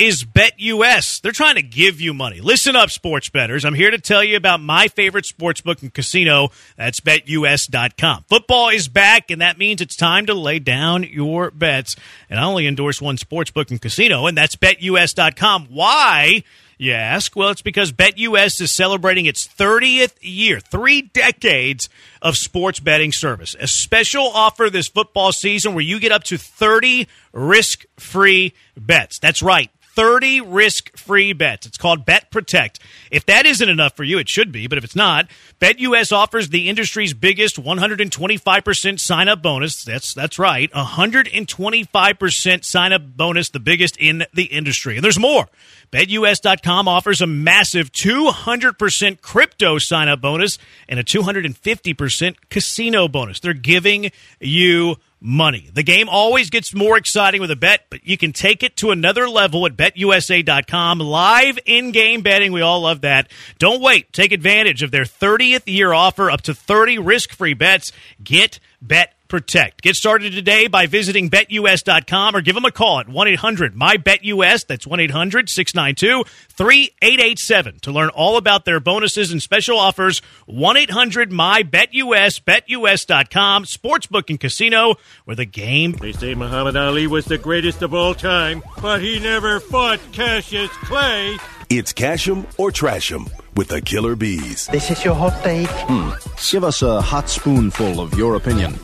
is 0.00 0.24
BetUS. 0.24 1.20
They're 1.20 1.30
trying 1.30 1.56
to 1.56 1.62
give 1.62 2.00
you 2.00 2.14
money. 2.14 2.40
Listen 2.40 2.74
up, 2.74 2.90
sports 2.90 3.28
betters. 3.28 3.66
I'm 3.66 3.74
here 3.74 3.90
to 3.90 3.98
tell 3.98 4.24
you 4.24 4.36
about 4.36 4.60
my 4.60 4.88
favorite 4.88 5.26
sportsbook 5.26 5.82
and 5.82 5.92
casino. 5.92 6.48
That's 6.78 7.00
betus.com. 7.00 8.24
Football 8.26 8.70
is 8.70 8.88
back, 8.88 9.30
and 9.30 9.42
that 9.42 9.58
means 9.58 9.82
it's 9.82 9.96
time 9.96 10.24
to 10.26 10.34
lay 10.34 10.58
down 10.58 11.02
your 11.02 11.50
bets. 11.50 11.96
And 12.30 12.40
I 12.40 12.44
only 12.44 12.66
endorse 12.66 13.02
one 13.02 13.18
sportsbook 13.18 13.70
and 13.70 13.80
casino, 13.80 14.26
and 14.26 14.38
that's 14.38 14.56
betus.com. 14.56 15.66
Why? 15.66 16.44
You 16.78 16.92
ask? 16.92 17.36
Well, 17.36 17.50
it's 17.50 17.60
because 17.60 17.92
BetUS 17.92 18.58
is 18.62 18.72
celebrating 18.72 19.26
its 19.26 19.46
30th 19.46 20.14
year, 20.22 20.60
three 20.60 21.02
decades 21.02 21.90
of 22.22 22.38
sports 22.38 22.80
betting 22.80 23.12
service. 23.12 23.54
A 23.60 23.66
special 23.68 24.28
offer 24.28 24.70
this 24.70 24.88
football 24.88 25.30
season 25.30 25.74
where 25.74 25.84
you 25.84 26.00
get 26.00 26.10
up 26.10 26.24
to 26.24 26.38
30 26.38 27.06
risk 27.34 27.84
free 27.98 28.54
bets. 28.78 29.18
That's 29.18 29.42
right. 29.42 29.70
30 29.94 30.40
risk 30.42 30.96
free 30.96 31.32
bets. 31.32 31.66
It's 31.66 31.78
called 31.78 32.04
Bet 32.06 32.30
Protect. 32.30 32.78
If 33.10 33.26
that 33.26 33.46
isn't 33.46 33.68
enough 33.68 33.96
for 33.96 34.04
you, 34.04 34.18
it 34.18 34.28
should 34.28 34.52
be, 34.52 34.66
but 34.66 34.78
if 34.78 34.84
it's 34.84 34.96
not, 34.96 35.28
BetUS 35.60 36.12
offers 36.12 36.48
the 36.48 36.68
industry's 36.68 37.12
biggest 37.12 37.56
125% 37.56 39.00
sign 39.00 39.28
up 39.28 39.42
bonus. 39.42 39.84
That's 39.84 40.14
that's 40.14 40.38
right. 40.38 40.70
125% 40.72 42.64
sign 42.64 42.92
up 42.92 43.02
bonus, 43.16 43.50
the 43.50 43.60
biggest 43.60 43.96
in 43.96 44.24
the 44.32 44.44
industry. 44.44 44.96
And 44.96 45.04
there's 45.04 45.18
more. 45.18 45.48
BetUS.com 45.92 46.86
offers 46.86 47.20
a 47.20 47.26
massive 47.26 47.90
200% 47.90 49.20
crypto 49.20 49.78
sign 49.78 50.08
up 50.08 50.20
bonus 50.20 50.56
and 50.88 51.00
a 51.00 51.04
250% 51.04 52.36
casino 52.48 53.08
bonus. 53.08 53.40
They're 53.40 53.52
giving 53.52 54.12
you 54.38 54.96
money. 55.20 55.70
The 55.72 55.82
game 55.82 56.08
always 56.08 56.50
gets 56.50 56.74
more 56.74 56.96
exciting 56.96 57.40
with 57.40 57.50
a 57.50 57.56
bet, 57.56 57.86
but 57.90 58.06
you 58.06 58.16
can 58.16 58.32
take 58.32 58.62
it 58.62 58.76
to 58.78 58.90
another 58.90 59.28
level 59.28 59.66
at 59.66 59.76
betusa.com. 59.76 60.98
Live 60.98 61.58
in 61.66 61.92
game 61.92 62.22
betting. 62.22 62.52
We 62.52 62.62
all 62.62 62.80
love 62.80 63.02
that. 63.02 63.30
Don't 63.58 63.82
wait. 63.82 64.12
Take 64.12 64.32
advantage 64.32 64.82
of 64.82 64.90
their 64.90 65.04
30th 65.04 65.66
year 65.66 65.92
offer 65.92 66.30
up 66.30 66.40
to 66.42 66.54
30 66.54 66.98
risk 66.98 67.32
free 67.32 67.54
bets. 67.54 67.92
Get 68.22 68.58
bet 68.80 69.14
protect. 69.30 69.80
Get 69.80 69.94
started 69.94 70.34
today 70.34 70.66
by 70.66 70.86
visiting 70.86 71.30
betus.com 71.30 72.36
or 72.36 72.42
give 72.42 72.54
them 72.54 72.66
a 72.66 72.70
call 72.70 73.00
at 73.00 73.08
1 73.08 73.28
800 73.28 73.74
MyBetUS. 73.74 74.66
That's 74.66 74.86
1 74.86 75.00
800 75.00 75.48
692 75.48 76.24
3887 76.50 77.80
to 77.80 77.92
learn 77.92 78.10
all 78.10 78.36
about 78.36 78.66
their 78.66 78.80
bonuses 78.80 79.32
and 79.32 79.40
special 79.40 79.78
offers. 79.78 80.20
1 80.44 80.76
800 80.76 81.30
MyBetUS, 81.30 82.42
betus.com, 82.42 83.64
sportsbook 83.64 84.28
and 84.28 84.38
casino 84.38 84.96
where 85.24 85.36
the 85.36 85.46
game. 85.46 85.92
They 85.92 86.12
say 86.12 86.34
Muhammad 86.34 86.76
Ali 86.76 87.06
was 87.06 87.24
the 87.24 87.38
greatest 87.38 87.80
of 87.80 87.94
all 87.94 88.14
time, 88.14 88.62
but 88.82 89.00
he 89.00 89.18
never 89.20 89.60
fought 89.60 90.00
Cassius 90.12 90.70
Clay. 90.84 91.38
It's 91.70 91.92
Cash 91.92 92.28
'em 92.28 92.48
or 92.56 92.72
Trash 92.72 93.12
'em 93.12 93.28
with 93.54 93.68
the 93.68 93.80
Killer 93.80 94.16
Bees. 94.16 94.66
This 94.72 94.90
is 94.90 95.04
your 95.04 95.14
hot 95.14 95.40
take. 95.44 95.68
Hmm. 95.68 96.10
Give 96.50 96.64
us 96.64 96.82
a 96.82 97.00
hot 97.00 97.28
spoonful 97.28 98.00
of 98.00 98.14
your 98.18 98.34
opinion. 98.34 98.74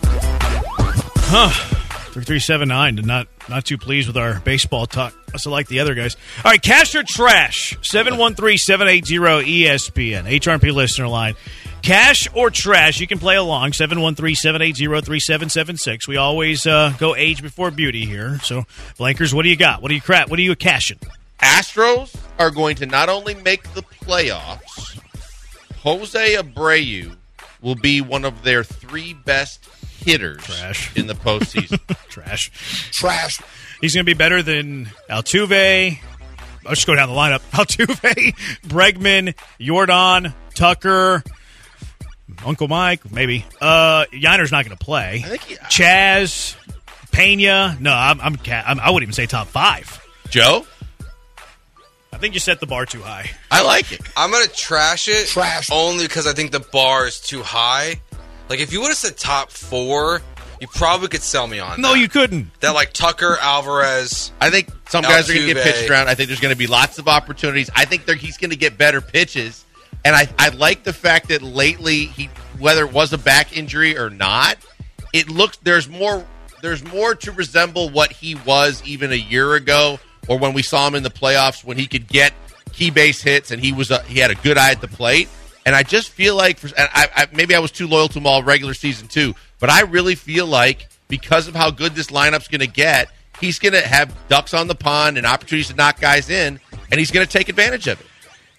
3379 1.27 2.95
did 2.95 3.05
not 3.05 3.27
not 3.49 3.65
too 3.65 3.77
pleased 3.79 4.07
with 4.07 4.17
our 4.17 4.39
baseball 4.41 4.87
talk. 4.87 5.12
Have 5.33 5.45
liked 5.47 5.69
the 5.69 5.81
other 5.81 5.95
guys. 5.95 6.17
All 6.45 6.53
right, 6.53 6.62
cash 6.62 6.95
or 6.95 7.03
trash? 7.03 7.77
713-780-ESPN. 7.81 10.23
HRP 10.23 10.73
listener 10.73 11.09
line. 11.09 11.35
Cash 11.83 12.29
or 12.33 12.51
trash? 12.51 13.01
You 13.01 13.09
can 13.09 13.19
play 13.19 13.35
along. 13.35 13.73
713-780-3776. 13.73 16.07
We 16.07 16.17
always 16.17 16.65
uh, 16.65 16.93
go 16.99 17.17
age 17.17 17.43
before 17.43 17.73
beauty 17.73 18.07
here. 18.07 18.39
So, 18.45 18.62
Blankers, 18.97 19.35
what 19.35 19.43
do 19.43 19.49
you 19.49 19.57
got? 19.57 19.83
What 19.83 19.89
do 19.89 19.97
you 19.97 20.01
crap? 20.01 20.31
What 20.31 20.39
are 20.39 20.43
you 20.43 20.55
cashing? 20.55 21.01
Astros 21.41 22.15
are 22.39 22.53
going 22.53 22.77
to 22.77 22.87
not 22.87 23.09
only 23.09 23.35
make 23.35 23.65
the 23.75 23.83
playoffs, 23.83 25.01
Jose 25.79 26.37
Abreu 26.37 27.17
will 27.61 27.75
be 27.75 28.01
one 28.01 28.25
of 28.25 28.45
their 28.45 28.62
three 28.62 29.12
best 29.12 29.65
hitters 30.07 30.42
Trash. 30.45 30.97
in 30.97 31.07
the 31.07 31.14
postseason. 31.14 31.79
Trash. 32.09 32.51
Trash. 32.92 33.40
He's 33.81 33.95
going 33.95 34.05
to 34.07 34.11
be 34.11 34.14
better 34.16 34.42
than 34.42 34.87
Altuve. 35.11 35.99
Let's 36.64 36.77
just 36.79 36.87
go 36.87 36.95
down 36.95 37.09
the 37.09 37.14
lineup. 37.14 37.40
Altuve, 37.53 38.35
Bregman, 38.66 39.35
Jordan, 39.61 40.33
Tucker, 40.55 41.23
Uncle 42.45 42.69
Mike, 42.69 43.11
maybe. 43.12 43.45
Uh, 43.61 44.07
Yainer's 44.12 44.51
not 44.53 44.64
going 44.64 44.77
to 44.77 44.85
play. 44.85 45.23
I 45.25 45.29
think 45.29 45.42
he- 45.42 45.57
Chas, 45.69 46.57
Pena. 47.12 47.77
No, 47.81 47.92
I'm, 47.92 48.21
I'm, 48.21 48.37
I'm. 48.47 48.81
I 48.81 48.90
wouldn't 48.90 49.03
even 49.05 49.12
say 49.14 49.27
top 49.27 49.47
five. 49.49 50.03
Joe, 50.29 50.66
I 52.12 52.19
think 52.19 52.35
you 52.35 52.40
set 52.40 52.61
the 52.61 52.66
bar 52.66 52.85
too 52.87 53.01
high. 53.03 53.31
I 53.51 53.62
like 53.62 53.92
it. 53.92 54.01
I'm 54.16 54.31
gonna 54.33 54.47
trash 54.49 55.07
it. 55.09 55.29
Trash. 55.29 55.71
Only 55.71 56.05
because 56.07 56.27
I 56.27 56.33
think 56.33 56.51
the 56.51 56.61
bar 56.61 57.07
is 57.07 57.21
too 57.21 57.42
high. 57.42 58.01
Like 58.49 58.61
if 58.61 58.73
you 58.73 58.81
would 58.81 58.89
have 58.89 58.97
said 58.97 59.17
top 59.17 59.51
four, 59.51 60.23
you 60.61 60.69
probably 60.69 61.09
could 61.09 61.23
sell 61.23 61.47
me 61.47 61.59
on. 61.59 61.81
No, 61.81 61.93
that. 61.93 61.99
you 61.99 62.09
couldn't. 62.09 62.61
That 62.61 62.71
like 62.71 62.93
Tucker 62.93 63.37
Alvarez. 63.41 64.33
I 64.41 64.51
think 64.51 64.71
some 64.89 65.03
guys 65.03 65.29
are 65.29 65.35
going 65.35 65.49
to 65.49 65.55
get 65.55 65.63
pitched 65.63 65.91
around. 65.91 66.09
I 66.09 66.15
think 66.15 66.29
there's 66.29 66.41
going 66.41 66.55
to 66.55 66.59
be 66.59 66.67
lots 66.67 66.99
of 66.99 67.09
opportunities. 67.09 67.71
I 67.75 67.85
think 67.85 68.09
he's 68.09 68.39
going 68.39 68.51
to 68.51 68.57
get 68.57 68.79
better 68.79 69.01
pitches. 69.01 69.65
And 70.05 70.15
I, 70.15 70.29
I 70.39 70.51
like 70.51 70.85
the 70.85 70.93
fact 70.93 71.29
that 71.29 71.43
lately, 71.43 72.07
he 72.07 72.31
whether 72.59 72.85
it 72.85 72.93
was 72.93 73.13
a 73.13 73.19
back 73.19 73.57
injury 73.57 73.99
or 73.99 74.09
not, 74.09 74.57
it 75.13 75.29
looks 75.29 75.57
there's 75.59 75.89
more 75.89 76.25
there's 76.63 76.85
more 76.85 77.15
to 77.17 77.33
resemble 77.33 77.91
what 77.91 78.13
he 78.13 78.35
was 78.35 78.83
even 78.85 79.13
a 79.13 79.17
year 79.17 79.55
ago, 79.55 79.99
or 80.29 80.39
when 80.39 80.53
we 80.53 80.63
saw 80.63 80.87
him 80.87 80.95
in 80.95 81.03
the 81.03 81.11
playoffs 81.11 81.65
when 81.65 81.77
he 81.77 81.87
could 81.87 82.07
get 82.07 82.33
key 82.73 82.91
base 82.91 83.23
hits 83.23 83.51
and 83.51 83.63
he 83.63 83.73
was 83.73 83.91
a, 83.91 84.03
he 84.05 84.19
had 84.19 84.31
a 84.31 84.35
good 84.37 84.59
eye 84.59 84.71
at 84.71 84.81
the 84.81 84.89
plate. 84.89 85.29
And 85.66 85.74
I 85.74 85.83
just 85.83 86.09
feel 86.11 86.35
like 86.37 86.59
for, 86.59 86.68
and 86.68 86.88
I, 86.94 87.09
I, 87.14 87.26
maybe 87.33 87.55
I 87.55 87.59
was 87.59 87.70
too 87.72 87.87
loyal 87.88 88.09
to 88.09 88.18
him 88.18 88.26
all 88.26 88.42
regular 88.42 88.72
season 88.72 89.09
too, 89.09 89.35
but 89.59 89.68
I 89.68 89.83
really 89.83 90.14
feel 90.14 90.46
like 90.46 90.88
because 91.09 91.48
of 91.48 91.55
how 91.55 91.70
good 91.70 91.94
this 91.94 92.07
lineup's 92.07 92.48
going 92.48 92.61
to 92.61 92.66
get, 92.66 93.11
he's 93.40 93.59
going 93.59 93.72
to 93.74 93.87
have 93.87 94.14
ducks 94.29 94.55
on 94.55 94.68
the 94.68 94.74
pond 94.74 95.18
and 95.18 95.26
opportunities 95.26 95.68
to 95.68 95.74
knock 95.74 96.00
guys 96.00 96.31
in, 96.31 96.61
and 96.90 96.98
he's 96.98 97.11
going 97.11 97.26
to 97.26 97.31
take 97.33 97.48
advantage 97.48 97.88
of 97.88 98.00
it. 98.00 98.07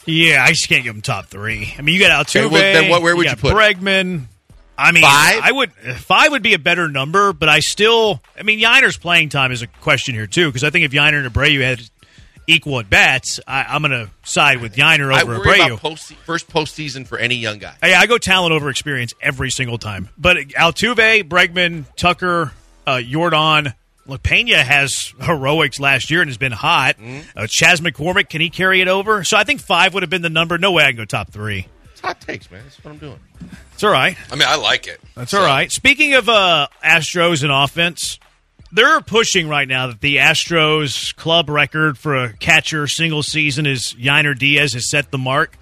Yeah, 0.05 0.43
I 0.45 0.49
just 0.49 0.67
can't 0.69 0.83
give 0.83 0.95
him 0.95 1.01
top 1.01 1.25
three. 1.27 1.73
I 1.77 1.81
mean, 1.81 1.95
you 1.95 1.99
got 2.01 2.25
Altuve. 2.27 2.45
Okay, 2.45 2.53
well, 2.53 2.73
then 2.73 2.89
what- 2.91 3.01
where 3.01 3.15
would 3.15 3.23
got 3.25 3.37
you 3.37 3.41
put? 3.41 3.53
Bregman? 3.55 4.25
I 4.77 4.91
mean, 4.91 5.01
Five? 5.03 5.39
I 5.43 5.51
would 5.51 5.73
five 5.73 6.29
would 6.31 6.43
be 6.43 6.53
a 6.53 6.59
better 6.59 6.87
number, 6.87 7.33
but 7.33 7.49
I 7.49 7.61
still. 7.61 8.21
I 8.39 8.43
mean, 8.43 8.59
Yainer's 8.59 8.95
playing 8.95 9.29
time 9.29 9.51
is 9.51 9.63
a 9.63 9.67
question 9.67 10.13
here 10.13 10.27
too, 10.27 10.47
because 10.49 10.63
I 10.63 10.69
think 10.69 10.85
if 10.85 10.91
Yainer 10.91 11.25
and 11.25 11.33
Abreu 11.33 11.61
had 11.61 11.81
equal 12.47 12.79
at 12.79 12.89
bats, 12.89 13.39
I, 13.47 13.63
I'm 13.63 13.81
going 13.81 13.91
to 13.91 14.09
side 14.23 14.61
with 14.61 14.75
Yainer 14.75 15.13
I 15.13 15.21
over 15.21 15.37
worry 15.37 15.59
Abreu. 15.59 15.67
about 15.67 15.79
post, 15.79 16.13
first 16.25 16.47
postseason 16.49 17.05
for 17.05 17.17
any 17.17 17.35
young 17.35 17.59
guy. 17.59 17.75
Hey, 17.81 17.93
I 17.93 18.05
go 18.07 18.17
talent 18.17 18.53
over 18.53 18.69
experience 18.69 19.13
every 19.21 19.51
single 19.51 19.77
time. 19.77 20.09
But 20.17 20.37
Altuve, 20.37 21.23
Bregman, 21.27 21.85
Tucker, 21.95 22.53
uh, 22.85 23.01
Jordan, 23.01 23.73
look, 24.05 24.23
Pena 24.23 24.63
has 24.63 25.13
heroics 25.19 25.79
last 25.79 26.09
year 26.09 26.21
and 26.21 26.29
has 26.29 26.37
been 26.37 26.53
hot. 26.53 26.95
Uh, 27.35 27.47
Chas 27.47 27.81
McCormick, 27.81 28.29
can 28.29 28.39
he 28.41 28.49
carry 28.49 28.81
it 28.81 28.87
over? 28.87 29.23
So 29.25 29.35
I 29.37 29.43
think 29.43 29.61
five 29.61 29.93
would 29.93 30.03
have 30.03 30.09
been 30.09 30.21
the 30.21 30.29
number. 30.29 30.57
No 30.57 30.71
way 30.71 30.83
I 30.83 30.87
can 30.87 30.97
go 30.97 31.05
top 31.05 31.29
three. 31.31 31.67
It's 31.91 31.99
hot 32.01 32.21
takes, 32.21 32.49
man. 32.49 32.61
That's 32.63 32.83
what 32.83 32.91
I'm 32.91 32.97
doing. 32.97 33.19
It's 33.73 33.83
all 33.83 33.91
right. 33.91 34.15
I 34.31 34.35
mean, 34.35 34.47
I 34.47 34.55
like 34.55 34.87
it. 34.87 35.01
That's 35.15 35.33
all 35.33 35.43
right. 35.43 35.71
Speaking 35.71 36.13
of 36.13 36.29
uh, 36.29 36.67
Astros 36.83 37.43
and 37.43 37.51
offense, 37.51 38.19
they're 38.71 39.01
pushing 39.01 39.47
right 39.47 39.67
now 39.67 39.87
that 39.87 40.01
the 40.01 40.17
Astros 40.17 41.15
club 41.15 41.49
record 41.49 41.97
for 41.97 42.15
a 42.15 42.33
catcher 42.33 42.87
single 42.87 43.23
season 43.23 43.65
is 43.65 43.93
Yainer 43.97 44.37
Diaz 44.37 44.73
has 44.73 44.89
set 44.89 45.11
the 45.11 45.17
mark. 45.17 45.57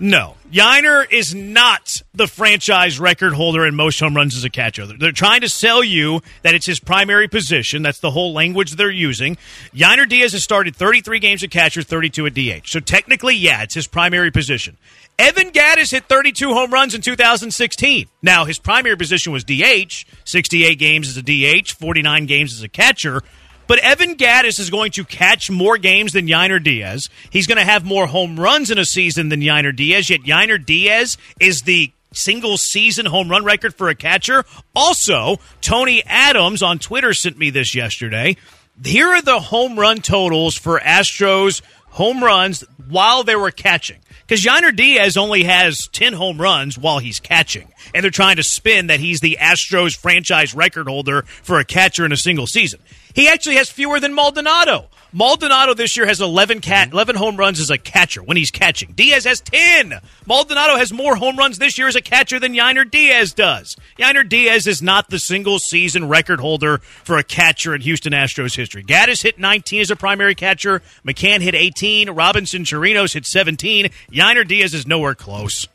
No, 0.00 0.36
Yainer 0.52 1.10
is 1.10 1.34
not 1.34 2.02
the 2.14 2.26
franchise 2.26 3.00
record 3.00 3.32
holder 3.32 3.66
in 3.66 3.74
most 3.74 3.98
home 3.98 4.14
runs 4.14 4.36
as 4.36 4.44
a 4.44 4.50
catcher. 4.50 4.86
They're, 4.86 5.12
trying 5.12 5.40
to 5.40 5.48
sell 5.48 5.82
you 5.82 6.20
that 6.42 6.54
it's 6.54 6.66
his 6.66 6.78
primary 6.78 7.26
position. 7.26 7.82
That's 7.82 7.98
the 7.98 8.12
whole 8.12 8.32
language 8.32 8.72
they're 8.72 8.90
using. 8.90 9.36
Yainer 9.74 10.08
Diaz 10.08 10.32
has 10.32 10.44
started 10.44 10.76
33 10.76 11.18
games 11.18 11.42
at 11.42 11.50
catcher, 11.50 11.82
32 11.82 12.26
at 12.26 12.34
DH. 12.34 12.68
So 12.68 12.80
technically, 12.80 13.34
yeah, 13.34 13.62
it's 13.62 13.74
his 13.74 13.88
primary 13.88 14.30
position. 14.30 14.76
Evan 15.18 15.50
Gattis 15.50 15.90
hit 15.90 16.04
32 16.04 16.54
home 16.54 16.72
runs 16.72 16.94
in 16.94 17.00
2016. 17.00 18.06
Now, 18.22 18.44
his 18.44 18.60
primary 18.60 18.96
position 18.96 19.32
was 19.32 19.42
DH, 19.42 20.06
68 20.24 20.78
games 20.78 21.08
as 21.08 21.16
a 21.16 21.22
DH, 21.22 21.72
49 21.72 22.26
games 22.26 22.52
as 22.52 22.62
a 22.62 22.68
catcher. 22.68 23.22
But 23.68 23.78
Evan 23.80 24.16
Gattis 24.16 24.58
is 24.58 24.70
going 24.70 24.90
to 24.92 25.04
catch 25.04 25.50
more 25.50 25.78
games 25.78 26.12
than 26.12 26.26
Yainer 26.26 26.60
Diaz. 26.60 27.08
He's 27.30 27.46
going 27.46 27.58
to 27.58 27.64
have 27.64 27.84
more 27.84 28.08
home 28.08 28.40
runs 28.40 28.70
in 28.70 28.78
a 28.78 28.84
season 28.84 29.28
than 29.28 29.40
Yainer 29.40 29.76
Diaz. 29.76 30.10
Yet 30.10 30.22
Yainer 30.22 30.64
Diaz 30.64 31.16
is 31.38 31.62
the 31.62 31.92
single 32.12 32.56
season 32.56 33.06
home 33.06 33.28
run 33.28 33.44
record 33.44 33.74
for 33.74 33.88
a 33.88 33.94
catcher. 33.94 34.44
Also, 34.74 35.36
Tony 35.60 36.02
Adams 36.06 36.62
on 36.62 36.78
Twitter 36.78 37.12
sent 37.12 37.38
me 37.38 37.50
this 37.50 37.74
yesterday. 37.74 38.36
Here 38.82 39.08
are 39.08 39.22
the 39.22 39.38
home 39.38 39.78
run 39.78 39.98
totals 39.98 40.56
for 40.56 40.80
Astros 40.80 41.60
home 41.90 42.22
runs 42.24 42.64
while 42.88 43.24
they 43.24 43.36
were 43.36 43.50
catching. 43.50 43.98
Because 44.28 44.44
Yainer 44.44 44.76
Diaz 44.76 45.16
only 45.16 45.44
has 45.44 45.88
10 45.92 46.12
home 46.12 46.38
runs 46.38 46.76
while 46.76 46.98
he's 46.98 47.18
catching. 47.18 47.72
And 47.94 48.04
they're 48.04 48.10
trying 48.10 48.36
to 48.36 48.42
spin 48.42 48.88
that 48.88 49.00
he's 49.00 49.20
the 49.20 49.38
Astros 49.40 49.96
franchise 49.96 50.54
record 50.54 50.86
holder 50.86 51.22
for 51.22 51.58
a 51.58 51.64
catcher 51.64 52.04
in 52.04 52.12
a 52.12 52.16
single 52.16 52.46
season. 52.46 52.78
He 53.14 53.26
actually 53.26 53.56
has 53.56 53.70
fewer 53.70 53.98
than 53.98 54.14
Maldonado. 54.14 54.88
Maldonado 55.12 55.74
this 55.74 55.96
year 55.96 56.06
has 56.06 56.20
11 56.20 56.60
cat 56.60 56.88
mm-hmm. 56.88 56.96
11 56.96 57.16
home 57.16 57.36
runs 57.36 57.60
as 57.60 57.70
a 57.70 57.78
catcher 57.78 58.22
when 58.22 58.36
he's 58.36 58.50
catching. 58.50 58.92
Diaz 58.92 59.24
has 59.24 59.40
10. 59.40 59.94
Maldonado 60.26 60.76
has 60.76 60.92
more 60.92 61.16
home 61.16 61.36
runs 61.36 61.58
this 61.58 61.78
year 61.78 61.88
as 61.88 61.96
a 61.96 62.02
catcher 62.02 62.38
than 62.38 62.54
Yainer 62.54 62.88
Diaz 62.88 63.32
does. 63.32 63.76
Yainer 63.98 64.28
Diaz 64.28 64.66
is 64.66 64.82
not 64.82 65.08
the 65.10 65.18
single 65.18 65.58
season 65.58 66.08
record 66.08 66.40
holder 66.40 66.78
for 66.78 67.16
a 67.16 67.24
catcher 67.24 67.74
in 67.74 67.80
Houston 67.80 68.12
Astros 68.12 68.54
history. 68.54 68.82
Gattis 68.84 69.22
hit 69.22 69.38
19 69.38 69.80
as 69.80 69.90
a 69.90 69.96
primary 69.96 70.34
catcher. 70.34 70.82
McCann 71.06 71.40
hit 71.40 71.54
18. 71.54 72.10
Robinson 72.10 72.64
Chirinos 72.64 73.14
hit 73.14 73.26
17. 73.26 73.86
Yainer 74.12 74.46
Diaz 74.46 74.74
is 74.74 74.86
nowhere 74.86 75.14
close. 75.14 75.66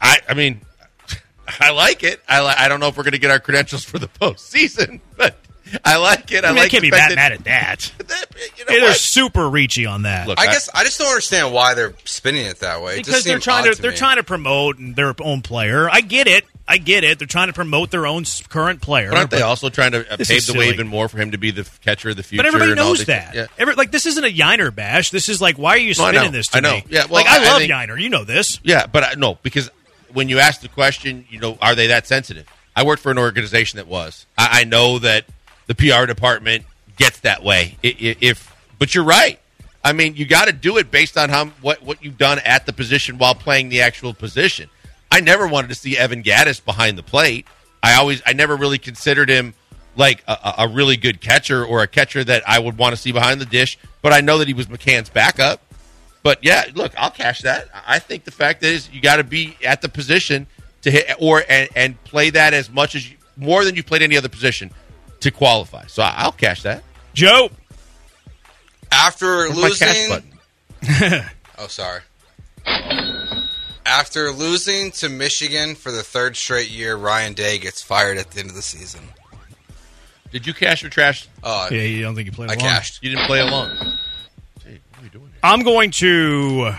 I, 0.00 0.20
I 0.28 0.34
mean, 0.34 0.60
I 1.60 1.70
like 1.70 2.02
it. 2.04 2.20
I, 2.28 2.42
I 2.58 2.68
don't 2.68 2.80
know 2.80 2.88
if 2.88 2.96
we're 2.96 3.02
going 3.02 3.12
to 3.12 3.18
get 3.18 3.30
our 3.30 3.40
credentials 3.40 3.84
for 3.84 3.98
the 3.98 4.08
postseason, 4.08 5.00
but 5.16 5.36
I 5.84 5.96
like 5.98 6.30
it. 6.32 6.44
I, 6.44 6.48
I 6.48 6.52
mean, 6.52 6.62
I 6.64 6.68
can't 6.68 6.82
the 6.82 6.90
be 6.90 6.96
that 6.96 7.14
mad 7.14 7.32
at 7.32 7.44
that. 7.44 7.92
that- 8.08 8.26
you 8.58 8.64
know 8.64 8.72
They're 8.80 8.88
what? 8.90 8.96
super 8.96 9.42
reachy 9.42 9.86
on 9.90 10.02
that. 10.02 10.26
Look, 10.28 10.38
I 10.40 10.46
guess 10.46 10.68
I 10.74 10.84
just 10.84 10.98
don't 10.98 11.08
understand 11.08 11.52
why 11.52 11.74
they're 11.74 11.94
spinning 12.04 12.46
it 12.46 12.60
that 12.60 12.82
way. 12.82 12.94
It 12.98 13.06
because 13.06 13.24
they're 13.24 13.38
trying 13.38 13.68
odd 13.68 13.74
to, 13.76 13.82
they're 13.82 13.92
trying 13.92 14.16
to 14.16 14.22
promote 14.24 14.76
their 14.78 15.14
own 15.20 15.42
player. 15.42 15.88
I 15.90 16.00
get 16.00 16.26
it. 16.26 16.44
I 16.66 16.78
get 16.78 17.04
it. 17.04 17.18
They're 17.18 17.26
trying 17.28 17.48
to 17.48 17.52
promote 17.52 17.90
their 17.90 18.06
own 18.06 18.24
current 18.48 18.80
player. 18.80 19.10
But 19.10 19.18
aren't 19.18 19.30
they 19.30 19.38
but- 19.38 19.44
also 19.46 19.68
trying 19.68 19.92
to 19.92 20.00
uh, 20.12 20.16
pave 20.16 20.30
is 20.30 20.46
the 20.46 20.58
way 20.58 20.68
even 20.70 20.86
more 20.88 21.08
for 21.08 21.18
him 21.18 21.32
to 21.32 21.38
be 21.38 21.50
the 21.50 21.68
catcher 21.82 22.10
of 22.10 22.16
the 22.16 22.22
future? 22.22 22.40
But 22.42 22.46
everybody 22.46 22.70
and 22.72 22.80
all 22.80 22.88
knows 22.88 23.04
that. 23.06 23.34
Yeah. 23.34 23.46
Every, 23.58 23.74
like 23.74 23.90
this 23.90 24.06
isn't 24.06 24.24
a 24.24 24.32
Yainer 24.32 24.74
bash. 24.74 25.10
This 25.10 25.28
is 25.28 25.40
like, 25.40 25.56
why 25.58 25.70
are 25.70 25.78
you 25.78 25.94
No, 25.98 26.04
I 26.04 26.10
spinning 26.12 26.32
know. 26.32 26.38
this 26.38 26.48
to 26.48 26.56
I 26.58 26.60
know. 26.60 26.74
me? 26.76 26.84
Yeah, 26.88 27.04
well, 27.06 27.22
like 27.22 27.26
I, 27.26 27.38
I- 27.38 27.44
I 27.46 27.50
love 27.50 27.58
think- 27.58 27.72
Yainer. 27.72 28.00
You 28.00 28.08
know 28.08 28.24
this. 28.24 28.58
Yeah, 28.62 28.86
but 28.86 29.02
I, 29.04 29.14
no, 29.14 29.38
because 29.42 29.70
when 30.12 30.28
you 30.28 30.38
ask 30.38 30.60
the 30.60 30.68
question, 30.68 31.24
you 31.30 31.40
know, 31.40 31.58
are 31.60 31.74
they 31.74 31.88
that 31.88 32.06
sensitive? 32.06 32.46
I 32.74 32.84
worked 32.84 33.02
for 33.02 33.10
an 33.10 33.18
organization 33.18 33.76
that 33.78 33.86
was. 33.86 34.26
I, 34.38 34.60
I 34.60 34.64
know 34.64 34.98
that 35.00 35.24
the 35.66 35.74
PR 35.74 36.06
department 36.06 36.64
gets 36.96 37.20
that 37.20 37.42
way. 37.42 37.76
If, 37.82 38.54
but 38.78 38.94
you're 38.94 39.04
right. 39.04 39.38
I 39.84 39.92
mean, 39.92 40.14
you 40.14 40.26
got 40.26 40.46
to 40.46 40.52
do 40.52 40.76
it 40.76 40.90
based 40.90 41.18
on 41.18 41.28
how 41.28 41.46
what 41.60 41.82
what 41.82 42.04
you've 42.04 42.18
done 42.18 42.38
at 42.44 42.66
the 42.66 42.72
position 42.72 43.18
while 43.18 43.34
playing 43.34 43.68
the 43.68 43.80
actual 43.80 44.14
position. 44.14 44.68
I 45.10 45.20
never 45.20 45.46
wanted 45.46 45.68
to 45.68 45.74
see 45.74 45.98
Evan 45.98 46.22
Gattis 46.22 46.64
behind 46.64 46.96
the 46.96 47.02
plate. 47.02 47.46
I 47.82 47.94
always, 47.96 48.22
I 48.24 48.32
never 48.32 48.56
really 48.56 48.78
considered 48.78 49.28
him 49.28 49.54
like 49.96 50.22
a, 50.28 50.32
a- 50.32 50.54
a 50.64 50.68
really 50.68 50.96
good 50.96 51.20
catcher 51.20 51.64
or 51.64 51.82
a 51.82 51.86
catcher 51.88 52.22
that 52.24 52.48
I 52.48 52.58
would 52.58 52.78
want 52.78 52.94
to 52.94 53.00
see 53.00 53.12
behind 53.12 53.40
the 53.40 53.44
dish. 53.46 53.76
But 54.02 54.12
I 54.12 54.20
know 54.20 54.38
that 54.38 54.48
he 54.48 54.54
was 54.54 54.66
McCann's 54.66 55.10
backup. 55.10 55.60
But 56.22 56.44
yeah, 56.44 56.64
look, 56.74 56.92
I'll 56.96 57.10
cash 57.10 57.40
that. 57.42 57.68
I 57.86 57.98
think 57.98 58.24
the 58.24 58.30
fact 58.30 58.62
is 58.62 58.88
you 58.90 59.00
got 59.00 59.16
to 59.16 59.24
be 59.24 59.56
at 59.64 59.82
the 59.82 59.88
position 59.88 60.46
to 60.82 60.90
hit 60.90 61.16
or 61.18 61.42
and, 61.48 61.68
and 61.74 62.04
play 62.04 62.30
that 62.30 62.54
as 62.54 62.70
much 62.70 62.94
as 62.94 63.10
you, 63.10 63.16
more 63.36 63.64
than 63.64 63.74
you 63.74 63.82
played 63.82 64.02
any 64.02 64.16
other 64.16 64.28
position 64.28 64.70
to 65.22 65.30
qualify. 65.30 65.86
So 65.86 66.02
I- 66.02 66.14
I'll 66.18 66.32
cash 66.32 66.62
that. 66.62 66.82
Joe, 67.14 67.50
after 68.90 69.48
Where's 69.50 69.80
losing. 69.80 70.22
Oh, 71.58 71.66
sorry. 71.68 72.00
After 73.84 74.30
losing 74.30 74.90
to 74.92 75.08
Michigan 75.08 75.74
for 75.74 75.92
the 75.92 76.02
third 76.02 76.36
straight 76.36 76.70
year, 76.70 76.96
Ryan 76.96 77.34
Day 77.34 77.58
gets 77.58 77.82
fired 77.82 78.16
at 78.16 78.30
the 78.30 78.40
end 78.40 78.48
of 78.48 78.56
the 78.56 78.62
season. 78.62 79.00
Did 80.32 80.46
you 80.46 80.54
cash 80.54 80.82
or 80.82 80.88
trash? 80.88 81.28
Oh, 81.42 81.68
yeah, 81.70 81.82
you 81.82 82.02
don't 82.02 82.14
think 82.14 82.26
you 82.26 82.32
played 82.32 82.50
I 82.50 82.54
along? 82.54 82.64
cashed. 82.68 83.02
You 83.02 83.10
didn't 83.10 83.26
play 83.26 83.40
along. 83.40 83.70
Gee, 84.64 84.78
what 84.90 85.00
are 85.00 85.04
you 85.04 85.10
doing 85.10 85.24
here? 85.26 85.40
I'm 85.42 85.62
going 85.62 85.90
to 85.92 86.72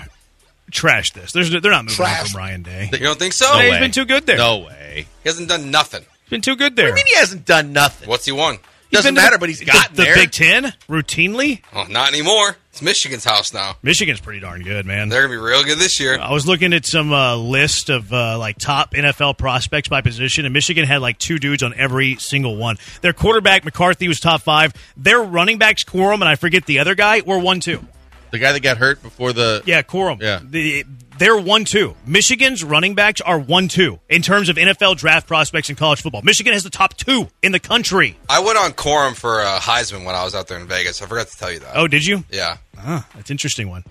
trash 0.72 1.12
this. 1.12 1.34
There's, 1.34 1.50
they're 1.52 1.62
not 1.72 1.86
moving 1.86 2.06
on 2.06 2.26
from 2.26 2.38
Ryan 2.40 2.64
Day. 2.64 2.90
You 2.92 3.00
don't 3.00 3.20
think 3.20 3.34
so? 3.34 3.46
No 3.54 3.60
Hey, 3.60 3.66
he's 3.66 3.72
way. 3.74 3.80
been 3.80 3.92
too 3.92 4.06
good 4.06 4.26
there. 4.26 4.38
No 4.38 4.60
way. 4.60 5.06
He 5.24 5.30
hasn't 5.30 5.50
done 5.50 5.70
nothing. 5.72 6.04
He's 6.26 6.30
been 6.30 6.42
too 6.42 6.56
good 6.56 6.72
What 6.74 6.76
there. 6.76 6.86
do 6.86 6.90
you 6.92 6.96
mean 6.96 7.06
he 7.08 7.16
hasn't 7.16 7.46
done 7.46 7.74
nothing? 7.74 8.10
What's 8.10 8.26
he 8.26 8.32
won? 8.32 8.58
He's 8.90 9.00
Doesn't 9.00 9.16
matter, 9.16 9.36
the- 9.38 9.40
but 9.40 9.50
he's 9.50 9.60
the- 9.60 9.66
gotten 9.66 9.96
the, 9.96 10.04
there. 10.04 10.16
Big 10.16 10.32
Ten 10.32 10.74
routinely. 10.88 11.62
Oh, 11.74 11.86
not 11.90 12.10
anymore. 12.10 12.58
It's 12.70 12.82
Michigan's 12.82 13.24
house 13.24 13.54
now. 13.54 13.76
Michigan's 13.84 14.20
pretty 14.20 14.40
darn 14.40 14.62
good, 14.64 14.86
man. 14.86 15.10
They're 15.10 15.22
gonna 15.22 15.34
be 15.34 15.38
real 15.42 15.64
good 15.64 15.78
this 15.80 16.00
year. 16.00 16.18
I 16.20 16.32
was 16.32 16.48
looking 16.48 16.74
at 16.74 16.86
some 16.88 17.12
uh, 17.14 17.36
list 17.36 17.90
of 17.90 18.12
uh, 18.14 18.38
like 18.40 18.58
top 18.58 18.94
NFL 18.94 19.38
prospects 19.38 19.90
by 19.90 20.02
position, 20.02 20.46
and 20.46 20.54
Michigan 20.54 20.86
had 20.86 21.02
like 21.02 21.20
two 21.20 21.38
dudes 21.40 21.62
on 21.64 21.74
every 21.76 22.16
single 22.18 22.56
one. 22.56 22.78
Their 23.02 23.14
quarterback 23.14 23.64
McCarthy 23.66 24.08
was 24.08 24.20
top 24.20 24.42
five. 24.42 24.74
Their 24.98 25.22
running 25.22 25.58
backs 25.60 25.84
Corum 25.84 26.16
and 26.16 26.26
I 26.26 26.36
forget 26.36 26.66
the 26.66 26.80
other 26.80 26.96
guy 26.96 27.22
were 27.22 27.38
one 27.40 27.60
two. 27.60 27.86
The 28.32 28.40
guy 28.40 28.52
that 28.54 28.62
got 28.62 28.78
hurt 28.78 29.04
before 29.04 29.34
the 29.34 29.62
Yeah, 29.66 29.84
Corum. 29.84 30.20
Yeah. 30.20 30.40
The, 30.44 30.84
they're 31.19 31.38
one 31.38 31.65
two. 31.65 31.95
Michigan's 32.06 32.63
running 32.63 32.95
backs 32.95 33.21
are 33.21 33.39
one 33.39 33.67
two 33.67 33.99
in 34.10 34.21
terms 34.21 34.49
of 34.49 34.56
NFL 34.58 34.97
draft 34.97 35.28
prospects 35.28 35.69
in 35.69 35.76
college 35.76 36.02
football. 36.02 36.21
Michigan 36.21 36.54
has 36.54 36.63
the 36.63 36.69
top 36.69 36.95
two 36.95 37.28
in 37.41 37.52
the 37.52 37.60
country. 37.60 38.17
I 38.30 38.39
went 38.39 38.58
on 38.58 38.71
Corum 38.71 39.15
for 39.15 39.41
uh, 39.41 39.60
Heisman 39.60 40.06
when 40.06 40.15
I 40.15 40.23
was 40.23 40.36
out 40.36 40.47
there 40.47 40.60
in 40.60 40.67
Vegas. 40.67 41.02
I 41.02 41.06
forgot 41.06 41.28
to 41.28 41.38
tell 41.38 41.52
you 41.52 41.60
that. 41.60 41.71
Oh, 41.76 41.88
did 41.88 42.06
you? 42.06 42.23
yeah. 42.32 42.58
Ah, 42.78 43.08
that's 43.15 43.30
an 43.30 43.34
interesting 43.36 43.69
one. 43.69 43.84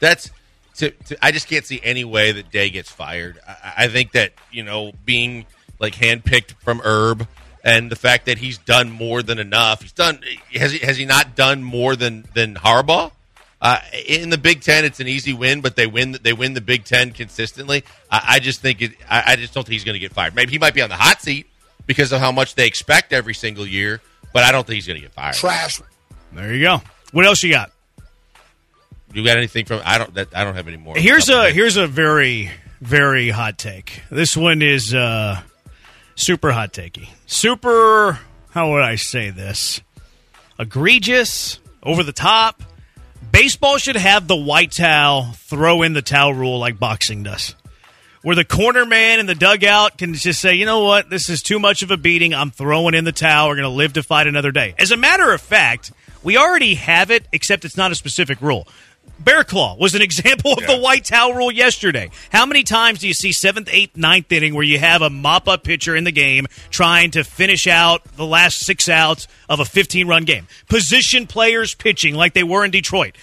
that's 0.00 0.30
to, 0.76 0.90
to, 0.90 1.24
I 1.24 1.30
just 1.32 1.48
can't 1.48 1.64
see 1.64 1.80
any 1.82 2.04
way 2.04 2.32
that 2.32 2.50
Day 2.50 2.70
gets 2.70 2.90
fired. 2.90 3.38
I, 3.46 3.84
I 3.84 3.88
think 3.88 4.12
that 4.12 4.32
you 4.50 4.62
know 4.62 4.92
being 5.04 5.46
like 5.78 5.94
handpicked 5.94 6.52
from 6.60 6.80
Herb 6.80 7.26
and 7.62 7.90
the 7.90 7.96
fact 7.96 8.26
that 8.26 8.38
he's 8.38 8.56
done 8.58 8.90
more 8.90 9.22
than 9.22 9.38
enough. 9.38 9.82
He's 9.82 9.92
done 9.92 10.20
has 10.54 10.72
he 10.72 10.78
has 10.78 10.96
he 10.96 11.04
not 11.04 11.36
done 11.36 11.62
more 11.62 11.96
than 11.96 12.24
than 12.34 12.54
Harbaugh? 12.54 13.12
Uh, 13.62 13.78
in 14.06 14.30
the 14.30 14.38
Big 14.38 14.62
Ten, 14.62 14.84
it's 14.86 15.00
an 15.00 15.08
easy 15.08 15.34
win, 15.34 15.60
but 15.60 15.76
they 15.76 15.86
win. 15.86 16.16
They 16.22 16.32
win 16.32 16.54
the 16.54 16.60
Big 16.62 16.84
Ten 16.84 17.12
consistently. 17.12 17.84
I, 18.10 18.22
I 18.28 18.38
just 18.38 18.60
think 18.62 18.80
it. 18.80 18.92
I, 19.08 19.32
I 19.32 19.36
just 19.36 19.52
don't 19.52 19.64
think 19.64 19.74
he's 19.74 19.84
going 19.84 19.94
to 19.94 19.98
get 20.00 20.12
fired. 20.12 20.34
Maybe 20.34 20.52
he 20.52 20.58
might 20.58 20.72
be 20.74 20.80
on 20.82 20.88
the 20.88 20.96
hot 20.96 21.20
seat 21.20 21.46
because 21.86 22.10
of 22.12 22.20
how 22.20 22.32
much 22.32 22.54
they 22.54 22.66
expect 22.66 23.12
every 23.12 23.34
single 23.34 23.66
year, 23.66 24.00
but 24.32 24.44
I 24.44 24.52
don't 24.52 24.66
think 24.66 24.76
he's 24.76 24.86
going 24.86 24.96
to 25.00 25.02
get 25.02 25.12
fired. 25.12 25.34
Trash. 25.34 25.80
There 26.32 26.54
you 26.54 26.64
go. 26.64 26.80
What 27.12 27.26
else 27.26 27.42
you 27.42 27.50
got? 27.50 27.70
You 29.12 29.24
got 29.24 29.36
anything 29.36 29.66
from? 29.66 29.82
I 29.84 29.98
don't. 29.98 30.14
That, 30.14 30.28
I 30.34 30.44
don't 30.44 30.54
have 30.54 30.68
any 30.68 30.76
more. 30.78 30.96
Here's 30.96 31.26
Top 31.26 31.32
of 31.34 31.38
my 31.38 31.42
a 31.42 31.46
head. 31.48 31.54
here's 31.54 31.76
a 31.76 31.86
very 31.86 32.50
very 32.80 33.28
hot 33.28 33.58
take. 33.58 34.02
This 34.10 34.36
one 34.36 34.62
is 34.62 34.94
uh, 34.94 35.42
super 36.14 36.52
hot 36.52 36.72
takey. 36.72 37.08
Super. 37.26 38.20
How 38.52 38.70
would 38.72 38.82
I 38.82 38.94
say 38.94 39.30
this? 39.30 39.80
Egregious, 40.58 41.58
over 41.82 42.02
the 42.02 42.12
top. 42.12 42.62
Baseball 43.32 43.78
should 43.78 43.96
have 43.96 44.26
the 44.26 44.36
white 44.36 44.72
towel 44.72 45.32
throw 45.32 45.82
in 45.82 45.92
the 45.92 46.02
towel 46.02 46.34
rule 46.34 46.58
like 46.58 46.78
boxing 46.78 47.22
does. 47.22 47.54
Where 48.22 48.36
the 48.36 48.44
corner 48.44 48.84
man 48.84 49.18
in 49.18 49.26
the 49.26 49.34
dugout 49.34 49.96
can 49.96 50.12
just 50.14 50.40
say, 50.40 50.54
you 50.54 50.66
know 50.66 50.84
what, 50.84 51.08
this 51.08 51.30
is 51.30 51.42
too 51.42 51.58
much 51.58 51.82
of 51.82 51.90
a 51.90 51.96
beating. 51.96 52.34
I'm 52.34 52.50
throwing 52.50 52.94
in 52.94 53.04
the 53.04 53.12
towel. 53.12 53.48
We're 53.48 53.56
going 53.56 53.64
to 53.64 53.70
live 53.70 53.94
to 53.94 54.02
fight 54.02 54.26
another 54.26 54.52
day. 54.52 54.74
As 54.78 54.90
a 54.90 54.96
matter 54.96 55.32
of 55.32 55.40
fact, 55.40 55.92
we 56.22 56.36
already 56.36 56.74
have 56.74 57.10
it, 57.10 57.26
except 57.32 57.64
it's 57.64 57.78
not 57.78 57.92
a 57.92 57.94
specific 57.94 58.42
rule. 58.42 58.68
Bear 59.20 59.44
Claw 59.44 59.76
was 59.76 59.94
an 59.94 60.00
example 60.02 60.54
of 60.54 60.66
the 60.66 60.78
white 60.78 61.04
towel 61.04 61.34
rule 61.34 61.52
yesterday. 61.52 62.10
How 62.32 62.46
many 62.46 62.62
times 62.62 63.00
do 63.00 63.08
you 63.08 63.12
see 63.12 63.32
seventh, 63.32 63.68
eighth, 63.70 63.96
ninth 63.96 64.32
inning 64.32 64.54
where 64.54 64.64
you 64.64 64.78
have 64.78 65.02
a 65.02 65.10
mop 65.10 65.46
up 65.46 65.62
pitcher 65.62 65.94
in 65.94 66.04
the 66.04 66.12
game 66.12 66.46
trying 66.70 67.10
to 67.12 67.22
finish 67.22 67.66
out 67.66 68.02
the 68.16 68.24
last 68.24 68.60
six 68.60 68.88
outs 68.88 69.28
of 69.48 69.60
a 69.60 69.64
15 69.66 70.08
run 70.08 70.24
game? 70.24 70.46
Position 70.68 71.26
players 71.26 71.74
pitching 71.74 72.14
like 72.14 72.32
they 72.32 72.42
were 72.42 72.64
in 72.64 72.70
Detroit, 72.70 73.14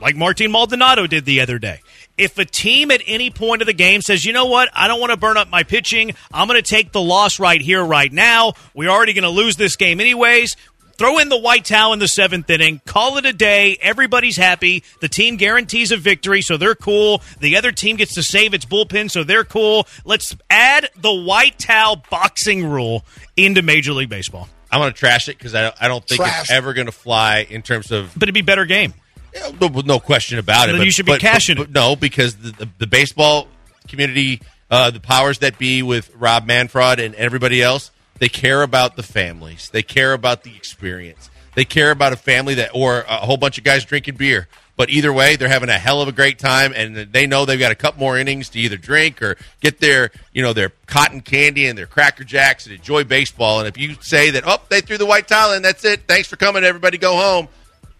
like 0.00 0.16
Martin 0.16 0.50
Maldonado 0.50 1.06
did 1.06 1.24
the 1.24 1.40
other 1.40 1.60
day. 1.60 1.80
If 2.18 2.38
a 2.38 2.44
team 2.44 2.90
at 2.90 3.02
any 3.06 3.30
point 3.30 3.62
of 3.62 3.66
the 3.66 3.74
game 3.74 4.00
says, 4.00 4.24
you 4.24 4.32
know 4.32 4.46
what, 4.46 4.70
I 4.72 4.88
don't 4.88 4.98
want 5.00 5.12
to 5.12 5.18
burn 5.18 5.36
up 5.36 5.50
my 5.50 5.62
pitching, 5.62 6.14
I'm 6.32 6.48
going 6.48 6.60
to 6.60 6.68
take 6.68 6.90
the 6.90 7.00
loss 7.00 7.38
right 7.38 7.60
here, 7.60 7.84
right 7.84 8.12
now. 8.12 8.54
We're 8.74 8.88
already 8.88 9.12
going 9.12 9.24
to 9.24 9.30
lose 9.30 9.56
this 9.56 9.76
game 9.76 10.00
anyways. 10.00 10.56
Throw 10.98 11.18
in 11.18 11.28
the 11.28 11.36
white 11.38 11.64
towel 11.66 11.92
in 11.92 11.98
the 11.98 12.08
seventh 12.08 12.48
inning. 12.48 12.80
Call 12.86 13.18
it 13.18 13.26
a 13.26 13.32
day. 13.32 13.76
Everybody's 13.82 14.36
happy. 14.38 14.82
The 15.00 15.08
team 15.08 15.36
guarantees 15.36 15.92
a 15.92 15.96
victory, 15.98 16.40
so 16.40 16.56
they're 16.56 16.74
cool. 16.74 17.20
The 17.40 17.56
other 17.56 17.70
team 17.70 17.96
gets 17.96 18.14
to 18.14 18.22
save 18.22 18.54
its 18.54 18.64
bullpen, 18.64 19.10
so 19.10 19.22
they're 19.22 19.44
cool. 19.44 19.86
Let's 20.06 20.34
add 20.48 20.88
the 20.96 21.12
white 21.12 21.58
towel 21.58 22.02
boxing 22.10 22.66
rule 22.66 23.04
into 23.36 23.60
Major 23.60 23.92
League 23.92 24.08
Baseball. 24.08 24.48
I'm 24.70 24.80
going 24.80 24.92
to 24.92 24.98
trash 24.98 25.28
it 25.28 25.36
because 25.36 25.54
I, 25.54 25.72
I 25.80 25.86
don't 25.88 26.06
think 26.06 26.20
it's 26.24 26.50
ever 26.50 26.72
going 26.72 26.86
to 26.86 26.92
fly 26.92 27.46
in 27.48 27.60
terms 27.62 27.92
of 27.92 28.12
But 28.14 28.24
it'd 28.24 28.34
be 28.34 28.40
a 28.40 28.44
better 28.44 28.64
game. 28.64 28.94
Yeah, 29.34 29.50
no, 29.60 29.68
no 29.68 30.00
question 30.00 30.38
about 30.38 30.70
it. 30.70 30.76
But, 30.78 30.84
you 30.86 30.90
should 30.90 31.04
be 31.06 31.12
but- 31.12 31.20
cashing 31.20 31.56
but- 31.56 31.64
it. 31.64 31.72
but 31.74 31.78
No, 31.80 31.94
because 31.96 32.36
the, 32.36 32.52
the, 32.52 32.68
the 32.78 32.86
baseball 32.86 33.48
community, 33.86 34.40
uh, 34.70 34.90
the 34.90 35.00
powers 35.00 35.38
that 35.40 35.58
be 35.58 35.82
with 35.82 36.10
Rob 36.16 36.46
Manfred 36.46 37.00
and 37.00 37.14
everybody 37.16 37.62
else, 37.62 37.90
they 38.18 38.28
care 38.28 38.62
about 38.62 38.96
the 38.96 39.02
families. 39.02 39.68
They 39.70 39.82
care 39.82 40.12
about 40.12 40.42
the 40.42 40.54
experience. 40.56 41.30
they 41.54 41.64
care 41.64 41.90
about 41.90 42.12
a 42.12 42.16
family 42.16 42.54
that 42.54 42.70
or 42.74 43.00
a 43.00 43.16
whole 43.16 43.38
bunch 43.38 43.58
of 43.58 43.64
guys 43.64 43.84
drinking 43.84 44.16
beer. 44.16 44.46
But 44.76 44.90
either 44.90 45.10
way, 45.10 45.36
they're 45.36 45.48
having 45.48 45.70
a 45.70 45.78
hell 45.78 46.02
of 46.02 46.08
a 46.08 46.12
great 46.12 46.38
time, 46.38 46.74
and 46.76 46.94
they 46.94 47.26
know 47.26 47.46
they've 47.46 47.58
got 47.58 47.72
a 47.72 47.76
couple 47.76 48.00
more 48.00 48.18
innings 48.18 48.50
to 48.50 48.58
either 48.58 48.76
drink 48.76 49.22
or 49.22 49.38
get 49.62 49.80
their, 49.80 50.10
you 50.34 50.42
know, 50.42 50.52
their 50.52 50.70
cotton 50.86 51.22
candy 51.22 51.66
and 51.66 51.78
their 51.78 51.86
cracker 51.86 52.24
jacks 52.24 52.66
and 52.66 52.74
enjoy 52.74 53.02
baseball. 53.02 53.58
And 53.58 53.66
if 53.68 53.78
you 53.78 53.94
say 54.02 54.30
that, 54.32 54.44
oh, 54.46 54.58
they 54.68 54.82
threw 54.82 54.98
the 54.98 55.06
white 55.06 55.28
towel 55.28 55.54
in, 55.54 55.62
that's 55.62 55.82
it. 55.86 56.02
Thanks 56.06 56.28
for 56.28 56.36
coming, 56.36 56.62
everybody. 56.62 56.98
Go 56.98 57.16
home. 57.16 57.48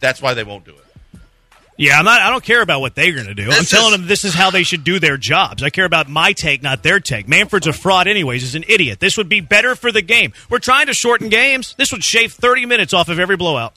That's 0.00 0.20
why 0.20 0.34
they 0.34 0.44
won't 0.44 0.66
do 0.66 0.72
it. 0.72 0.84
Yeah, 1.78 1.98
I'm 1.98 2.04
not. 2.06 2.22
I 2.22 2.30
don't 2.30 2.42
care 2.42 2.62
about 2.62 2.80
what 2.80 2.94
they're 2.94 3.12
going 3.12 3.26
to 3.26 3.34
do. 3.34 3.44
I'm 3.44 3.50
This 3.50 3.70
telling 3.70 3.92
is- 3.92 3.98
them 4.00 4.06
this 4.08 4.24
is 4.24 4.32
how 4.34 4.50
they 4.50 4.62
should 4.62 4.82
do 4.82 4.98
their 4.98 5.16
jobs. 5.18 5.62
I 5.62 5.68
care 5.70 5.84
about 5.84 6.08
my 6.08 6.32
take, 6.32 6.62
not 6.62 6.82
their 6.82 7.00
take. 7.00 7.28
Manfred's 7.28 7.66
a 7.66 7.72
fraud, 7.72 8.06
anyways. 8.06 8.42
Is 8.42 8.54
an 8.54 8.64
idiot. 8.68 8.98
This 9.00 9.16
would 9.18 9.28
be 9.28 9.40
better 9.40 9.74
for 9.74 9.92
the 9.92 10.00
game. 10.02 10.32
We're 10.48 10.58
trying 10.58 10.86
to 10.86 10.94
shorten 10.94 11.28
games. 11.28 11.74
This 11.76 11.92
would 11.92 12.02
shave 12.02 12.32
30 12.32 12.64
minutes 12.66 12.94
off 12.94 13.08
of 13.10 13.18
every 13.18 13.36
blowout. 13.36 13.74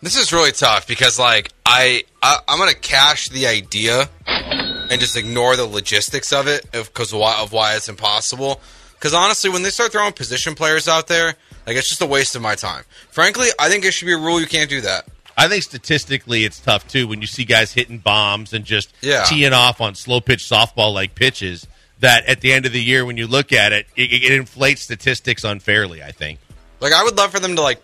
This 0.00 0.16
is 0.16 0.32
really 0.32 0.50
tough 0.52 0.86
because, 0.88 1.18
like, 1.18 1.50
I, 1.64 2.02
I 2.22 2.38
I'm 2.48 2.58
gonna 2.58 2.74
cash 2.74 3.28
the 3.28 3.46
idea 3.46 4.08
and 4.26 5.00
just 5.00 5.16
ignore 5.16 5.54
the 5.56 5.64
logistics 5.64 6.32
of 6.32 6.48
it 6.48 6.66
because 6.72 7.12
of 7.12 7.20
why, 7.20 7.38
of 7.40 7.52
why 7.52 7.76
it's 7.76 7.88
impossible. 7.88 8.60
Because 8.94 9.14
honestly, 9.14 9.48
when 9.50 9.62
they 9.62 9.70
start 9.70 9.92
throwing 9.92 10.12
position 10.12 10.54
players 10.56 10.88
out 10.88 11.06
there, 11.08 11.34
like 11.66 11.76
it's 11.76 11.88
just 11.88 12.02
a 12.02 12.06
waste 12.06 12.34
of 12.36 12.42
my 12.42 12.54
time. 12.56 12.84
Frankly, 13.10 13.48
I 13.60 13.68
think 13.68 13.84
it 13.84 13.92
should 13.92 14.06
be 14.06 14.12
a 14.12 14.18
rule 14.18 14.40
you 14.40 14.46
can't 14.46 14.68
do 14.70 14.80
that. 14.82 15.06
I 15.36 15.48
think 15.48 15.62
statistically 15.62 16.44
it's 16.44 16.60
tough 16.60 16.86
too 16.88 17.06
when 17.08 17.20
you 17.20 17.26
see 17.26 17.44
guys 17.44 17.72
hitting 17.72 17.98
bombs 17.98 18.52
and 18.52 18.64
just 18.64 18.92
Yeah. 19.00 19.24
teeing 19.24 19.52
off 19.52 19.80
on 19.80 19.94
slow 19.94 20.20
pitch 20.20 20.44
softball 20.44 20.92
like 20.92 21.14
pitches. 21.14 21.66
That 22.00 22.26
at 22.26 22.40
the 22.40 22.52
end 22.52 22.66
of 22.66 22.72
the 22.72 22.82
year, 22.82 23.04
when 23.04 23.16
you 23.16 23.28
look 23.28 23.52
at 23.52 23.72
it, 23.72 23.86
it, 23.94 24.12
it 24.12 24.32
inflates 24.32 24.82
statistics 24.82 25.44
unfairly. 25.44 26.02
I 26.02 26.10
think. 26.10 26.40
Like, 26.80 26.92
I 26.92 27.04
would 27.04 27.16
love 27.16 27.30
for 27.30 27.38
them 27.38 27.54
to 27.54 27.62
like 27.62 27.80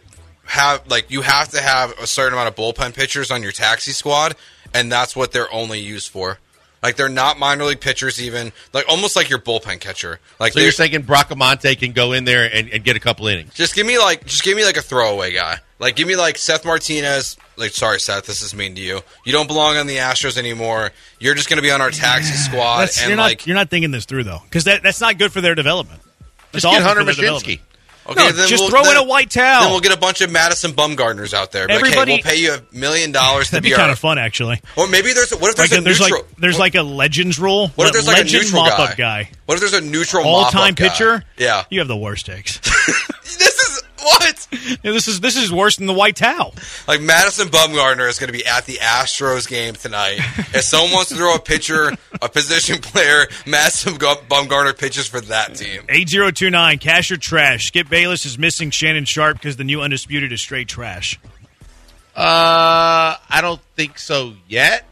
have 0.46 0.82
like 0.88 1.08
you 1.10 1.22
have 1.22 1.50
to 1.50 1.60
have 1.60 1.92
a 2.00 2.06
certain 2.06 2.32
amount 2.32 2.48
of 2.48 2.56
bullpen 2.56 2.94
pitchers 2.94 3.30
on 3.30 3.42
your 3.44 3.52
taxi 3.52 3.92
squad, 3.92 4.34
and 4.74 4.90
that's 4.90 5.14
what 5.14 5.30
they're 5.30 5.52
only 5.52 5.78
used 5.78 6.08
for. 6.08 6.38
Like 6.82 6.96
they're 6.96 7.08
not 7.08 7.38
minor 7.38 7.64
league 7.64 7.80
pitchers, 7.80 8.22
even 8.22 8.52
like 8.72 8.84
almost 8.88 9.16
like 9.16 9.28
your 9.28 9.38
bullpen 9.40 9.80
catcher. 9.80 10.20
Like 10.38 10.52
So 10.52 10.60
you're 10.60 10.66
they're- 10.66 10.72
thinking 10.88 11.02
Bracamonte 11.02 11.78
can 11.78 11.92
go 11.92 12.12
in 12.12 12.24
there 12.24 12.48
and, 12.52 12.68
and 12.70 12.84
get 12.84 12.96
a 12.96 13.00
couple 13.00 13.26
innings? 13.26 13.52
Just 13.54 13.74
give 13.74 13.86
me 13.86 13.98
like 13.98 14.24
just 14.26 14.44
give 14.44 14.56
me 14.56 14.64
like 14.64 14.76
a 14.76 14.82
throwaway 14.82 15.32
guy. 15.32 15.58
Like 15.80 15.96
give 15.96 16.06
me 16.08 16.16
like 16.16 16.38
Seth 16.38 16.64
Martinez. 16.64 17.36
Like 17.56 17.72
sorry 17.72 17.98
Seth, 18.00 18.26
this 18.26 18.42
is 18.42 18.54
mean 18.54 18.74
to 18.76 18.80
you. 18.80 19.00
You 19.24 19.32
don't 19.32 19.46
belong 19.48 19.76
on 19.76 19.86
the 19.88 19.96
Astros 19.96 20.36
anymore. 20.38 20.92
You're 21.18 21.34
just 21.34 21.48
going 21.48 21.56
to 21.58 21.62
be 21.62 21.70
on 21.72 21.80
our 21.80 21.90
taxi 21.90 22.32
squad 22.34 22.80
That's, 22.82 23.00
and 23.00 23.08
you're 23.08 23.18
like 23.18 23.38
not. 23.40 23.46
You're 23.48 23.56
not 23.56 23.70
thinking 23.70 23.90
this 23.90 24.04
through 24.04 24.24
though, 24.24 24.42
because 24.44 24.64
that, 24.64 24.82
that's 24.84 25.00
not 25.00 25.18
good 25.18 25.32
for 25.32 25.40
their 25.40 25.54
development. 25.56 26.00
Just 26.52 26.54
It's 26.54 26.64
get 26.64 26.68
awful 26.82 26.82
Hunter 26.96 27.12
for 27.12 27.20
their 27.20 27.32
Mashinsky. 27.32 27.60
Okay, 28.08 28.30
No, 28.36 28.46
just 28.46 28.68
throw 28.70 28.82
in 28.90 28.96
a 28.96 29.02
white 29.04 29.30
towel. 29.30 29.62
Then 29.62 29.70
we'll 29.70 29.80
get 29.80 29.92
a 29.92 29.98
bunch 29.98 30.20
of 30.20 30.30
Madison 30.30 30.72
Bumgarners 30.72 31.34
out 31.34 31.52
there. 31.52 31.70
Everybody- 31.70 31.96
like, 31.96 32.08
hey, 32.08 32.14
we'll 32.14 32.22
pay 32.34 32.40
you 32.40 32.54
a 32.54 32.76
million 32.76 33.12
dollars 33.12 33.46
to 33.46 33.52
That'd 33.52 33.64
be 33.64 33.70
kind 33.70 33.82
our. 33.82 33.90
of 33.90 33.98
fun, 33.98 34.18
actually. 34.18 34.60
Or 34.76 34.86
maybe 34.88 35.12
there's 35.12 35.30
what 35.32 35.50
if 35.50 35.58
Like 35.58 35.70
there's 35.70 35.80
a 35.80 35.84
there's 35.84 36.00
neutral? 36.00 36.20
like 36.22 36.36
there's 36.38 36.58
like 36.58 36.74
a 36.74 36.82
legends 36.82 37.38
rule. 37.38 37.68
what 37.74 37.86
if 37.86 37.92
there's 37.92 38.06
like 38.06 38.20
a 38.20 38.24
neutral 38.24 38.62
mop 38.62 38.76
guy? 38.78 38.84
up 38.84 38.96
guy, 38.96 39.30
What 39.46 39.54
if 39.54 39.60
there's 39.60 39.74
a 39.74 39.80
neutral 39.80 40.24
all 40.24 40.42
mop-up 40.42 40.52
time 40.52 40.74
pitcher? 40.74 41.24
Yeah, 41.36 41.64
you 41.70 41.78
have 41.80 41.88
the 41.88 41.96
worst 41.96 42.26
takes. 42.26 42.60
this 44.20 44.46
is 44.50 44.50
what 44.50 44.78
Yeah, 44.84 44.92
this 44.92 45.08
is 45.08 45.20
this 45.20 45.36
is 45.36 45.52
worse 45.52 45.76
than 45.76 45.86
the 45.86 45.92
white 45.94 46.16
towel. 46.16 46.54
like 46.86 47.00
Madison 47.00 47.48
Bumgarner 47.48 48.08
is 48.08 48.18
going 48.18 48.28
to 48.28 48.32
be 48.38 48.44
at 48.46 48.64
the 48.66 48.74
Astros 48.74 49.48
game 49.48 49.74
tonight. 49.74 50.18
if 50.54 50.62
someone 50.62 50.92
wants 50.92 51.10
to 51.10 51.16
throw 51.16 51.34
a 51.34 51.38
pitcher, 51.40 51.92
a 52.22 52.28
position 52.28 52.78
player, 52.80 53.26
Madison 53.46 53.94
Gu- 53.96 54.06
Bumgarner 54.28 54.76
pitches 54.78 55.06
for 55.06 55.20
that 55.22 55.54
team. 55.54 55.82
8029, 55.88 56.78
cash 56.78 57.10
or 57.10 57.16
trash. 57.16 57.66
Skip 57.68 57.88
Bayless 57.88 58.24
is 58.26 58.38
missing 58.38 58.70
Shannon 58.70 59.04
Sharpe 59.04 59.36
because 59.36 59.56
the 59.56 59.64
new 59.64 59.80
Undisputed 59.82 60.32
is 60.32 60.40
straight 60.40 60.68
trash. 60.68 61.18
Uh, 62.16 63.14
I 63.30 63.38
don't 63.40 63.60
think 63.76 63.98
so 63.98 64.34
yet, 64.48 64.84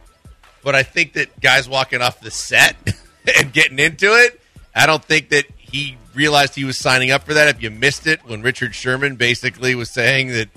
but 0.62 0.74
I 0.76 0.82
think 0.84 1.14
that 1.14 1.40
guys 1.40 1.68
walking 1.68 2.00
off 2.00 2.20
the 2.20 2.30
set 2.30 2.76
and 3.38 3.52
getting 3.52 3.78
into 3.80 4.06
it, 4.14 4.40
I 4.74 4.86
don't 4.86 5.04
think 5.04 5.30
that 5.30 5.46
he 5.56 5.96
realized 6.16 6.54
he 6.54 6.64
was 6.64 6.78
signing 6.78 7.10
up 7.10 7.24
for 7.24 7.34
that. 7.34 7.48
If 7.48 7.62
you 7.62 7.70
missed 7.70 8.06
it, 8.06 8.20
when 8.26 8.42
Richard 8.42 8.74
Sherman 8.74 9.16
basically 9.16 9.74
was 9.74 9.90
saying 9.90 10.28
that 10.28 10.48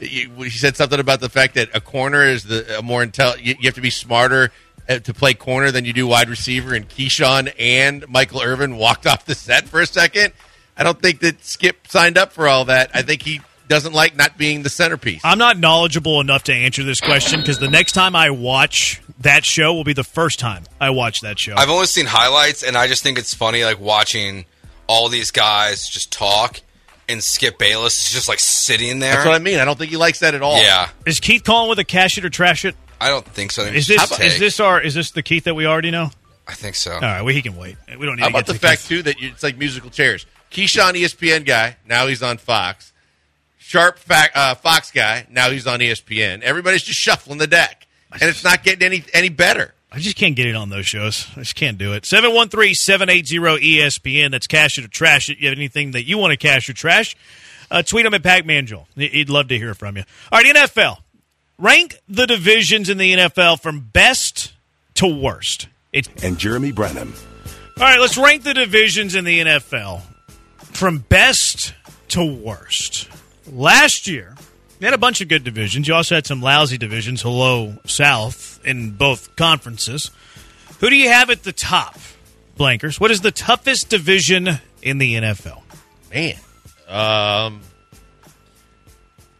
he 0.00 0.28
he 0.36 0.50
said 0.50 0.76
something 0.76 1.00
about 1.00 1.20
the 1.20 1.28
fact 1.28 1.54
that 1.54 1.70
a 1.74 1.80
corner 1.80 2.22
is 2.24 2.44
the 2.44 2.78
a 2.78 2.82
more 2.82 3.04
intel. 3.04 3.36
You, 3.38 3.54
you 3.58 3.66
have 3.68 3.74
to 3.74 3.80
be 3.80 3.90
smarter 3.90 4.50
uh, 4.88 4.98
to 4.98 5.14
play 5.14 5.34
corner 5.34 5.70
than 5.70 5.84
you 5.84 5.92
do 5.92 6.06
wide 6.06 6.28
receiver. 6.28 6.74
And 6.74 6.88
Keyshawn 6.88 7.52
and 7.58 8.06
Michael 8.08 8.42
Irvin 8.42 8.76
walked 8.76 9.06
off 9.06 9.24
the 9.24 9.34
set 9.34 9.68
for 9.68 9.80
a 9.80 9.86
second. 9.86 10.32
I 10.76 10.82
don't 10.82 11.00
think 11.00 11.20
that 11.20 11.44
Skip 11.44 11.86
signed 11.86 12.18
up 12.18 12.32
for 12.32 12.48
all 12.48 12.64
that. 12.66 12.90
I 12.92 13.02
think 13.02 13.22
he 13.22 13.40
doesn't 13.68 13.94
like 13.94 14.16
not 14.16 14.36
being 14.36 14.62
the 14.62 14.68
centerpiece. 14.68 15.20
I'm 15.24 15.38
not 15.38 15.58
knowledgeable 15.58 16.20
enough 16.20 16.44
to 16.44 16.52
answer 16.52 16.82
this 16.82 17.00
question 17.00 17.40
because 17.40 17.58
the 17.58 17.70
next 17.70 17.92
time 17.92 18.14
I 18.14 18.30
watch 18.30 19.00
that 19.20 19.44
show 19.44 19.72
will 19.72 19.84
be 19.84 19.92
the 19.92 20.04
first 20.04 20.38
time 20.38 20.64
I 20.80 20.90
watch 20.90 21.20
that 21.20 21.38
show. 21.38 21.54
I've 21.56 21.70
only 21.70 21.86
seen 21.86 22.06
highlights, 22.06 22.62
and 22.62 22.76
I 22.76 22.88
just 22.88 23.02
think 23.02 23.18
it's 23.18 23.32
funny, 23.32 23.64
like 23.64 23.80
watching 23.80 24.44
all 24.86 25.08
these 25.08 25.30
guys 25.30 25.88
just 25.88 26.12
talk, 26.12 26.60
and 27.08 27.22
Skip 27.22 27.58
Bayless 27.58 28.06
is 28.06 28.12
just 28.12 28.28
like 28.28 28.40
sitting 28.40 28.98
there. 28.98 29.14
That's 29.14 29.26
what 29.26 29.34
I 29.34 29.38
mean. 29.38 29.58
I 29.58 29.64
don't 29.64 29.78
think 29.78 29.90
he 29.90 29.96
likes 29.96 30.20
that 30.20 30.34
at 30.34 30.42
all. 30.42 30.60
yeah, 30.62 30.90
is 31.06 31.20
Keith 31.20 31.44
calling 31.44 31.68
with 31.68 31.78
a 31.78 31.84
cash 31.84 32.18
it 32.18 32.24
or 32.24 32.30
trash 32.30 32.64
it? 32.64 32.74
I 33.00 33.08
don't 33.08 33.26
think 33.26 33.50
so. 33.52 33.62
Is 33.62 33.86
this 33.86 33.96
just 33.96 34.20
a 34.20 34.24
is 34.24 34.38
this 34.38 34.60
our 34.60 34.80
is 34.80 34.94
this 34.94 35.10
the 35.10 35.22
Keith 35.22 35.44
that 35.44 35.54
we 35.54 35.66
already 35.66 35.90
know? 35.90 36.10
I 36.46 36.54
think 36.54 36.74
so. 36.76 36.92
All 36.92 37.00
right, 37.00 37.22
well 37.22 37.34
he 37.34 37.42
can 37.42 37.56
wait. 37.56 37.76
We 37.88 38.06
don't 38.06 38.16
need 38.16 38.22
How 38.22 38.28
to 38.28 38.32
get 38.32 38.40
about 38.40 38.46
the 38.46 38.52
to 38.54 38.58
fact 38.58 38.82
Keith. 38.82 38.88
too 38.88 39.02
that 39.04 39.20
you, 39.20 39.30
it's 39.30 39.42
like 39.42 39.56
musical 39.58 39.90
chairs? 39.90 40.26
Keyshawn, 40.50 40.92
ESPN 40.92 41.44
guy, 41.44 41.76
now 41.86 42.06
he's 42.06 42.22
on 42.22 42.38
Fox. 42.38 42.92
Sharpe 43.58 43.98
fac 43.98 44.30
uh, 44.34 44.54
Fox 44.54 44.90
guy, 44.90 45.26
now 45.30 45.50
he's 45.50 45.66
on 45.66 45.80
ESPN. 45.80 46.42
Everybody's 46.42 46.82
just 46.82 46.98
shuffling 47.00 47.38
the 47.38 47.46
deck, 47.46 47.86
and 48.12 48.22
it's 48.22 48.44
not 48.44 48.62
getting 48.62 48.84
any 48.84 49.02
any 49.12 49.30
better. 49.30 49.73
I 49.94 49.98
just 50.00 50.16
can't 50.16 50.34
get 50.34 50.46
it 50.46 50.56
on 50.56 50.70
those 50.70 50.86
shows. 50.86 51.26
I 51.36 51.40
just 51.40 51.54
can't 51.54 51.78
do 51.78 51.92
it. 51.92 52.02
713-780-ESPN. 52.02 54.30
That's 54.30 54.46
cash 54.46 54.78
it 54.78 54.84
or 54.84 54.88
trash 54.88 55.28
it. 55.30 55.38
You 55.38 55.48
have 55.48 55.56
anything 55.56 55.92
that 55.92 56.04
you 56.04 56.18
want 56.18 56.32
to 56.32 56.36
cash 56.36 56.68
or 56.68 56.72
trash? 56.72 57.16
Uh, 57.70 57.82
tweet 57.82 58.04
him 58.06 58.14
at 58.14 58.22
Pac-Man 58.22 58.66
Joel. 58.66 58.88
He- 58.96 59.08
He'd 59.08 59.30
love 59.30 59.48
to 59.48 59.58
hear 59.58 59.74
from 59.74 59.96
you. 59.96 60.04
All 60.32 60.40
right, 60.40 60.54
NFL. 60.56 60.98
Rank 61.58 61.96
the 62.08 62.26
divisions 62.26 62.88
in 62.90 62.98
the 62.98 63.12
NFL 63.14 63.60
from 63.60 63.80
best 63.92 64.52
to 64.94 65.06
worst. 65.06 65.68
It's 65.92 66.08
And 66.22 66.38
Jeremy 66.38 66.72
Branham. 66.72 67.14
all 67.78 67.84
right, 67.84 68.00
let's 68.00 68.18
rank 68.18 68.42
the 68.42 68.54
divisions 68.54 69.14
in 69.14 69.24
the 69.24 69.40
NFL 69.40 70.02
from 70.72 70.98
best 71.08 71.72
to 72.08 72.24
worst. 72.24 73.08
Last 73.52 74.08
year, 74.08 74.34
you 74.80 74.86
had 74.86 74.94
a 74.94 74.98
bunch 74.98 75.20
of 75.20 75.28
good 75.28 75.44
divisions. 75.44 75.88
You 75.88 75.94
also 75.94 76.14
had 76.14 76.26
some 76.26 76.40
lousy 76.42 76.78
divisions. 76.78 77.22
Hello, 77.22 77.74
South, 77.86 78.60
in 78.64 78.90
both 78.92 79.36
conferences. 79.36 80.10
Who 80.80 80.90
do 80.90 80.96
you 80.96 81.08
have 81.08 81.30
at 81.30 81.42
the 81.44 81.52
top, 81.52 81.96
Blankers? 82.58 83.00
What 83.00 83.10
is 83.10 83.20
the 83.20 83.30
toughest 83.30 83.88
division 83.88 84.48
in 84.82 84.98
the 84.98 85.14
NFL? 85.14 85.62
Man, 86.12 86.36
um, 86.88 87.60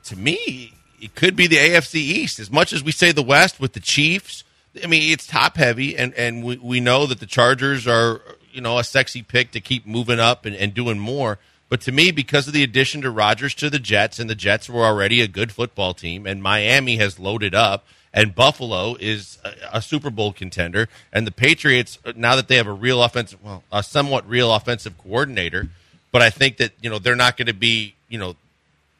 to 0.04 0.16
me, 0.16 0.74
it 1.00 1.14
could 1.14 1.36
be 1.36 1.46
the 1.46 1.56
AFC 1.56 1.96
East. 1.96 2.38
As 2.38 2.50
much 2.50 2.72
as 2.72 2.82
we 2.82 2.92
say 2.92 3.12
the 3.12 3.22
West 3.22 3.60
with 3.60 3.72
the 3.72 3.80
Chiefs, 3.80 4.44
I 4.82 4.86
mean 4.86 5.12
it's 5.12 5.26
top 5.26 5.56
heavy, 5.56 5.96
and 5.96 6.14
and 6.14 6.42
we, 6.42 6.56
we 6.56 6.80
know 6.80 7.06
that 7.06 7.20
the 7.20 7.26
Chargers 7.26 7.86
are 7.86 8.20
you 8.52 8.60
know 8.60 8.78
a 8.78 8.84
sexy 8.84 9.22
pick 9.22 9.50
to 9.52 9.60
keep 9.60 9.86
moving 9.86 10.18
up 10.20 10.46
and, 10.46 10.56
and 10.56 10.72
doing 10.72 10.98
more. 10.98 11.38
But 11.68 11.80
to 11.82 11.92
me, 11.92 12.10
because 12.10 12.46
of 12.46 12.52
the 12.52 12.62
addition 12.62 13.02
to 13.02 13.10
Rodgers 13.10 13.54
to 13.56 13.70
the 13.70 13.78
Jets, 13.78 14.18
and 14.18 14.28
the 14.28 14.34
Jets 14.34 14.68
were 14.68 14.84
already 14.84 15.20
a 15.20 15.28
good 15.28 15.50
football 15.50 15.94
team, 15.94 16.26
and 16.26 16.42
Miami 16.42 16.96
has 16.96 17.18
loaded 17.18 17.54
up, 17.54 17.84
and 18.12 18.34
Buffalo 18.34 18.96
is 19.00 19.38
a, 19.44 19.78
a 19.78 19.82
Super 19.82 20.10
Bowl 20.10 20.32
contender, 20.32 20.88
and 21.12 21.26
the 21.26 21.32
Patriots 21.32 21.98
uh, 22.04 22.12
now 22.14 22.36
that 22.36 22.48
they 22.48 22.56
have 22.56 22.66
a 22.66 22.72
real 22.72 23.02
offensive, 23.02 23.42
well, 23.42 23.64
a 23.72 23.82
somewhat 23.82 24.28
real 24.28 24.54
offensive 24.54 24.96
coordinator, 24.98 25.68
but 26.12 26.22
I 26.22 26.30
think 26.30 26.58
that 26.58 26.72
you 26.80 26.88
know 26.88 26.98
they're 26.98 27.16
not 27.16 27.36
going 27.36 27.46
to 27.46 27.54
be 27.54 27.94
you 28.08 28.18
know 28.18 28.36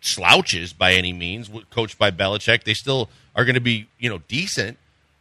slouches 0.01 0.73
by 0.73 0.95
any 0.95 1.13
means, 1.13 1.51
coached 1.71 1.99
by 1.99 2.11
Belichick. 2.11 2.65
They 2.65 2.75
still 2.75 3.09
are 3.37 3.45
going 3.45 3.55
to 3.55 3.61
be 3.61 3.87
you 3.99 4.11
know 4.11 4.19
decent. 4.27 4.79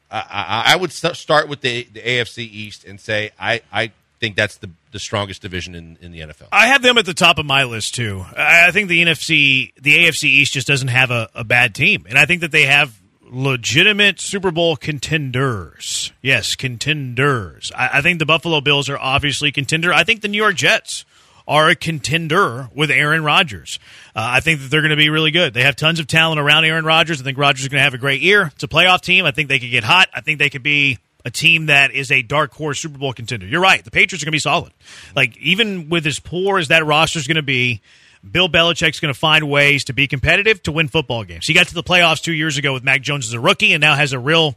I, 0.09 0.25
I, 0.29 0.73
I 0.73 0.75
would 0.75 0.91
st- 0.91 1.15
start 1.15 1.47
with 1.47 1.61
the 1.61 1.83
the 1.93 2.01
AFC 2.01 2.39
East 2.39 2.83
and 2.85 2.99
say 2.99 3.31
I 3.39 3.61
I 3.71 3.91
think 4.19 4.35
that's 4.35 4.57
the 4.57 4.69
the 4.93 4.99
strongest 4.99 5.41
division 5.41 5.75
in, 5.75 5.97
in 5.99 6.11
the 6.11 6.19
NFL. 6.21 6.47
I 6.51 6.67
have 6.67 6.81
them 6.81 6.97
at 6.97 7.05
the 7.05 7.13
top 7.13 7.39
of 7.39 7.45
my 7.45 7.63
list 7.63 7.95
too. 7.95 8.23
I 8.37 8.71
think 8.71 8.87
the 8.87 9.03
NFC, 9.03 9.73
the 9.81 9.97
AFC 9.97 10.25
East, 10.25 10.53
just 10.53 10.67
doesn't 10.67 10.87
have 10.87 11.11
a, 11.11 11.29
a 11.35 11.43
bad 11.43 11.75
team, 11.75 12.05
and 12.07 12.17
I 12.17 12.25
think 12.25 12.41
that 12.41 12.51
they 12.51 12.63
have 12.63 12.97
legitimate 13.23 14.21
Super 14.21 14.51
Bowl 14.51 14.77
contenders. 14.77 16.13
Yes, 16.21 16.55
contenders. 16.55 17.71
I, 17.75 17.97
I 17.97 18.01
think 18.01 18.19
the 18.19 18.25
Buffalo 18.25 18.61
Bills 18.61 18.87
are 18.89 18.97
obviously 18.97 19.51
contender. 19.51 19.91
I 19.91 20.03
think 20.03 20.21
the 20.21 20.27
New 20.27 20.37
York 20.37 20.55
Jets 20.55 21.03
are 21.47 21.69
a 21.69 21.75
contender 21.75 22.69
with 22.73 22.89
Aaron 22.89 23.23
Rodgers. 23.23 23.79
Uh, 24.15 24.21
I 24.23 24.39
think 24.39 24.61
that 24.61 24.69
they're 24.71 24.81
going 24.81 24.91
to 24.91 24.95
be 24.95 25.09
really 25.09 25.31
good. 25.31 25.53
They 25.53 25.63
have 25.63 25.75
tons 25.75 25.99
of 25.99 26.07
talent 26.07 26.39
around 26.39 26.63
Aaron 26.65 26.85
Rodgers. 26.85 27.19
I 27.19 27.23
think 27.23 27.37
Rodgers 27.37 27.63
is 27.63 27.69
going 27.69 27.79
to 27.79 27.83
have 27.83 27.93
a 27.93 27.97
great 27.97 28.21
year. 28.21 28.51
It's 28.53 28.63
a 28.63 28.67
playoff 28.67 29.01
team. 29.01 29.25
I 29.25 29.31
think 29.31 29.49
they 29.49 29.59
could 29.59 29.71
get 29.71 29.83
hot. 29.83 30.07
I 30.13 30.21
think 30.21 30.39
they 30.39 30.49
could 30.49 30.63
be 30.63 30.99
a 31.25 31.31
team 31.31 31.67
that 31.67 31.91
is 31.91 32.11
a 32.11 32.21
dark 32.21 32.53
horse 32.53 32.81
Super 32.81 32.97
Bowl 32.97 33.13
contender. 33.13 33.45
You're 33.45 33.61
right. 33.61 33.83
The 33.83 33.91
Patriots 33.91 34.23
are 34.23 34.25
going 34.25 34.31
to 34.31 34.35
be 34.35 34.39
solid. 34.39 34.73
Like 35.15 35.37
even 35.37 35.89
with 35.89 36.05
as 36.05 36.19
poor 36.19 36.59
as 36.59 36.67
that 36.67 36.85
roster 36.85 37.19
is 37.19 37.27
going 37.27 37.35
to 37.35 37.41
be, 37.41 37.81
Bill 38.29 38.49
Belichick's 38.49 38.99
going 38.99 39.13
to 39.13 39.19
find 39.19 39.49
ways 39.49 39.83
to 39.85 39.93
be 39.93 40.07
competitive 40.07 40.63
to 40.63 40.71
win 40.71 40.87
football 40.87 41.23
games. 41.23 41.45
He 41.45 41.53
got 41.53 41.67
to 41.67 41.73
the 41.73 41.83
playoffs 41.83 42.21
two 42.21 42.33
years 42.33 42.57
ago 42.57 42.73
with 42.73 42.83
Mac 42.83 43.01
Jones 43.01 43.27
as 43.27 43.33
a 43.33 43.39
rookie, 43.39 43.73
and 43.73 43.81
now 43.81 43.95
has 43.95 44.13
a 44.13 44.19
real 44.19 44.55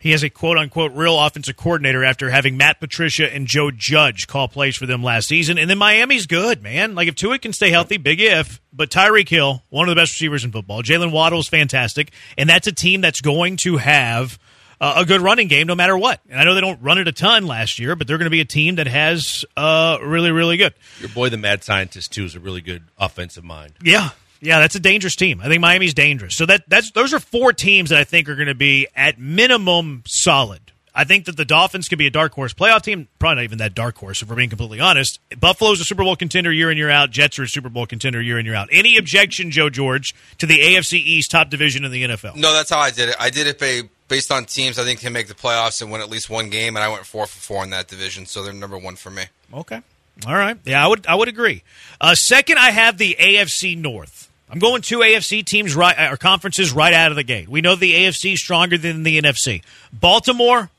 he 0.00 0.12
has 0.12 0.22
a 0.22 0.30
quote 0.30 0.58
unquote 0.58 0.92
real 0.92 1.18
offensive 1.18 1.56
coordinator 1.56 2.04
after 2.04 2.30
having 2.30 2.56
Matt 2.56 2.80
Patricia 2.80 3.32
and 3.32 3.46
Joe 3.46 3.70
Judge 3.70 4.26
call 4.26 4.48
plays 4.48 4.76
for 4.76 4.86
them 4.86 5.02
last 5.02 5.28
season. 5.28 5.58
And 5.58 5.68
then 5.68 5.78
Miami's 5.78 6.26
good, 6.26 6.62
man. 6.62 6.94
Like 6.94 7.08
if 7.08 7.16
Tua 7.16 7.38
can 7.38 7.52
stay 7.52 7.70
healthy, 7.70 7.96
big 7.96 8.20
if. 8.20 8.60
But 8.72 8.90
Tyreek 8.90 9.28
Hill, 9.28 9.64
one 9.70 9.88
of 9.88 9.94
the 9.94 10.00
best 10.00 10.12
receivers 10.12 10.44
in 10.44 10.52
football. 10.52 10.82
Jaylen 10.82 11.10
Waddle 11.10 11.40
is 11.40 11.48
fantastic, 11.48 12.12
and 12.36 12.48
that's 12.48 12.66
a 12.66 12.72
team 12.72 13.00
that's 13.00 13.20
going 13.20 13.56
to 13.64 13.78
have 13.78 14.38
uh, 14.80 14.94
a 14.96 15.04
good 15.04 15.20
running 15.20 15.48
game 15.48 15.66
no 15.66 15.74
matter 15.74 15.96
what. 15.96 16.20
And 16.28 16.40
I 16.40 16.44
know 16.44 16.54
they 16.54 16.60
don't 16.60 16.80
run 16.82 16.98
it 16.98 17.08
a 17.08 17.12
ton 17.12 17.46
last 17.46 17.78
year, 17.78 17.96
but 17.96 18.06
they're 18.06 18.18
going 18.18 18.26
to 18.26 18.30
be 18.30 18.40
a 18.40 18.44
team 18.44 18.76
that 18.76 18.86
has 18.86 19.44
uh, 19.56 19.98
really, 20.02 20.30
really 20.30 20.56
good. 20.56 20.74
Your 21.00 21.08
boy, 21.10 21.28
the 21.28 21.36
mad 21.36 21.64
scientist, 21.64 22.12
too, 22.12 22.24
is 22.24 22.34
a 22.34 22.40
really 22.40 22.60
good 22.60 22.84
offensive 22.98 23.44
mind. 23.44 23.74
Yeah, 23.82 24.10
yeah, 24.40 24.60
that's 24.60 24.74
a 24.74 24.80
dangerous 24.80 25.16
team. 25.16 25.40
I 25.40 25.48
think 25.48 25.60
Miami's 25.60 25.94
dangerous. 25.94 26.36
So 26.36 26.46
that 26.46 26.64
that's 26.68 26.92
those 26.92 27.12
are 27.12 27.20
four 27.20 27.52
teams 27.52 27.90
that 27.90 27.98
I 27.98 28.04
think 28.04 28.28
are 28.28 28.36
going 28.36 28.48
to 28.48 28.54
be 28.54 28.86
at 28.94 29.18
minimum 29.18 30.02
solid. 30.06 30.60
I 30.94 31.04
think 31.04 31.26
that 31.26 31.36
the 31.36 31.44
Dolphins 31.44 31.88
could 31.88 31.98
be 31.98 32.08
a 32.08 32.10
dark 32.10 32.32
horse 32.32 32.52
playoff 32.52 32.82
team. 32.82 33.06
Probably 33.20 33.36
not 33.36 33.44
even 33.44 33.58
that 33.58 33.72
dark 33.72 33.96
horse, 33.96 34.20
if 34.20 34.28
we're 34.28 34.34
being 34.34 34.48
completely 34.48 34.80
honest. 34.80 35.20
Buffalo's 35.38 35.80
a 35.80 35.84
Super 35.84 36.02
Bowl 36.02 36.16
contender 36.16 36.50
year 36.50 36.72
in 36.72 36.76
year 36.76 36.90
out. 36.90 37.12
Jets 37.12 37.38
are 37.38 37.44
a 37.44 37.48
Super 37.48 37.68
Bowl 37.68 37.86
contender 37.86 38.20
year 38.20 38.36
in 38.36 38.46
year 38.46 38.56
out. 38.56 38.68
Any 38.72 38.96
objection, 38.96 39.52
Joe 39.52 39.70
George, 39.70 40.12
to 40.38 40.46
the 40.46 40.58
AFC 40.58 40.94
East 40.94 41.30
top 41.30 41.50
division 41.50 41.84
in 41.84 41.92
the 41.92 42.02
NFL? 42.02 42.34
No, 42.34 42.52
that's 42.52 42.70
how 42.70 42.80
I 42.80 42.90
did 42.90 43.10
it. 43.10 43.16
I 43.20 43.30
did 43.30 43.46
it 43.46 43.60
ba- 43.60 43.88
based 44.08 44.32
on 44.32 44.44
teams 44.46 44.78
I 44.78 44.84
think 44.84 45.00
can 45.00 45.12
make 45.12 45.28
the 45.28 45.34
playoffs 45.34 45.80
and 45.82 45.90
win 45.90 46.00
at 46.00 46.10
least 46.10 46.28
one 46.28 46.50
game, 46.50 46.76
and 46.76 46.84
I 46.84 46.88
went 46.88 47.06
four 47.06 47.26
for 47.26 47.38
four 47.38 47.64
in 47.64 47.70
that 47.70 47.88
division, 47.88 48.26
so 48.26 48.42
they're 48.42 48.52
number 48.52 48.78
one 48.78 48.96
for 48.96 49.10
me. 49.10 49.24
Okay, 49.52 49.80
all 50.26 50.34
right. 50.34 50.56
Yeah, 50.64 50.84
I 50.84 50.88
would 50.88 51.06
I 51.06 51.14
would 51.14 51.28
agree. 51.28 51.62
Uh, 52.00 52.14
second, 52.14 52.58
I 52.58 52.70
have 52.70 52.98
the 52.98 53.16
AFC 53.18 53.76
North. 53.76 54.28
I'm 54.50 54.58
going 54.58 54.80
two 54.80 54.98
AFC 55.00 55.44
teams 55.44 55.76
right 55.76 56.10
or 56.10 56.16
conferences 56.16 56.72
right 56.72 56.94
out 56.94 57.10
of 57.10 57.16
the 57.16 57.22
gate. 57.22 57.48
We 57.48 57.60
know 57.60 57.74
the 57.74 57.92
AFC 57.92 58.32
is 58.32 58.40
stronger 58.40 58.78
than 58.78 59.02
the 59.02 59.20
NFC. 59.20 59.62
Baltimore, 59.92 60.70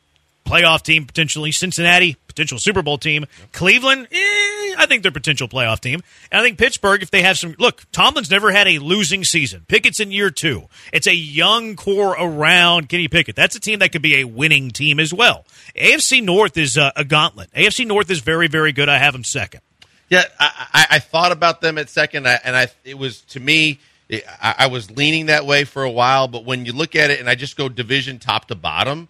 playoff 0.46 0.82
team 0.82 1.06
potentially. 1.06 1.52
Cincinnati, 1.52 2.18
potential 2.28 2.58
Super 2.60 2.82
Bowl 2.82 2.98
team. 2.98 3.26
Cleveland, 3.54 4.08
eh, 4.12 4.16
I 4.80 4.86
think 4.86 5.04
they're 5.04 5.12
potential 5.12 5.50
playoff 5.50 5.82
team. 5.82 6.02
And 6.32 6.42
I 6.42 6.44
think 6.44 6.58
Pittsburgh, 6.58 7.04
if 7.04 7.12
they 7.12 7.22
have 7.22 7.38
some 7.38 7.54
look, 7.60 7.84
Tomlin's 7.92 8.32
never 8.32 8.50
had 8.52 8.68
a 8.68 8.80
losing 8.80 9.26
season. 9.26 9.66
Pickett's 9.68 10.00
in 10.00 10.12
year 10.12 10.32
two. 10.32 10.70
It's 10.94 11.06
a 11.06 11.14
young 11.14 11.76
core 11.76 12.16
around 12.18 12.88
Kenny 12.88 13.10
Pickett. 13.10 13.36
That's 13.36 13.56
a 13.56 13.60
team 13.60 13.80
that 13.80 13.92
could 13.92 14.02
be 14.02 14.16
a 14.18 14.24
winning 14.24 14.72
team 14.72 15.00
as 15.00 15.14
well. 15.14 15.46
AFC 15.76 16.24
North 16.24 16.58
is 16.58 16.78
uh, 16.78 16.92
a 16.96 17.04
gauntlet. 17.04 17.52
AFC 17.52 17.86
North 17.86 18.10
is 18.10 18.22
very, 18.22 18.48
very 18.48 18.72
good. 18.72 18.88
I 18.88 18.98
have 18.98 19.14
them 19.14 19.26
second. 19.26 19.62
Yeah, 20.10 20.24
I, 20.40 20.68
I, 20.74 20.88
I 20.92 21.00
thought 21.00 21.32
about 21.32 21.62
them 21.62 21.78
at 21.78 21.90
second, 21.90 22.26
and 22.26 22.56
I 22.56 22.68
it 22.84 22.98
was 22.98 23.22
to 23.22 23.40
me, 23.40 23.80
I, 24.10 24.56
I 24.60 24.68
was 24.68 24.90
leaning 24.90 25.28
that 25.28 25.46
way 25.46 25.66
for 25.66 25.84
a 25.84 25.92
while. 25.92 26.28
But 26.28 26.46
when 26.46 26.66
you 26.66 26.74
look 26.74 26.96
at 26.96 27.12
it, 27.12 27.20
and 27.20 27.30
I 27.30 27.36
just 27.36 27.58
go 27.58 27.70
division 27.70 28.18
top 28.18 28.46
to 28.46 28.56
bottom, 28.56 29.10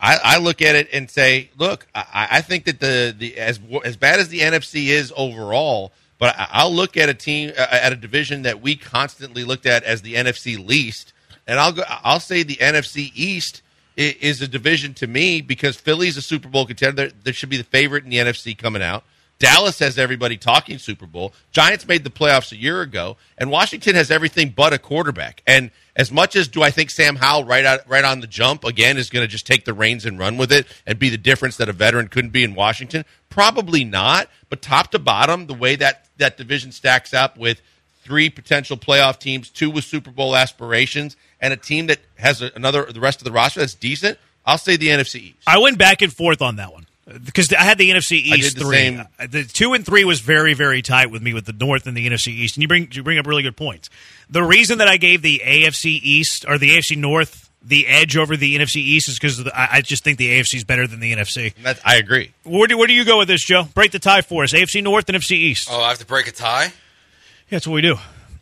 I, 0.00 0.18
I 0.22 0.38
look 0.38 0.60
at 0.62 0.74
it 0.74 0.88
and 0.92 1.10
say, 1.10 1.50
look, 1.56 1.86
I, 1.94 2.28
I 2.32 2.40
think 2.42 2.64
that 2.66 2.80
the 2.80 3.14
the 3.16 3.36
as 3.38 3.58
as 3.84 3.96
bad 3.96 4.20
as 4.20 4.28
the 4.28 4.40
NFC 4.40 4.88
is 4.88 5.12
overall, 5.16 5.92
but 6.18 6.34
I, 6.38 6.48
I'll 6.52 6.74
look 6.74 6.96
at 6.96 7.08
a 7.08 7.14
team 7.14 7.52
uh, 7.56 7.66
at 7.70 7.92
a 7.92 7.96
division 7.96 8.42
that 8.42 8.60
we 8.60 8.76
constantly 8.76 9.44
looked 9.44 9.66
at 9.66 9.84
as 9.84 10.02
the 10.02 10.14
NFC 10.14 10.64
least, 10.64 11.12
and 11.46 11.58
I'll 11.58 11.72
go, 11.72 11.82
I'll 11.88 12.20
say 12.20 12.42
the 12.42 12.56
NFC 12.56 13.10
East 13.14 13.62
i- 13.98 14.16
is 14.20 14.42
a 14.42 14.48
division 14.48 14.92
to 14.94 15.06
me 15.06 15.40
because 15.40 15.76
Philly's 15.76 16.16
a 16.16 16.22
Super 16.22 16.48
Bowl 16.48 16.66
contender. 16.66 17.10
There 17.24 17.32
should 17.32 17.48
be 17.50 17.56
the 17.56 17.64
favorite 17.64 18.04
in 18.04 18.10
the 18.10 18.18
NFC 18.18 18.56
coming 18.56 18.82
out. 18.82 19.02
Dallas 19.38 19.78
has 19.80 19.98
everybody 19.98 20.36
talking 20.38 20.78
Super 20.78 21.04
Bowl. 21.06 21.32
Giants 21.52 21.86
made 21.86 22.04
the 22.04 22.10
playoffs 22.10 22.52
a 22.52 22.56
year 22.56 22.80
ago, 22.80 23.16
and 23.36 23.50
Washington 23.50 23.94
has 23.94 24.10
everything 24.10 24.48
but 24.54 24.72
a 24.72 24.78
quarterback. 24.78 25.42
And 25.46 25.70
as 25.96 26.12
much 26.12 26.36
as 26.36 26.46
do 26.46 26.62
I 26.62 26.70
think 26.70 26.90
Sam 26.90 27.16
Howell 27.16 27.44
right 27.44 27.64
out, 27.64 27.88
right 27.88 28.04
on 28.04 28.20
the 28.20 28.26
jump 28.26 28.64
again 28.64 28.98
is 28.98 29.10
going 29.10 29.24
to 29.24 29.28
just 29.28 29.46
take 29.46 29.64
the 29.64 29.72
reins 29.72 30.04
and 30.04 30.18
run 30.18 30.36
with 30.36 30.52
it 30.52 30.66
and 30.86 30.98
be 30.98 31.08
the 31.08 31.16
difference 31.16 31.56
that 31.56 31.68
a 31.68 31.72
veteran 31.72 32.08
couldn't 32.08 32.30
be 32.30 32.44
in 32.44 32.54
Washington? 32.54 33.04
Probably 33.30 33.82
not. 33.82 34.28
But 34.50 34.62
top 34.62 34.90
to 34.92 34.98
bottom, 34.98 35.46
the 35.46 35.54
way 35.54 35.74
that 35.76 36.08
that 36.18 36.36
division 36.36 36.70
stacks 36.70 37.14
up 37.14 37.38
with 37.38 37.62
three 38.04 38.30
potential 38.30 38.76
playoff 38.76 39.18
teams, 39.18 39.50
two 39.50 39.70
with 39.70 39.84
Super 39.84 40.10
Bowl 40.10 40.36
aspirations, 40.36 41.16
and 41.40 41.52
a 41.52 41.56
team 41.56 41.86
that 41.86 41.98
has 42.16 42.42
another 42.42 42.84
the 42.84 43.00
rest 43.00 43.20
of 43.20 43.24
the 43.24 43.32
roster 43.32 43.60
that's 43.60 43.74
decent, 43.74 44.18
I'll 44.44 44.58
say 44.58 44.76
the 44.76 44.88
NFC 44.88 45.16
East. 45.16 45.42
I 45.46 45.58
went 45.58 45.78
back 45.78 46.02
and 46.02 46.12
forth 46.12 46.42
on 46.42 46.56
that 46.56 46.72
one 46.72 46.85
because 47.24 47.52
I 47.52 47.62
had 47.62 47.78
the 47.78 47.90
NFC 47.90 48.30
I 48.32 48.36
East 48.36 48.54
did 48.56 48.62
the 48.62 48.66
three. 48.68 48.76
same. 48.76 49.00
Uh, 49.18 49.26
The 49.28 49.44
two 49.44 49.74
and 49.74 49.84
three 49.86 50.04
was 50.04 50.20
very 50.20 50.54
very 50.54 50.82
tight 50.82 51.10
with 51.10 51.22
me 51.22 51.32
with 51.34 51.44
the 51.46 51.52
North 51.52 51.86
and 51.86 51.96
the 51.96 52.08
NFC 52.08 52.28
East, 52.28 52.56
and 52.56 52.62
you 52.62 52.68
bring 52.68 52.88
you 52.92 53.02
bring 53.02 53.18
up 53.18 53.26
really 53.26 53.42
good 53.42 53.56
points. 53.56 53.88
The 54.30 54.42
reason 54.42 54.78
that 54.78 54.88
I 54.88 54.96
gave 54.96 55.22
the 55.22 55.40
AFC 55.44 55.86
East 56.02 56.44
or 56.48 56.58
the 56.58 56.70
AFC 56.76 56.96
North 56.96 57.44
the 57.62 57.86
edge 57.88 58.16
over 58.16 58.36
the 58.36 58.56
NFC 58.56 58.76
East 58.76 59.08
is 59.08 59.18
because 59.18 59.44
I, 59.48 59.68
I 59.72 59.80
just 59.80 60.04
think 60.04 60.18
the 60.18 60.38
AFC 60.38 60.54
is 60.54 60.64
better 60.64 60.86
than 60.86 61.00
the 61.00 61.12
NFC. 61.12 61.52
That's, 61.62 61.80
I 61.84 61.96
agree. 61.96 62.32
Where 62.44 62.68
do 62.68 62.78
where 62.78 62.86
do 62.86 62.92
you 62.92 63.04
go 63.04 63.18
with 63.18 63.28
this, 63.28 63.44
Joe? 63.44 63.64
Break 63.74 63.90
the 63.92 63.98
tie 63.98 64.20
for 64.22 64.44
us. 64.44 64.52
AFC 64.52 64.82
North 64.82 65.08
and 65.08 65.16
NFC 65.18 65.32
East. 65.32 65.68
Oh, 65.70 65.80
I 65.80 65.88
have 65.88 65.98
to 65.98 66.06
break 66.06 66.26
a 66.28 66.32
tie. 66.32 66.64
Yeah, 66.64 66.70
that's 67.50 67.66
what 67.66 67.74
we 67.74 67.82
do. 67.82 67.96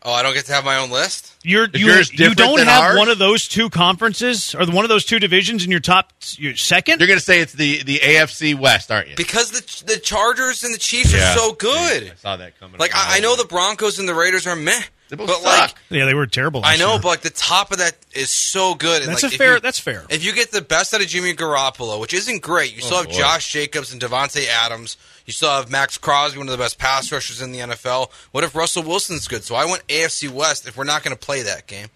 Oh, 0.07 0.13
I 0.13 0.23
don't 0.23 0.35
get 0.35 0.45
to 0.47 0.53
have 0.53 0.67
my 0.67 0.77
own 0.77 0.91
list. 0.91 1.35
You're, 1.43 1.65
Is 1.65 1.81
you 1.81 1.87
yours 1.87 2.11
you 2.13 2.19
different 2.19 2.39
don't 2.39 2.57
than 2.59 2.67
have 2.67 2.83
ours? 2.83 2.99
one 2.99 3.09
of 3.09 3.19
those 3.19 3.49
two 3.49 3.71
conferences 3.71 4.55
or 4.55 4.67
one 4.67 4.85
of 4.85 4.91
those 4.91 5.05
two 5.07 5.19
divisions 5.19 5.65
in 5.65 5.71
your 5.71 5.81
top 5.81 6.13
your 6.37 6.55
second. 6.57 7.01
You're 7.01 7.07
going 7.07 7.19
to 7.19 7.25
say 7.25 7.41
it's 7.41 7.55
the 7.55 7.83
the 7.85 8.01
AFC 8.01 8.55
West, 8.59 8.91
aren't 8.91 9.09
you? 9.09 9.17
Because 9.17 9.51
the 9.51 9.95
the 9.95 9.99
Chargers 9.99 10.63
and 10.63 10.75
the 10.75 10.79
Chiefs 10.79 11.13
Yeah. 11.15 11.33
are 11.33 11.37
so 11.39 11.53
good. 11.55 12.11
I 12.13 12.15
saw 12.17 12.37
that 12.37 12.59
coming. 12.61 12.79
Like 12.79 12.95
I, 12.95 13.17
I 13.17 13.21
know 13.21 13.35
the 13.35 13.47
Broncos 13.47 13.99
and 13.99 14.07
the 14.09 14.15
Raiders 14.15 14.47
are 14.47 14.57
meh, 14.57 14.83
They 15.17 15.25
both 15.27 15.43
but 15.43 15.51
suck. 15.51 15.61
like 15.71 15.75
yeah, 15.91 16.05
they 16.07 16.15
were 16.15 16.27
terrible. 16.27 16.63
I 16.65 16.77
know, 16.77 16.93
year. 16.93 17.01
but 17.01 17.09
like 17.09 17.21
the 17.21 17.31
top 17.31 17.73
of 17.73 17.79
that 17.79 17.95
is 18.13 18.37
so 18.37 18.75
good. 18.75 19.03
And 19.03 19.13
that's 19.13 19.23
like, 19.23 19.35
a 19.35 19.37
fair. 19.37 19.55
you- 19.55 19.61
That's 19.61 19.79
fair. 19.79 20.05
If 20.11 20.25
you 20.25 20.35
get 20.35 20.51
the 20.51 20.63
best 20.63 20.93
out 20.95 21.01
of 21.01 21.07
Jimmy 21.07 21.35
Garoppolo, 21.35 22.01
which 22.01 22.15
isn't 22.15 22.43
great, 22.43 22.75
you 22.75 22.81
still 22.83 22.99
oh, 22.99 23.01
have 23.03 23.11
boy. 23.11 23.19
Josh 23.19 23.53
Jacobs 23.53 23.93
and 23.93 24.01
Davante 24.01 24.47
Adams. 24.49 24.97
You 25.27 25.33
still 25.33 25.51
have 25.51 25.71
Maxx 25.71 25.97
Crosby, 25.97 26.39
one 26.39 26.49
of 26.49 26.53
the 26.53 26.59
best 26.59 26.79
pass 26.79 27.11
rushers 27.11 27.41
in 27.41 27.53
the 27.53 27.61
NFL. 27.61 28.11
What 28.33 28.45
if 28.45 28.55
Russell 28.55 28.83
Wilson's 28.83 29.27
good? 29.27 29.43
So 29.45 29.55
I 29.55 29.65
went 29.65 29.87
AFC 29.87 30.29
West. 30.29 30.69
If 30.69 30.77
we're 30.77 30.85
not 30.85 31.03
going 31.03 31.17
to 31.17 31.21
play 31.27 31.43
that 31.43 31.67
game, 31.67 31.89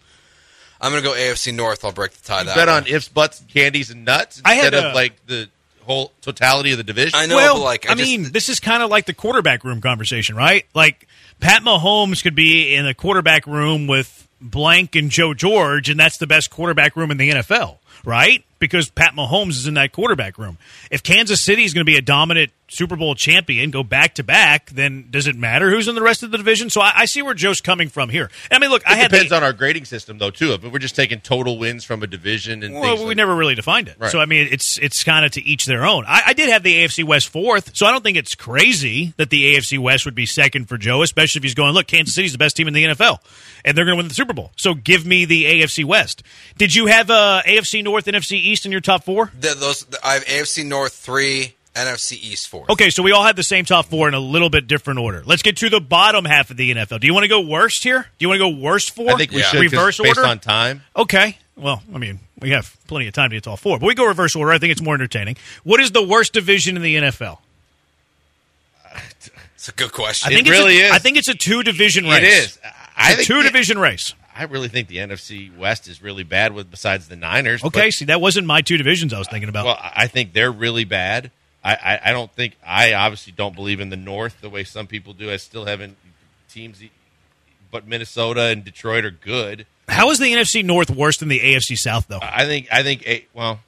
I'm 0.81 0.93
going 0.93 1.03
to 1.03 1.09
go 1.09 1.15
AFC 1.15 1.55
North. 1.55 1.85
I'll 1.85 1.93
break 1.93 2.13
the 2.13 2.25
tie. 2.27 2.45
that 2.45 2.55
bet 2.57 2.69
way. 2.69 2.75
on 2.75 2.87
ifs, 2.87 3.09
buts, 3.09 3.43
candies, 3.49 3.91
and 3.91 4.05
nuts 4.05 4.41
I 4.45 4.55
had 4.55 4.73
instead 4.73 4.85
a- 4.85 4.89
of 4.89 4.95
like 4.95 5.27
the 5.27 5.49
whole 5.89 6.13
totality 6.21 6.71
of 6.73 6.79
the 6.79 6.85
division. 6.85 7.19
I 7.19 7.27
know, 7.27 7.37
well, 7.37 7.55
but 7.57 7.63
like 7.65 7.89
I, 7.89 7.93
I, 7.93 7.95
just- 7.97 8.09
mean, 8.09 8.31
this 8.31 8.49
is 8.49 8.61
kind 8.61 8.83
of 8.83 8.91
like 8.91 9.07
the 9.07 9.15
quarterback 9.15 9.65
room 9.65 9.81
conversation, 9.81 10.37
right? 10.37 10.67
Like 10.75 11.09
Pat 11.41 11.63
Mahomes 11.63 12.23
could 12.23 12.35
be 12.35 12.75
in 12.75 12.87
a 12.87 12.95
quarterback 12.95 13.47
room 13.47 13.87
with 13.87 14.29
blank 14.41 14.95
and 14.95 15.11
Joe 15.11 15.35
George, 15.35 15.89
and 15.89 15.99
that's 15.99 16.19
the 16.19 16.27
best 16.27 16.51
quarterback 16.51 16.95
room 16.95 17.11
in 17.11 17.17
the 17.17 17.31
NFL, 17.31 17.79
right? 18.05 18.45
Because 18.59 18.91
Pat 18.91 19.15
Mahomes 19.15 19.51
is 19.51 19.67
in 19.67 19.75
that 19.75 19.93
quarterback 19.93 20.37
room. 20.37 20.59
If 20.91 21.03
Kansas 21.03 21.45
City 21.45 21.65
is 21.65 21.75
going 21.75 21.85
to 21.87 21.91
be 21.91 21.97
a 21.97 22.03
dominant 22.03 22.51
Super 22.71 22.97
Bowl 22.97 23.15
champion, 23.15 23.71
go 23.71 23.83
back 23.83 24.17
to 24.17 24.25
back, 24.25 24.69
then 24.71 25.07
does 25.11 25.27
it 25.27 25.37
matter 25.37 25.71
who's 25.71 25.89
in 25.89 25.95
the 25.95 26.03
rest 26.03 26.23
of 26.23 26.31
the 26.31 26.37
division? 26.37 26.69
So 26.69 26.81
I, 26.81 26.93
I 26.97 27.05
see 27.07 27.23
where 27.23 27.33
Joe's 27.35 27.61
coming 27.61 27.89
from 27.89 28.09
here. 28.11 28.31
I 28.51 28.59
mean, 28.59 28.71
look, 28.71 28.83
I 28.87 28.95
it 28.95 28.99
had 28.99 29.11
depends 29.11 29.31
the, 29.31 29.37
on 29.37 29.45
our 29.45 29.53
grading 29.53 29.85
system, 29.87 30.19
though, 30.19 30.31
too. 30.31 30.53
If 30.53 30.65
we're 30.65 30.79
just 30.79 30.97
taking 30.97 31.21
total 31.21 31.57
wins 31.59 31.85
from 31.85 32.03
a 32.03 32.07
division 32.07 32.63
and 32.63 32.75
Well, 32.75 32.99
we 32.99 33.05
like- 33.07 33.17
never 33.17 33.35
really 33.35 33.55
defined 33.55 33.89
it. 33.89 33.97
Right. 33.99 34.11
So 34.11 34.19
I 34.21 34.27
mean, 34.27 34.49
it's 34.51 34.77
it's 34.79 35.03
kind 35.05 35.25
of 35.25 35.31
to 35.33 35.43
each 35.43 35.65
their 35.65 35.87
own. 35.87 36.05
I, 36.07 36.23
I 36.27 36.33
did 36.35 36.51
have 36.51 36.63
the 36.63 36.85
AFC 36.85 37.05
West 37.05 37.29
fourth, 37.29 37.77
so 37.77 37.87
I 37.87 37.93
don't 37.93 38.03
think 38.03 38.17
it's 38.19 38.35
crazy 38.35 39.15
that 39.17 39.31
the 39.31 39.55
AFC 39.55 39.79
West 39.79 40.05
would 40.05 40.15
be 40.15 40.27
second 40.27 40.69
for 40.69 40.77
Joe, 40.77 41.03
especially 41.03 41.39
if 41.39 41.45
he's 41.45 41.55
going. 41.55 41.73
Look, 41.75 41.87
Kansas 41.87 42.15
City's 42.15 42.33
the 42.33 42.39
best 42.39 42.57
team 42.57 42.67
in 42.69 42.75
the 42.75 42.85
NFL, 42.85 43.21
and 43.65 43.79
they're 43.79 43.85
going 43.85 43.97
to 43.97 44.01
win 44.03 44.09
the 44.09 44.15
Super 44.15 44.33
Bowl. 44.35 44.51
So 44.57 44.75
give 44.75 45.07
me 45.07 45.25
the 45.25 45.45
AFC 45.45 45.85
West. 45.85 46.23
Did 46.59 46.75
you 46.75 46.87
have 46.87 47.09
uh, 47.11 47.43
AFC 47.47 47.83
North 47.83 48.07
and 48.09 48.17
NFC 48.17 48.48
East 48.49 48.67
in 48.67 48.73
your 48.73 48.81
top 48.81 49.05
four? 49.05 49.31
the, 49.39 49.55
those 49.55 49.87
I 50.05 50.15
have 50.15 50.25
AFC 50.25 50.65
North 50.67 50.93
three, 50.95 51.55
NFC 51.75 52.13
East 52.13 52.49
four. 52.49 52.67
Okay, 52.71 52.91
so 52.91 53.03
we 53.03 53.13
all 53.13 53.25
have 53.25 53.37
the 53.37 53.43
same 53.43 53.65
top 53.65 53.87
four 53.87 54.09
in 54.09 54.15
a 54.15 54.19
little 54.21 54.51
bit 54.51 54.67
different 54.67 54.99
order. 55.01 55.23
Let's 55.25 55.43
get 55.43 55.57
to 55.59 55.71
the 55.71 55.81
bottom 55.81 56.25
half 56.25 56.51
of 56.51 56.57
the 56.57 56.73
NFL. 56.75 57.01
Do 57.01 57.07
you 57.07 57.15
want 57.15 57.25
to 57.25 57.29
go 57.29 57.41
worst 57.41 57.83
here? 57.85 58.03
Do 58.19 58.25
you 58.25 58.29
want 58.29 58.41
to 58.41 58.51
go 58.51 58.59
worst 58.61 58.95
four? 58.95 59.11
I 59.13 59.17
think 59.17 59.31
we 59.33 59.39
Yeah. 59.41 59.47
should 59.51 59.63
'cause 59.63 59.73
reverse 59.73 59.99
based 59.99 60.17
order 60.19 60.29
on 60.29 60.39
time. 60.41 60.83
Okay. 60.97 61.37
Well, 61.57 61.83
I 61.95 61.99
mean, 61.99 62.21
we 62.41 62.51
have 62.51 62.77
plenty 62.87 63.07
of 63.09 63.15
time 63.15 63.31
to 63.31 63.37
get 63.37 63.43
to 63.45 63.51
all 63.51 63.57
four, 63.57 63.79
but 63.81 63.87
we 63.87 63.95
go 63.95 64.05
reverse 64.07 64.35
order. 64.37 64.53
I 64.53 64.59
think 64.59 64.71
it's 64.73 64.81
more 64.83 64.95
entertaining. 64.95 65.37
What 65.65 65.81
is 65.81 65.91
the 65.93 66.03
worst 66.03 66.33
division 66.33 66.77
in 66.77 66.83
the 66.83 66.97
NFL? 66.97 67.41
It's 69.57 69.69
a 69.69 69.73
good 69.73 69.93
question. 69.93 70.27
I 70.27 70.35
think 70.35 70.47
It 70.47 70.51
it's 70.51 70.59
really 70.59 70.81
a, 70.81 70.87
is. 70.87 70.93
I 70.93 70.99
think 70.99 71.17
it's 71.17 71.29
a 71.29 71.35
two 71.35 71.63
division 71.63 72.05
race. 72.05 72.19
It 72.19 72.25
is. 72.25 72.59
I 72.97 73.13
a 73.13 73.17
think 73.17 73.27
two 73.27 73.39
the- 73.39 73.49
division 73.49 73.79
race. 73.79 74.15
I 74.39 74.45
really 74.45 74.69
think 74.69 74.87
the 74.89 74.99
NFC 74.99 75.55
West 75.57 75.89
is 75.89 76.01
really 76.01 76.23
bad. 76.23 76.53
With 76.53 76.71
besides 76.71 77.09
the 77.09 77.17
Niners. 77.17 77.65
Okay, 77.65 77.87
but- 77.87 77.93
see, 77.93 78.05
that 78.07 78.21
wasn't 78.21 78.47
my 78.47 78.61
two 78.61 78.77
divisions 78.77 79.13
I 79.13 79.19
was 79.19 79.29
thinking 79.29 79.49
about. 79.49 79.67
well, 79.67 79.79
I 79.81 80.07
think 80.07 80.33
they're 80.33 80.53
really 80.53 80.85
bad. 80.85 81.31
I, 81.65 81.75
I, 81.75 82.01
I 82.11 82.13
don't 82.13 82.31
think 82.33 82.57
I 82.65 82.95
obviously 82.95 83.33
don't 83.37 83.55
believe 83.55 83.81
in 83.81 83.91
the 83.91 83.97
North 83.97 84.41
the 84.41 84.49
way 84.49 84.63
some 84.65 84.87
people 84.87 85.13
do. 85.13 85.31
I 85.31 85.37
still 85.37 85.65
haven't 85.65 85.97
teams, 86.49 86.81
but 87.71 87.87
Minnesota 87.87 88.43
and 88.45 88.65
Detroit 88.65 89.05
are 89.05 89.11
good. 89.11 89.67
How 89.89 90.11
is 90.11 90.19
the 90.19 90.33
NFC 90.33 90.65
North 90.65 90.91
worse 90.91 91.17
than 91.19 91.29
the 91.29 91.41
AFC 91.41 91.77
South, 91.77 92.07
though? 92.09 92.21
I 92.23 92.45
think 92.47 92.69
I 92.71 92.83
think 92.83 93.27
well, 93.35 93.61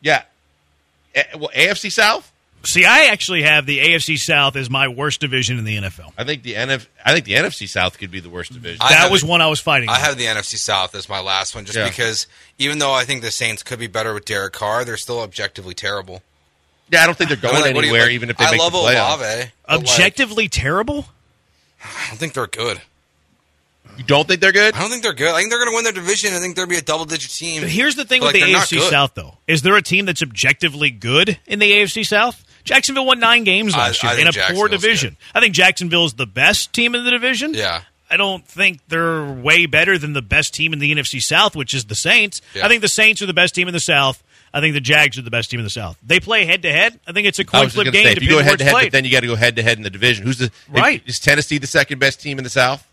yeah. 0.00 0.24
Well, 1.38 1.50
AFC 1.54 1.90
South. 1.92 2.31
See, 2.64 2.84
I 2.84 3.06
actually 3.06 3.42
have 3.42 3.66
the 3.66 3.78
AFC 3.80 4.16
South 4.16 4.54
as 4.56 4.70
my 4.70 4.88
worst 4.88 5.20
division 5.20 5.58
in 5.58 5.64
the 5.64 5.76
NFL. 5.78 6.12
I 6.16 6.24
think 6.24 6.42
the 6.42 6.54
NF, 6.54 6.86
I 7.04 7.12
think 7.12 7.24
the 7.24 7.34
NFC 7.34 7.68
South 7.68 7.98
could 7.98 8.10
be 8.10 8.20
the 8.20 8.30
worst 8.30 8.52
division. 8.52 8.78
I 8.80 8.90
that 8.92 9.10
was 9.10 9.22
it- 9.24 9.28
one 9.28 9.40
I 9.40 9.48
was 9.48 9.60
fighting. 9.60 9.88
I 9.88 9.92
with. 9.92 10.00
have 10.02 10.16
the 10.18 10.26
NFC 10.26 10.56
South 10.58 10.94
as 10.94 11.08
my 11.08 11.20
last 11.20 11.54
one, 11.54 11.64
just 11.64 11.76
Yeah. 11.76 11.88
because 11.88 12.26
even 12.58 12.78
though 12.78 12.92
I 12.92 13.04
think 13.04 13.22
the 13.22 13.30
Saints 13.30 13.62
could 13.62 13.78
be 13.78 13.86
better 13.88 14.14
with 14.14 14.24
Derek 14.24 14.52
Carr, 14.52 14.84
they're 14.84 14.96
still 14.96 15.20
objectively 15.20 15.74
terrible. 15.74 16.22
yeah, 16.90 17.02
I 17.02 17.06
don't 17.06 17.16
think 17.18 17.30
they're 17.30 17.38
I 17.38 17.40
going 17.40 17.54
mean, 17.54 17.62
like, 17.62 17.74
what 17.74 17.80
do 17.82 17.86
you- 17.88 17.92
anywhere, 17.94 18.06
like, 18.08 18.14
even 18.14 18.30
if 18.30 18.36
they 18.36 18.44
I 18.44 18.50
make 18.52 18.60
love 18.60 18.72
the 18.72 18.78
playoffs. 18.78 19.16
Olave. 19.16 19.50
but, 19.66 19.72
like, 19.72 19.80
Objectively 19.90 20.48
terrible. 20.48 21.08
I 21.82 22.08
don't 22.08 22.18
think 22.18 22.34
they're 22.34 22.46
good. 22.46 22.80
You 23.98 24.04
don't 24.04 24.26
think 24.28 24.40
they're 24.40 24.52
good? 24.52 24.74
I 24.74 24.80
don't 24.80 24.88
think 24.90 25.02
they're 25.02 25.12
good. 25.12 25.30
I 25.34 25.38
think 25.38 25.50
they're 25.50 25.58
going 25.58 25.70
to 25.70 25.74
win 25.74 25.84
their 25.84 25.92
division. 25.92 26.32
I 26.32 26.38
think 26.38 26.56
they'll 26.56 26.66
be 26.66 26.76
a 26.76 26.82
double 26.82 27.04
digit 27.04 27.30
team. 27.30 27.60
But 27.62 27.70
here's 27.70 27.94
the 27.94 28.04
thing 28.04 28.20
But, 28.20 28.32
with 28.34 28.42
like, 28.42 28.50
the 28.68 28.76
AFC. 28.78 28.88
South, 28.88 29.12
though. 29.14 29.36
Is 29.46 29.62
there 29.62 29.76
a 29.76 29.82
team 29.82 30.06
that's 30.06 30.22
objectively 30.22 30.90
good 30.90 31.38
in 31.46 31.58
the 31.58 31.72
AFC 31.72 32.04
South? 32.06 32.42
Jacksonville 32.64 33.06
won 33.06 33.20
nine 33.20 33.44
games 33.44 33.76
last 33.76 34.02
I 34.04 34.14
year 34.14 34.24
think 34.24 34.36
in 34.36 34.40
a 34.42 34.44
poor 34.54 34.68
Jacksonville's 34.68 34.82
division. 34.82 35.16
I 35.34 35.40
think 35.40 35.54
Jacksonville's 35.54 36.14
the 36.14 36.26
best 36.26 36.72
team 36.72 36.94
in 36.94 37.04
the 37.04 37.10
division. 37.10 37.54
Yeah. 37.54 37.82
I 38.10 38.16
don't 38.18 38.46
think 38.46 38.80
they're 38.88 39.24
way 39.24 39.66
better 39.66 39.96
than 39.96 40.12
the 40.12 40.20
best 40.22 40.52
team 40.54 40.72
in 40.74 40.78
the 40.78 40.94
NFC 40.94 41.18
South, 41.20 41.56
which 41.56 41.72
is 41.72 41.86
the 41.86 41.94
Saints. 41.94 42.42
Yeah. 42.54 42.66
I 42.66 42.68
think 42.68 42.82
the 42.82 42.88
Saints 42.88 43.22
are 43.22 43.26
the 43.26 43.32
best 43.32 43.54
team 43.54 43.68
in 43.68 43.74
the 43.74 43.80
South. 43.80 44.22
I 44.52 44.60
think 44.60 44.74
the 44.74 44.82
Jags 44.82 45.18
are 45.18 45.22
the 45.22 45.30
best 45.30 45.50
team 45.50 45.60
in 45.60 45.64
the 45.64 45.70
South. 45.70 45.96
They 46.02 46.20
play 46.20 46.44
head 46.44 46.60
to 46.62 46.70
head. 46.70 47.00
I 47.06 47.12
think 47.12 47.26
it's 47.26 47.38
a 47.38 47.44
coin 47.44 47.70
flip 47.70 47.86
going 47.86 47.86
to 47.86 47.90
game 47.92 48.04
say, 48.04 48.12
if 48.12 48.22
you 48.22 48.28
depending 48.28 48.30
go 48.30 48.36
where 48.36 48.44
head 48.44 48.58
to 48.58 48.64
head, 48.64 48.74
but 48.74 48.92
then 48.92 49.04
you 49.06 49.10
got 49.10 49.20
to 49.20 49.26
go 49.26 49.34
head 49.34 49.56
to 49.56 49.62
head 49.62 49.78
in 49.78 49.82
the 49.82 49.88
division. 49.88 50.26
Who's 50.26 50.36
the 50.36 50.50
Right. 50.68 51.02
Is 51.06 51.18
Tennessee 51.18 51.56
the 51.56 51.66
second 51.66 52.00
best 52.00 52.20
team 52.20 52.36
in 52.36 52.44
the 52.44 52.50
South? 52.50 52.86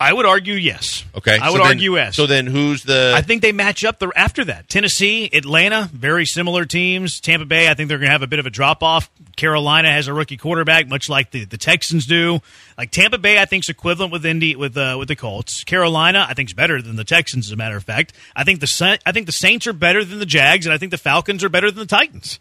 I 0.00 0.12
would 0.12 0.26
argue 0.26 0.54
yes. 0.54 1.04
Okay, 1.16 1.38
I 1.38 1.46
so 1.46 1.52
would 1.52 1.60
then- 1.60 1.66
argue 1.68 1.94
yes. 1.96 2.16
So 2.16 2.26
then, 2.26 2.46
who's 2.46 2.82
the? 2.82 3.12
I 3.16 3.22
think 3.22 3.42
they 3.42 3.52
match 3.52 3.84
up 3.84 4.00
the, 4.00 4.10
after 4.16 4.44
that. 4.46 4.68
Tennessee, 4.68 5.30
Atlanta, 5.32 5.88
very 5.92 6.26
similar 6.26 6.64
teams. 6.64 7.20
Tampa 7.20 7.46
Bay, 7.46 7.68
I 7.68 7.74
think 7.74 7.88
they're 7.88 7.98
going 7.98 8.08
to 8.08 8.12
have 8.12 8.22
a 8.22 8.26
bit 8.26 8.40
of 8.40 8.46
a 8.46 8.50
drop 8.50 8.82
off. 8.82 9.08
Carolina 9.36 9.90
has 9.90 10.08
a 10.08 10.12
rookie 10.12 10.36
quarterback, 10.36 10.88
much 10.88 11.08
like 11.08 11.30
the, 11.30 11.44
the 11.44 11.56
Texans 11.58 12.06
do. 12.06 12.40
Like 12.76 12.90
Tampa 12.90 13.18
Bay, 13.18 13.40
I 13.40 13.44
think 13.44 13.64
is 13.64 13.68
equivalent 13.68 14.12
with 14.12 14.26
Indy 14.26 14.56
with 14.56 14.76
uh, 14.76 14.96
with 14.98 15.08
the 15.08 15.16
Colts. 15.16 15.62
Carolina, 15.64 16.26
I 16.28 16.34
think 16.34 16.48
is 16.50 16.54
better 16.54 16.82
than 16.82 16.96
the 16.96 17.04
Texans. 17.04 17.46
As 17.46 17.52
a 17.52 17.56
matter 17.56 17.76
of 17.76 17.84
fact, 17.84 18.12
I 18.34 18.42
think 18.44 18.60
the 18.60 18.98
I 19.06 19.12
think 19.12 19.26
the 19.26 19.32
Saints 19.32 19.66
are 19.68 19.72
better 19.72 20.04
than 20.04 20.18
the 20.18 20.26
Jags, 20.26 20.66
and 20.66 20.72
I 20.72 20.78
think 20.78 20.90
the 20.90 20.98
Falcons 20.98 21.44
are 21.44 21.48
better 21.48 21.70
than 21.70 21.78
the 21.80 21.86
Titans. 21.86 22.40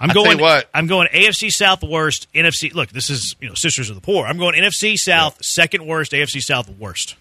I'm 0.00 0.10
going. 0.10 0.38
what. 0.38 0.68
I'm 0.72 0.86
going 0.86 1.08
AFC 1.08 1.50
South 1.50 1.82
worst, 1.82 2.32
NFC. 2.32 2.72
Look, 2.72 2.90
this 2.90 3.10
is 3.10 3.34
you 3.40 3.48
know 3.48 3.54
sisters 3.54 3.90
of 3.90 3.96
the 3.96 4.02
poor. 4.02 4.26
I'm 4.26 4.38
going 4.38 4.54
NFC 4.54 4.96
South 4.96 5.38
second 5.44 5.86
worst, 5.86 6.12
AFC 6.12 6.42
South 6.42 6.68
worst. 6.78 7.16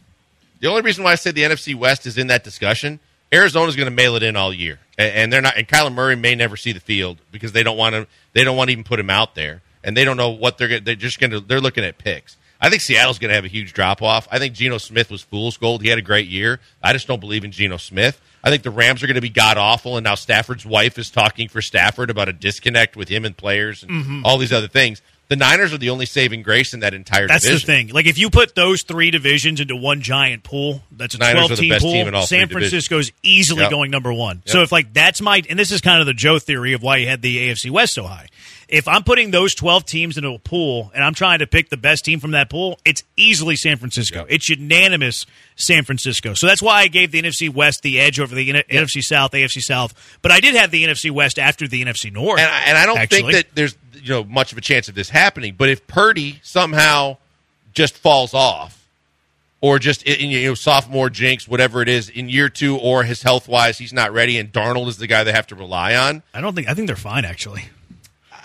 The 0.60 0.68
only 0.68 0.82
reason 0.82 1.04
why 1.04 1.12
I 1.12 1.16
say 1.16 1.32
the 1.32 1.44
NFC 1.44 1.76
West 1.76 2.06
is 2.06 2.18
in 2.18 2.28
that 2.28 2.44
discussion, 2.44 3.00
Arizona's 3.32 3.76
going 3.76 3.88
to 3.88 3.96
mail 3.96 4.16
it 4.16 4.24
in 4.24 4.36
all 4.36 4.54
year, 4.54 4.80
and, 4.98 5.14
and 5.14 5.34
they're 5.34 5.42
not. 5.42 5.58
And 5.58 5.68
Kyler 5.68 5.94
Murray 5.94 6.16
may 6.16 6.36
never 6.36 6.58
see 6.58 6.72
the 6.72 6.80
field 6.80 7.18
because 7.32 7.52
they 7.52 7.64
don't 7.64 7.78
want 7.78 7.94
to. 7.94 8.08
They 8.34 8.44
don't 8.44 8.58
want 8.58 8.70
to 8.70 8.72
even 8.72 8.84
put 8.84 9.00
him 9.00 9.10
out 9.10 9.36
there, 9.36 9.62
and 9.84 9.96
they 9.96 10.06
don't 10.06 10.18
know 10.18 10.30
what 10.30 10.58
they're. 10.58 10.68
gonna 10.68 10.82
They're 10.82 10.96
just 10.96 11.20
going 11.20 11.32
to. 11.32 11.40
They're 11.40 11.62
looking 11.62 11.84
at 11.84 11.98
picks. 11.98 12.38
I 12.60 12.70
think 12.70 12.82
Seattle's 12.82 13.20
going 13.20 13.30
to 13.30 13.36
have 13.36 13.46
a 13.46 13.50
huge 13.50 13.74
drop 13.74 14.02
off. 14.02 14.28
I 14.32 14.40
think 14.40 14.56
Geno 14.56 14.80
Smith 14.80 15.12
was 15.12 15.22
fool's 15.22 15.58
gold. 15.58 15.84
He 15.84 15.90
had 15.90 16.00
a 16.00 16.04
great 16.04 16.28
year. 16.28 16.60
I 16.82 16.92
just 16.94 17.08
don't 17.08 17.20
believe 17.20 17.44
in 17.44 17.52
Geno 17.52 17.78
Smith. 17.78 18.20
I 18.48 18.50
think 18.50 18.64
the 18.64 18.72
Rams 18.72 19.04
are 19.04 19.08
going 19.08 19.16
to 19.16 19.22
be 19.22 19.30
god 19.30 19.58
awful, 19.58 19.98
and 19.98 20.04
now 20.06 20.16
Stafford's 20.16 20.66
wife 20.66 20.98
is 20.98 21.10
talking 21.10 21.50
for 21.50 21.62
Stafford 21.62 22.10
about 22.10 22.30
a 22.30 22.34
disconnect 22.34 22.95
with 22.95 23.10
him 23.10 23.26
and 23.26 23.36
players 23.36 23.84
and 23.84 23.91
Mm-hmm. 23.91 24.26
all 24.26 24.38
these 24.38 24.54
other 24.54 24.68
things. 24.68 25.02
The 25.30 25.36
Niners 25.36 25.74
are 25.74 25.78
the 25.78 25.89
only 25.89 26.06
saving 26.06 26.41
grace 26.43 26.74
in 26.74 26.80
that 26.80 26.93
entire 26.93 27.28
That's 27.28 27.43
division. 27.43 27.68
the 27.68 27.74
thing. 27.74 27.88
Like 27.89 28.06
if 28.06 28.18
you 28.18 28.30
put 28.30 28.56
those 28.56 28.84
three 28.84 29.12
divisions 29.12 29.60
into 29.60 29.76
one 29.76 30.02
giant 30.02 30.43
pool, 30.43 30.82
that's 30.89 31.16
a 31.16 31.18
Niners 31.18 31.48
twelve 31.48 31.60
team 31.60 31.74
pool. 31.82 31.91
team 31.91 32.08
in 32.08 32.16
all 32.16 32.22
San 32.26 32.48
three 32.48 32.62
divisions. 32.62 32.88
Francisco's 32.88 33.12
easily 33.24 33.64
Yep. 33.64 33.72
going 33.72 33.91
number 33.91 34.14
one. 34.14 34.41
So 34.45 34.62
if 34.62 34.72
like 34.72 34.93
that's 34.93 35.20
my 35.20 35.43
and 35.50 35.60
this 35.60 35.72
is 35.72 35.82
kind 35.82 36.00
of 36.00 36.06
the 36.06 36.14
Joe 36.14 36.39
theory 36.39 36.72
of 36.72 36.82
why 36.82 36.95
you 36.98 37.08
had 37.10 37.22
the 37.22 37.50
AFC 37.50 37.70
West 37.70 37.93
so 37.95 38.04
high. 38.06 38.28
If 38.70 38.88
I'm 38.88 39.03
putting 39.03 39.32
those 39.32 39.55
twelve 39.55 39.86
teams 39.86 40.18
into 40.18 40.30
a 40.30 40.39
pool 40.39 40.91
and 40.93 41.03
I'm 41.03 41.13
trying 41.13 41.39
to 41.39 41.47
pick 41.47 41.70
the 41.70 41.78
best 41.78 42.03
team 42.03 42.20
from 42.20 42.32
that 42.32 42.49
pool, 42.49 42.80
it's 42.84 43.03
easily 43.15 43.55
San 43.55 43.78
Francisco. 43.78 44.26
It's 44.28 44.49
unanimous 44.49 45.26
San 45.55 45.84
Francisco. 45.84 46.34
So 46.34 46.47
that's 46.47 46.61
why 46.61 46.82
I 46.82 46.88
gave 46.88 47.11
the 47.11 47.22
NFC 47.22 47.49
West 47.49 47.82
the 47.82 47.99
edge 47.99 48.20
over 48.20 48.36
the 48.36 48.49
N- 48.49 48.63
NFC 48.70 49.01
South, 49.01 49.32
AFC 49.32 49.61
South. 49.61 50.18
But 50.22 50.32
I 50.32 50.41
did 50.41 50.55
have 50.55 50.72
the 50.72 50.84
NFC 50.84 51.11
West 51.11 51.39
after 51.39 51.68
the 51.68 51.84
NFC 51.84 52.11
North. 52.11 52.39
And 52.39 52.49
I, 52.49 52.63
and 52.65 52.78
I 52.78 52.86
don't 52.86 52.97
actually. 52.97 53.34
think 53.34 53.34
that 53.34 53.55
there's 53.55 53.78
you 53.93 54.09
know 54.09 54.24
much 54.24 54.51
of 54.51 54.57
a 54.57 54.61
chance 54.61 54.89
of 54.89 54.95
this 54.95 55.09
happening. 55.09 55.55
But 55.57 55.70
if 55.70 55.88
Purdy 55.88 56.39
somehow 56.43 57.18
just 57.74 57.97
falls 57.97 58.34
off, 58.34 58.86
or 59.61 59.80
just 59.80 60.03
in, 60.03 60.30
you 60.30 60.49
know 60.49 60.53
sophomore 60.55 61.09
jinx, 61.09 61.47
whatever 61.47 61.82
it 61.82 61.89
is, 61.89 62.09
in 62.09 62.30
year 62.30 62.49
two, 62.49 62.78
or 62.78 63.03
his 63.03 63.24
health 63.24 63.47
wise 63.47 63.78
he's 63.78 63.93
not 63.93 64.11
ready, 64.11 64.38
and 64.38 64.51
Darnold 64.51 64.88
is 64.88 64.97
the 64.97 65.07
guy 65.07 65.24
they 65.24 65.32
have 65.32 65.47
to 65.47 65.55
rely 65.55 65.95
on. 65.95 66.24
I 66.34 66.41
don't 66.41 66.53
think 66.53 66.68
I 66.68 66.74
think 66.74 66.88
they're 66.88 66.95
fine 66.95 67.26
actually. 67.26 67.63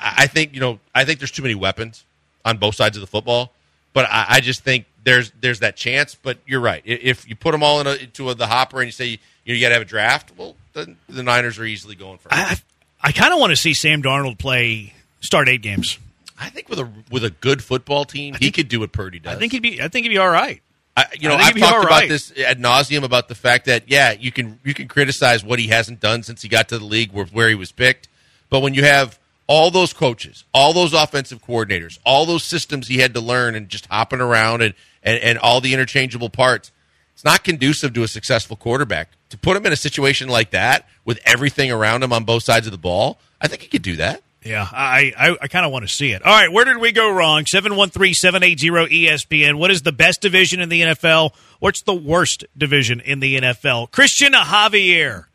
I, 0.02 0.26
think 0.26 0.54
you 0.54 0.60
know 0.60 0.78
I 0.94 1.04
think 1.04 1.18
there's 1.18 1.30
too 1.30 1.42
many 1.42 1.54
weapons 1.54 2.04
on 2.44 2.58
both 2.58 2.74
sides 2.74 2.96
of 2.96 3.00
the 3.00 3.06
football. 3.06 3.52
But 3.92 4.06
I, 4.06 4.26
I 4.28 4.40
just 4.40 4.64
think 4.64 4.86
there's 5.04 5.32
there's 5.40 5.60
that 5.60 5.76
chance. 5.76 6.14
But 6.14 6.38
you're 6.46 6.60
right. 6.60 6.82
If 6.84 7.28
you 7.28 7.36
put 7.36 7.52
them 7.52 7.62
all 7.62 7.80
in 7.80 7.86
a, 7.86 7.94
into 7.94 8.30
a, 8.30 8.34
the 8.34 8.46
hopper 8.46 8.80
and 8.80 8.88
you 8.88 8.92
say 8.92 9.06
you, 9.06 9.18
you 9.44 9.60
got 9.60 9.68
to 9.68 9.74
have 9.74 9.82
a 9.82 9.86
draft, 9.86 10.32
well, 10.36 10.56
then 10.72 10.96
the 11.08 11.22
Niners 11.22 11.58
are 11.58 11.64
easily 11.64 11.94
going 11.94 12.18
for 12.18 12.28
it. 12.28 12.34
I, 12.34 12.56
I 13.02 13.12
kind 13.12 13.32
of 13.32 13.40
want 13.40 13.50
to 13.50 13.56
see 13.56 13.74
Sam 13.74 14.02
Darnold 14.02 14.38
play 14.38 14.94
start 15.20 15.48
eight 15.48 15.62
games. 15.62 15.98
I 16.38 16.48
think 16.48 16.68
with 16.68 16.78
a 16.78 16.88
with 17.10 17.24
a 17.24 17.30
good 17.30 17.62
football 17.62 18.04
team, 18.04 18.34
he 18.34 18.50
could 18.50 18.68
do 18.68 18.80
what 18.80 18.92
Purdy 18.92 19.18
does. 19.18 19.36
I 19.36 19.38
think 19.38 19.52
he'd 19.52 19.62
be. 19.62 19.80
I 19.80 19.88
think 19.88 20.04
he'd 20.04 20.10
be 20.10 20.18
all 20.18 20.30
right. 20.30 20.60
I, 20.96 21.06
you 21.18 21.28
know, 21.28 21.36
I 21.36 21.44
I've 21.44 21.56
talked 21.56 21.74
all 21.74 21.80
about 21.82 21.90
right. 21.90 22.08
this 22.08 22.32
ad 22.38 22.58
nauseum 22.58 23.02
about 23.02 23.28
the 23.28 23.34
fact 23.34 23.64
that 23.66 23.88
yeah, 23.88 24.12
you 24.12 24.30
can 24.32 24.58
you 24.64 24.74
can 24.74 24.88
criticize 24.88 25.44
what 25.44 25.58
he 25.58 25.68
hasn't 25.68 26.00
done 26.00 26.22
since 26.22 26.42
he 26.42 26.48
got 26.48 26.68
to 26.68 26.78
the 26.78 26.84
league 26.84 27.12
where, 27.12 27.26
where 27.26 27.48
he 27.48 27.54
was 27.54 27.72
picked, 27.72 28.08
but 28.50 28.60
when 28.60 28.74
you 28.74 28.84
have 28.84 29.18
all 29.46 29.70
those 29.70 29.92
coaches, 29.92 30.44
all 30.54 30.72
those 30.72 30.92
offensive 30.92 31.44
coordinators, 31.44 31.98
all 32.04 32.26
those 32.26 32.44
systems 32.44 32.88
he 32.88 32.98
had 32.98 33.14
to 33.14 33.20
learn, 33.20 33.54
and 33.54 33.68
just 33.68 33.86
hopping 33.86 34.20
around 34.20 34.62
and 34.62 34.74
and, 35.02 35.18
and 35.18 35.38
all 35.38 35.60
the 35.60 35.74
interchangeable 35.74 36.30
parts, 36.30 36.70
it's 37.12 37.24
not 37.24 37.44
conducive 37.44 37.92
to 37.94 38.02
a 38.02 38.08
successful 38.08 38.56
quarterback. 38.56 39.10
To 39.30 39.38
put 39.38 39.56
him 39.56 39.66
in 39.66 39.72
a 39.72 39.76
situation 39.76 40.28
like 40.28 40.50
that 40.50 40.86
with 41.04 41.18
everything 41.24 41.72
around 41.72 42.02
him 42.02 42.12
on 42.12 42.24
both 42.24 42.44
sides 42.44 42.66
of 42.66 42.72
the 42.72 42.78
ball, 42.78 43.18
I 43.40 43.48
think 43.48 43.62
he 43.62 43.68
could 43.68 43.82
do 43.82 43.96
that. 43.96 44.22
Yeah, 44.44 44.66
I 44.70 45.12
I, 45.16 45.36
I 45.42 45.48
kind 45.48 45.64
of 45.64 45.72
want 45.72 45.86
to 45.86 45.92
see 45.92 46.12
it. 46.12 46.24
All 46.24 46.32
right, 46.32 46.52
where 46.52 46.64
did 46.64 46.78
we 46.78 46.92
go 46.92 47.12
wrong? 47.12 47.44
713-780-ESPN. 47.44 49.54
What 49.54 49.70
is 49.70 49.82
the 49.82 49.92
best 49.92 50.20
division 50.20 50.60
in 50.60 50.68
the 50.68 50.82
NFL? 50.82 51.34
What's 51.60 51.82
the 51.82 51.94
worst 51.94 52.44
division 52.56 53.00
in 53.00 53.20
the 53.20 53.36
NFL? 53.36 53.90
Cristian 53.90 54.32
Javier 54.32 55.26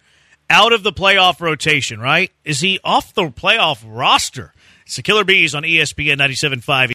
out 0.49 0.73
of 0.73 0.83
the 0.83 0.93
playoff 0.93 1.41
rotation, 1.41 1.99
right? 1.99 2.31
Is 2.43 2.59
he 2.59 2.79
off 2.83 3.13
the 3.13 3.29
playoff 3.29 3.83
roster? 3.85 4.53
It's 4.85 4.95
the 4.95 5.01
Killer 5.01 5.25
Bees 5.25 5.53
on 5.53 5.63
ESPN 5.63 6.17
97.5. 6.17 6.85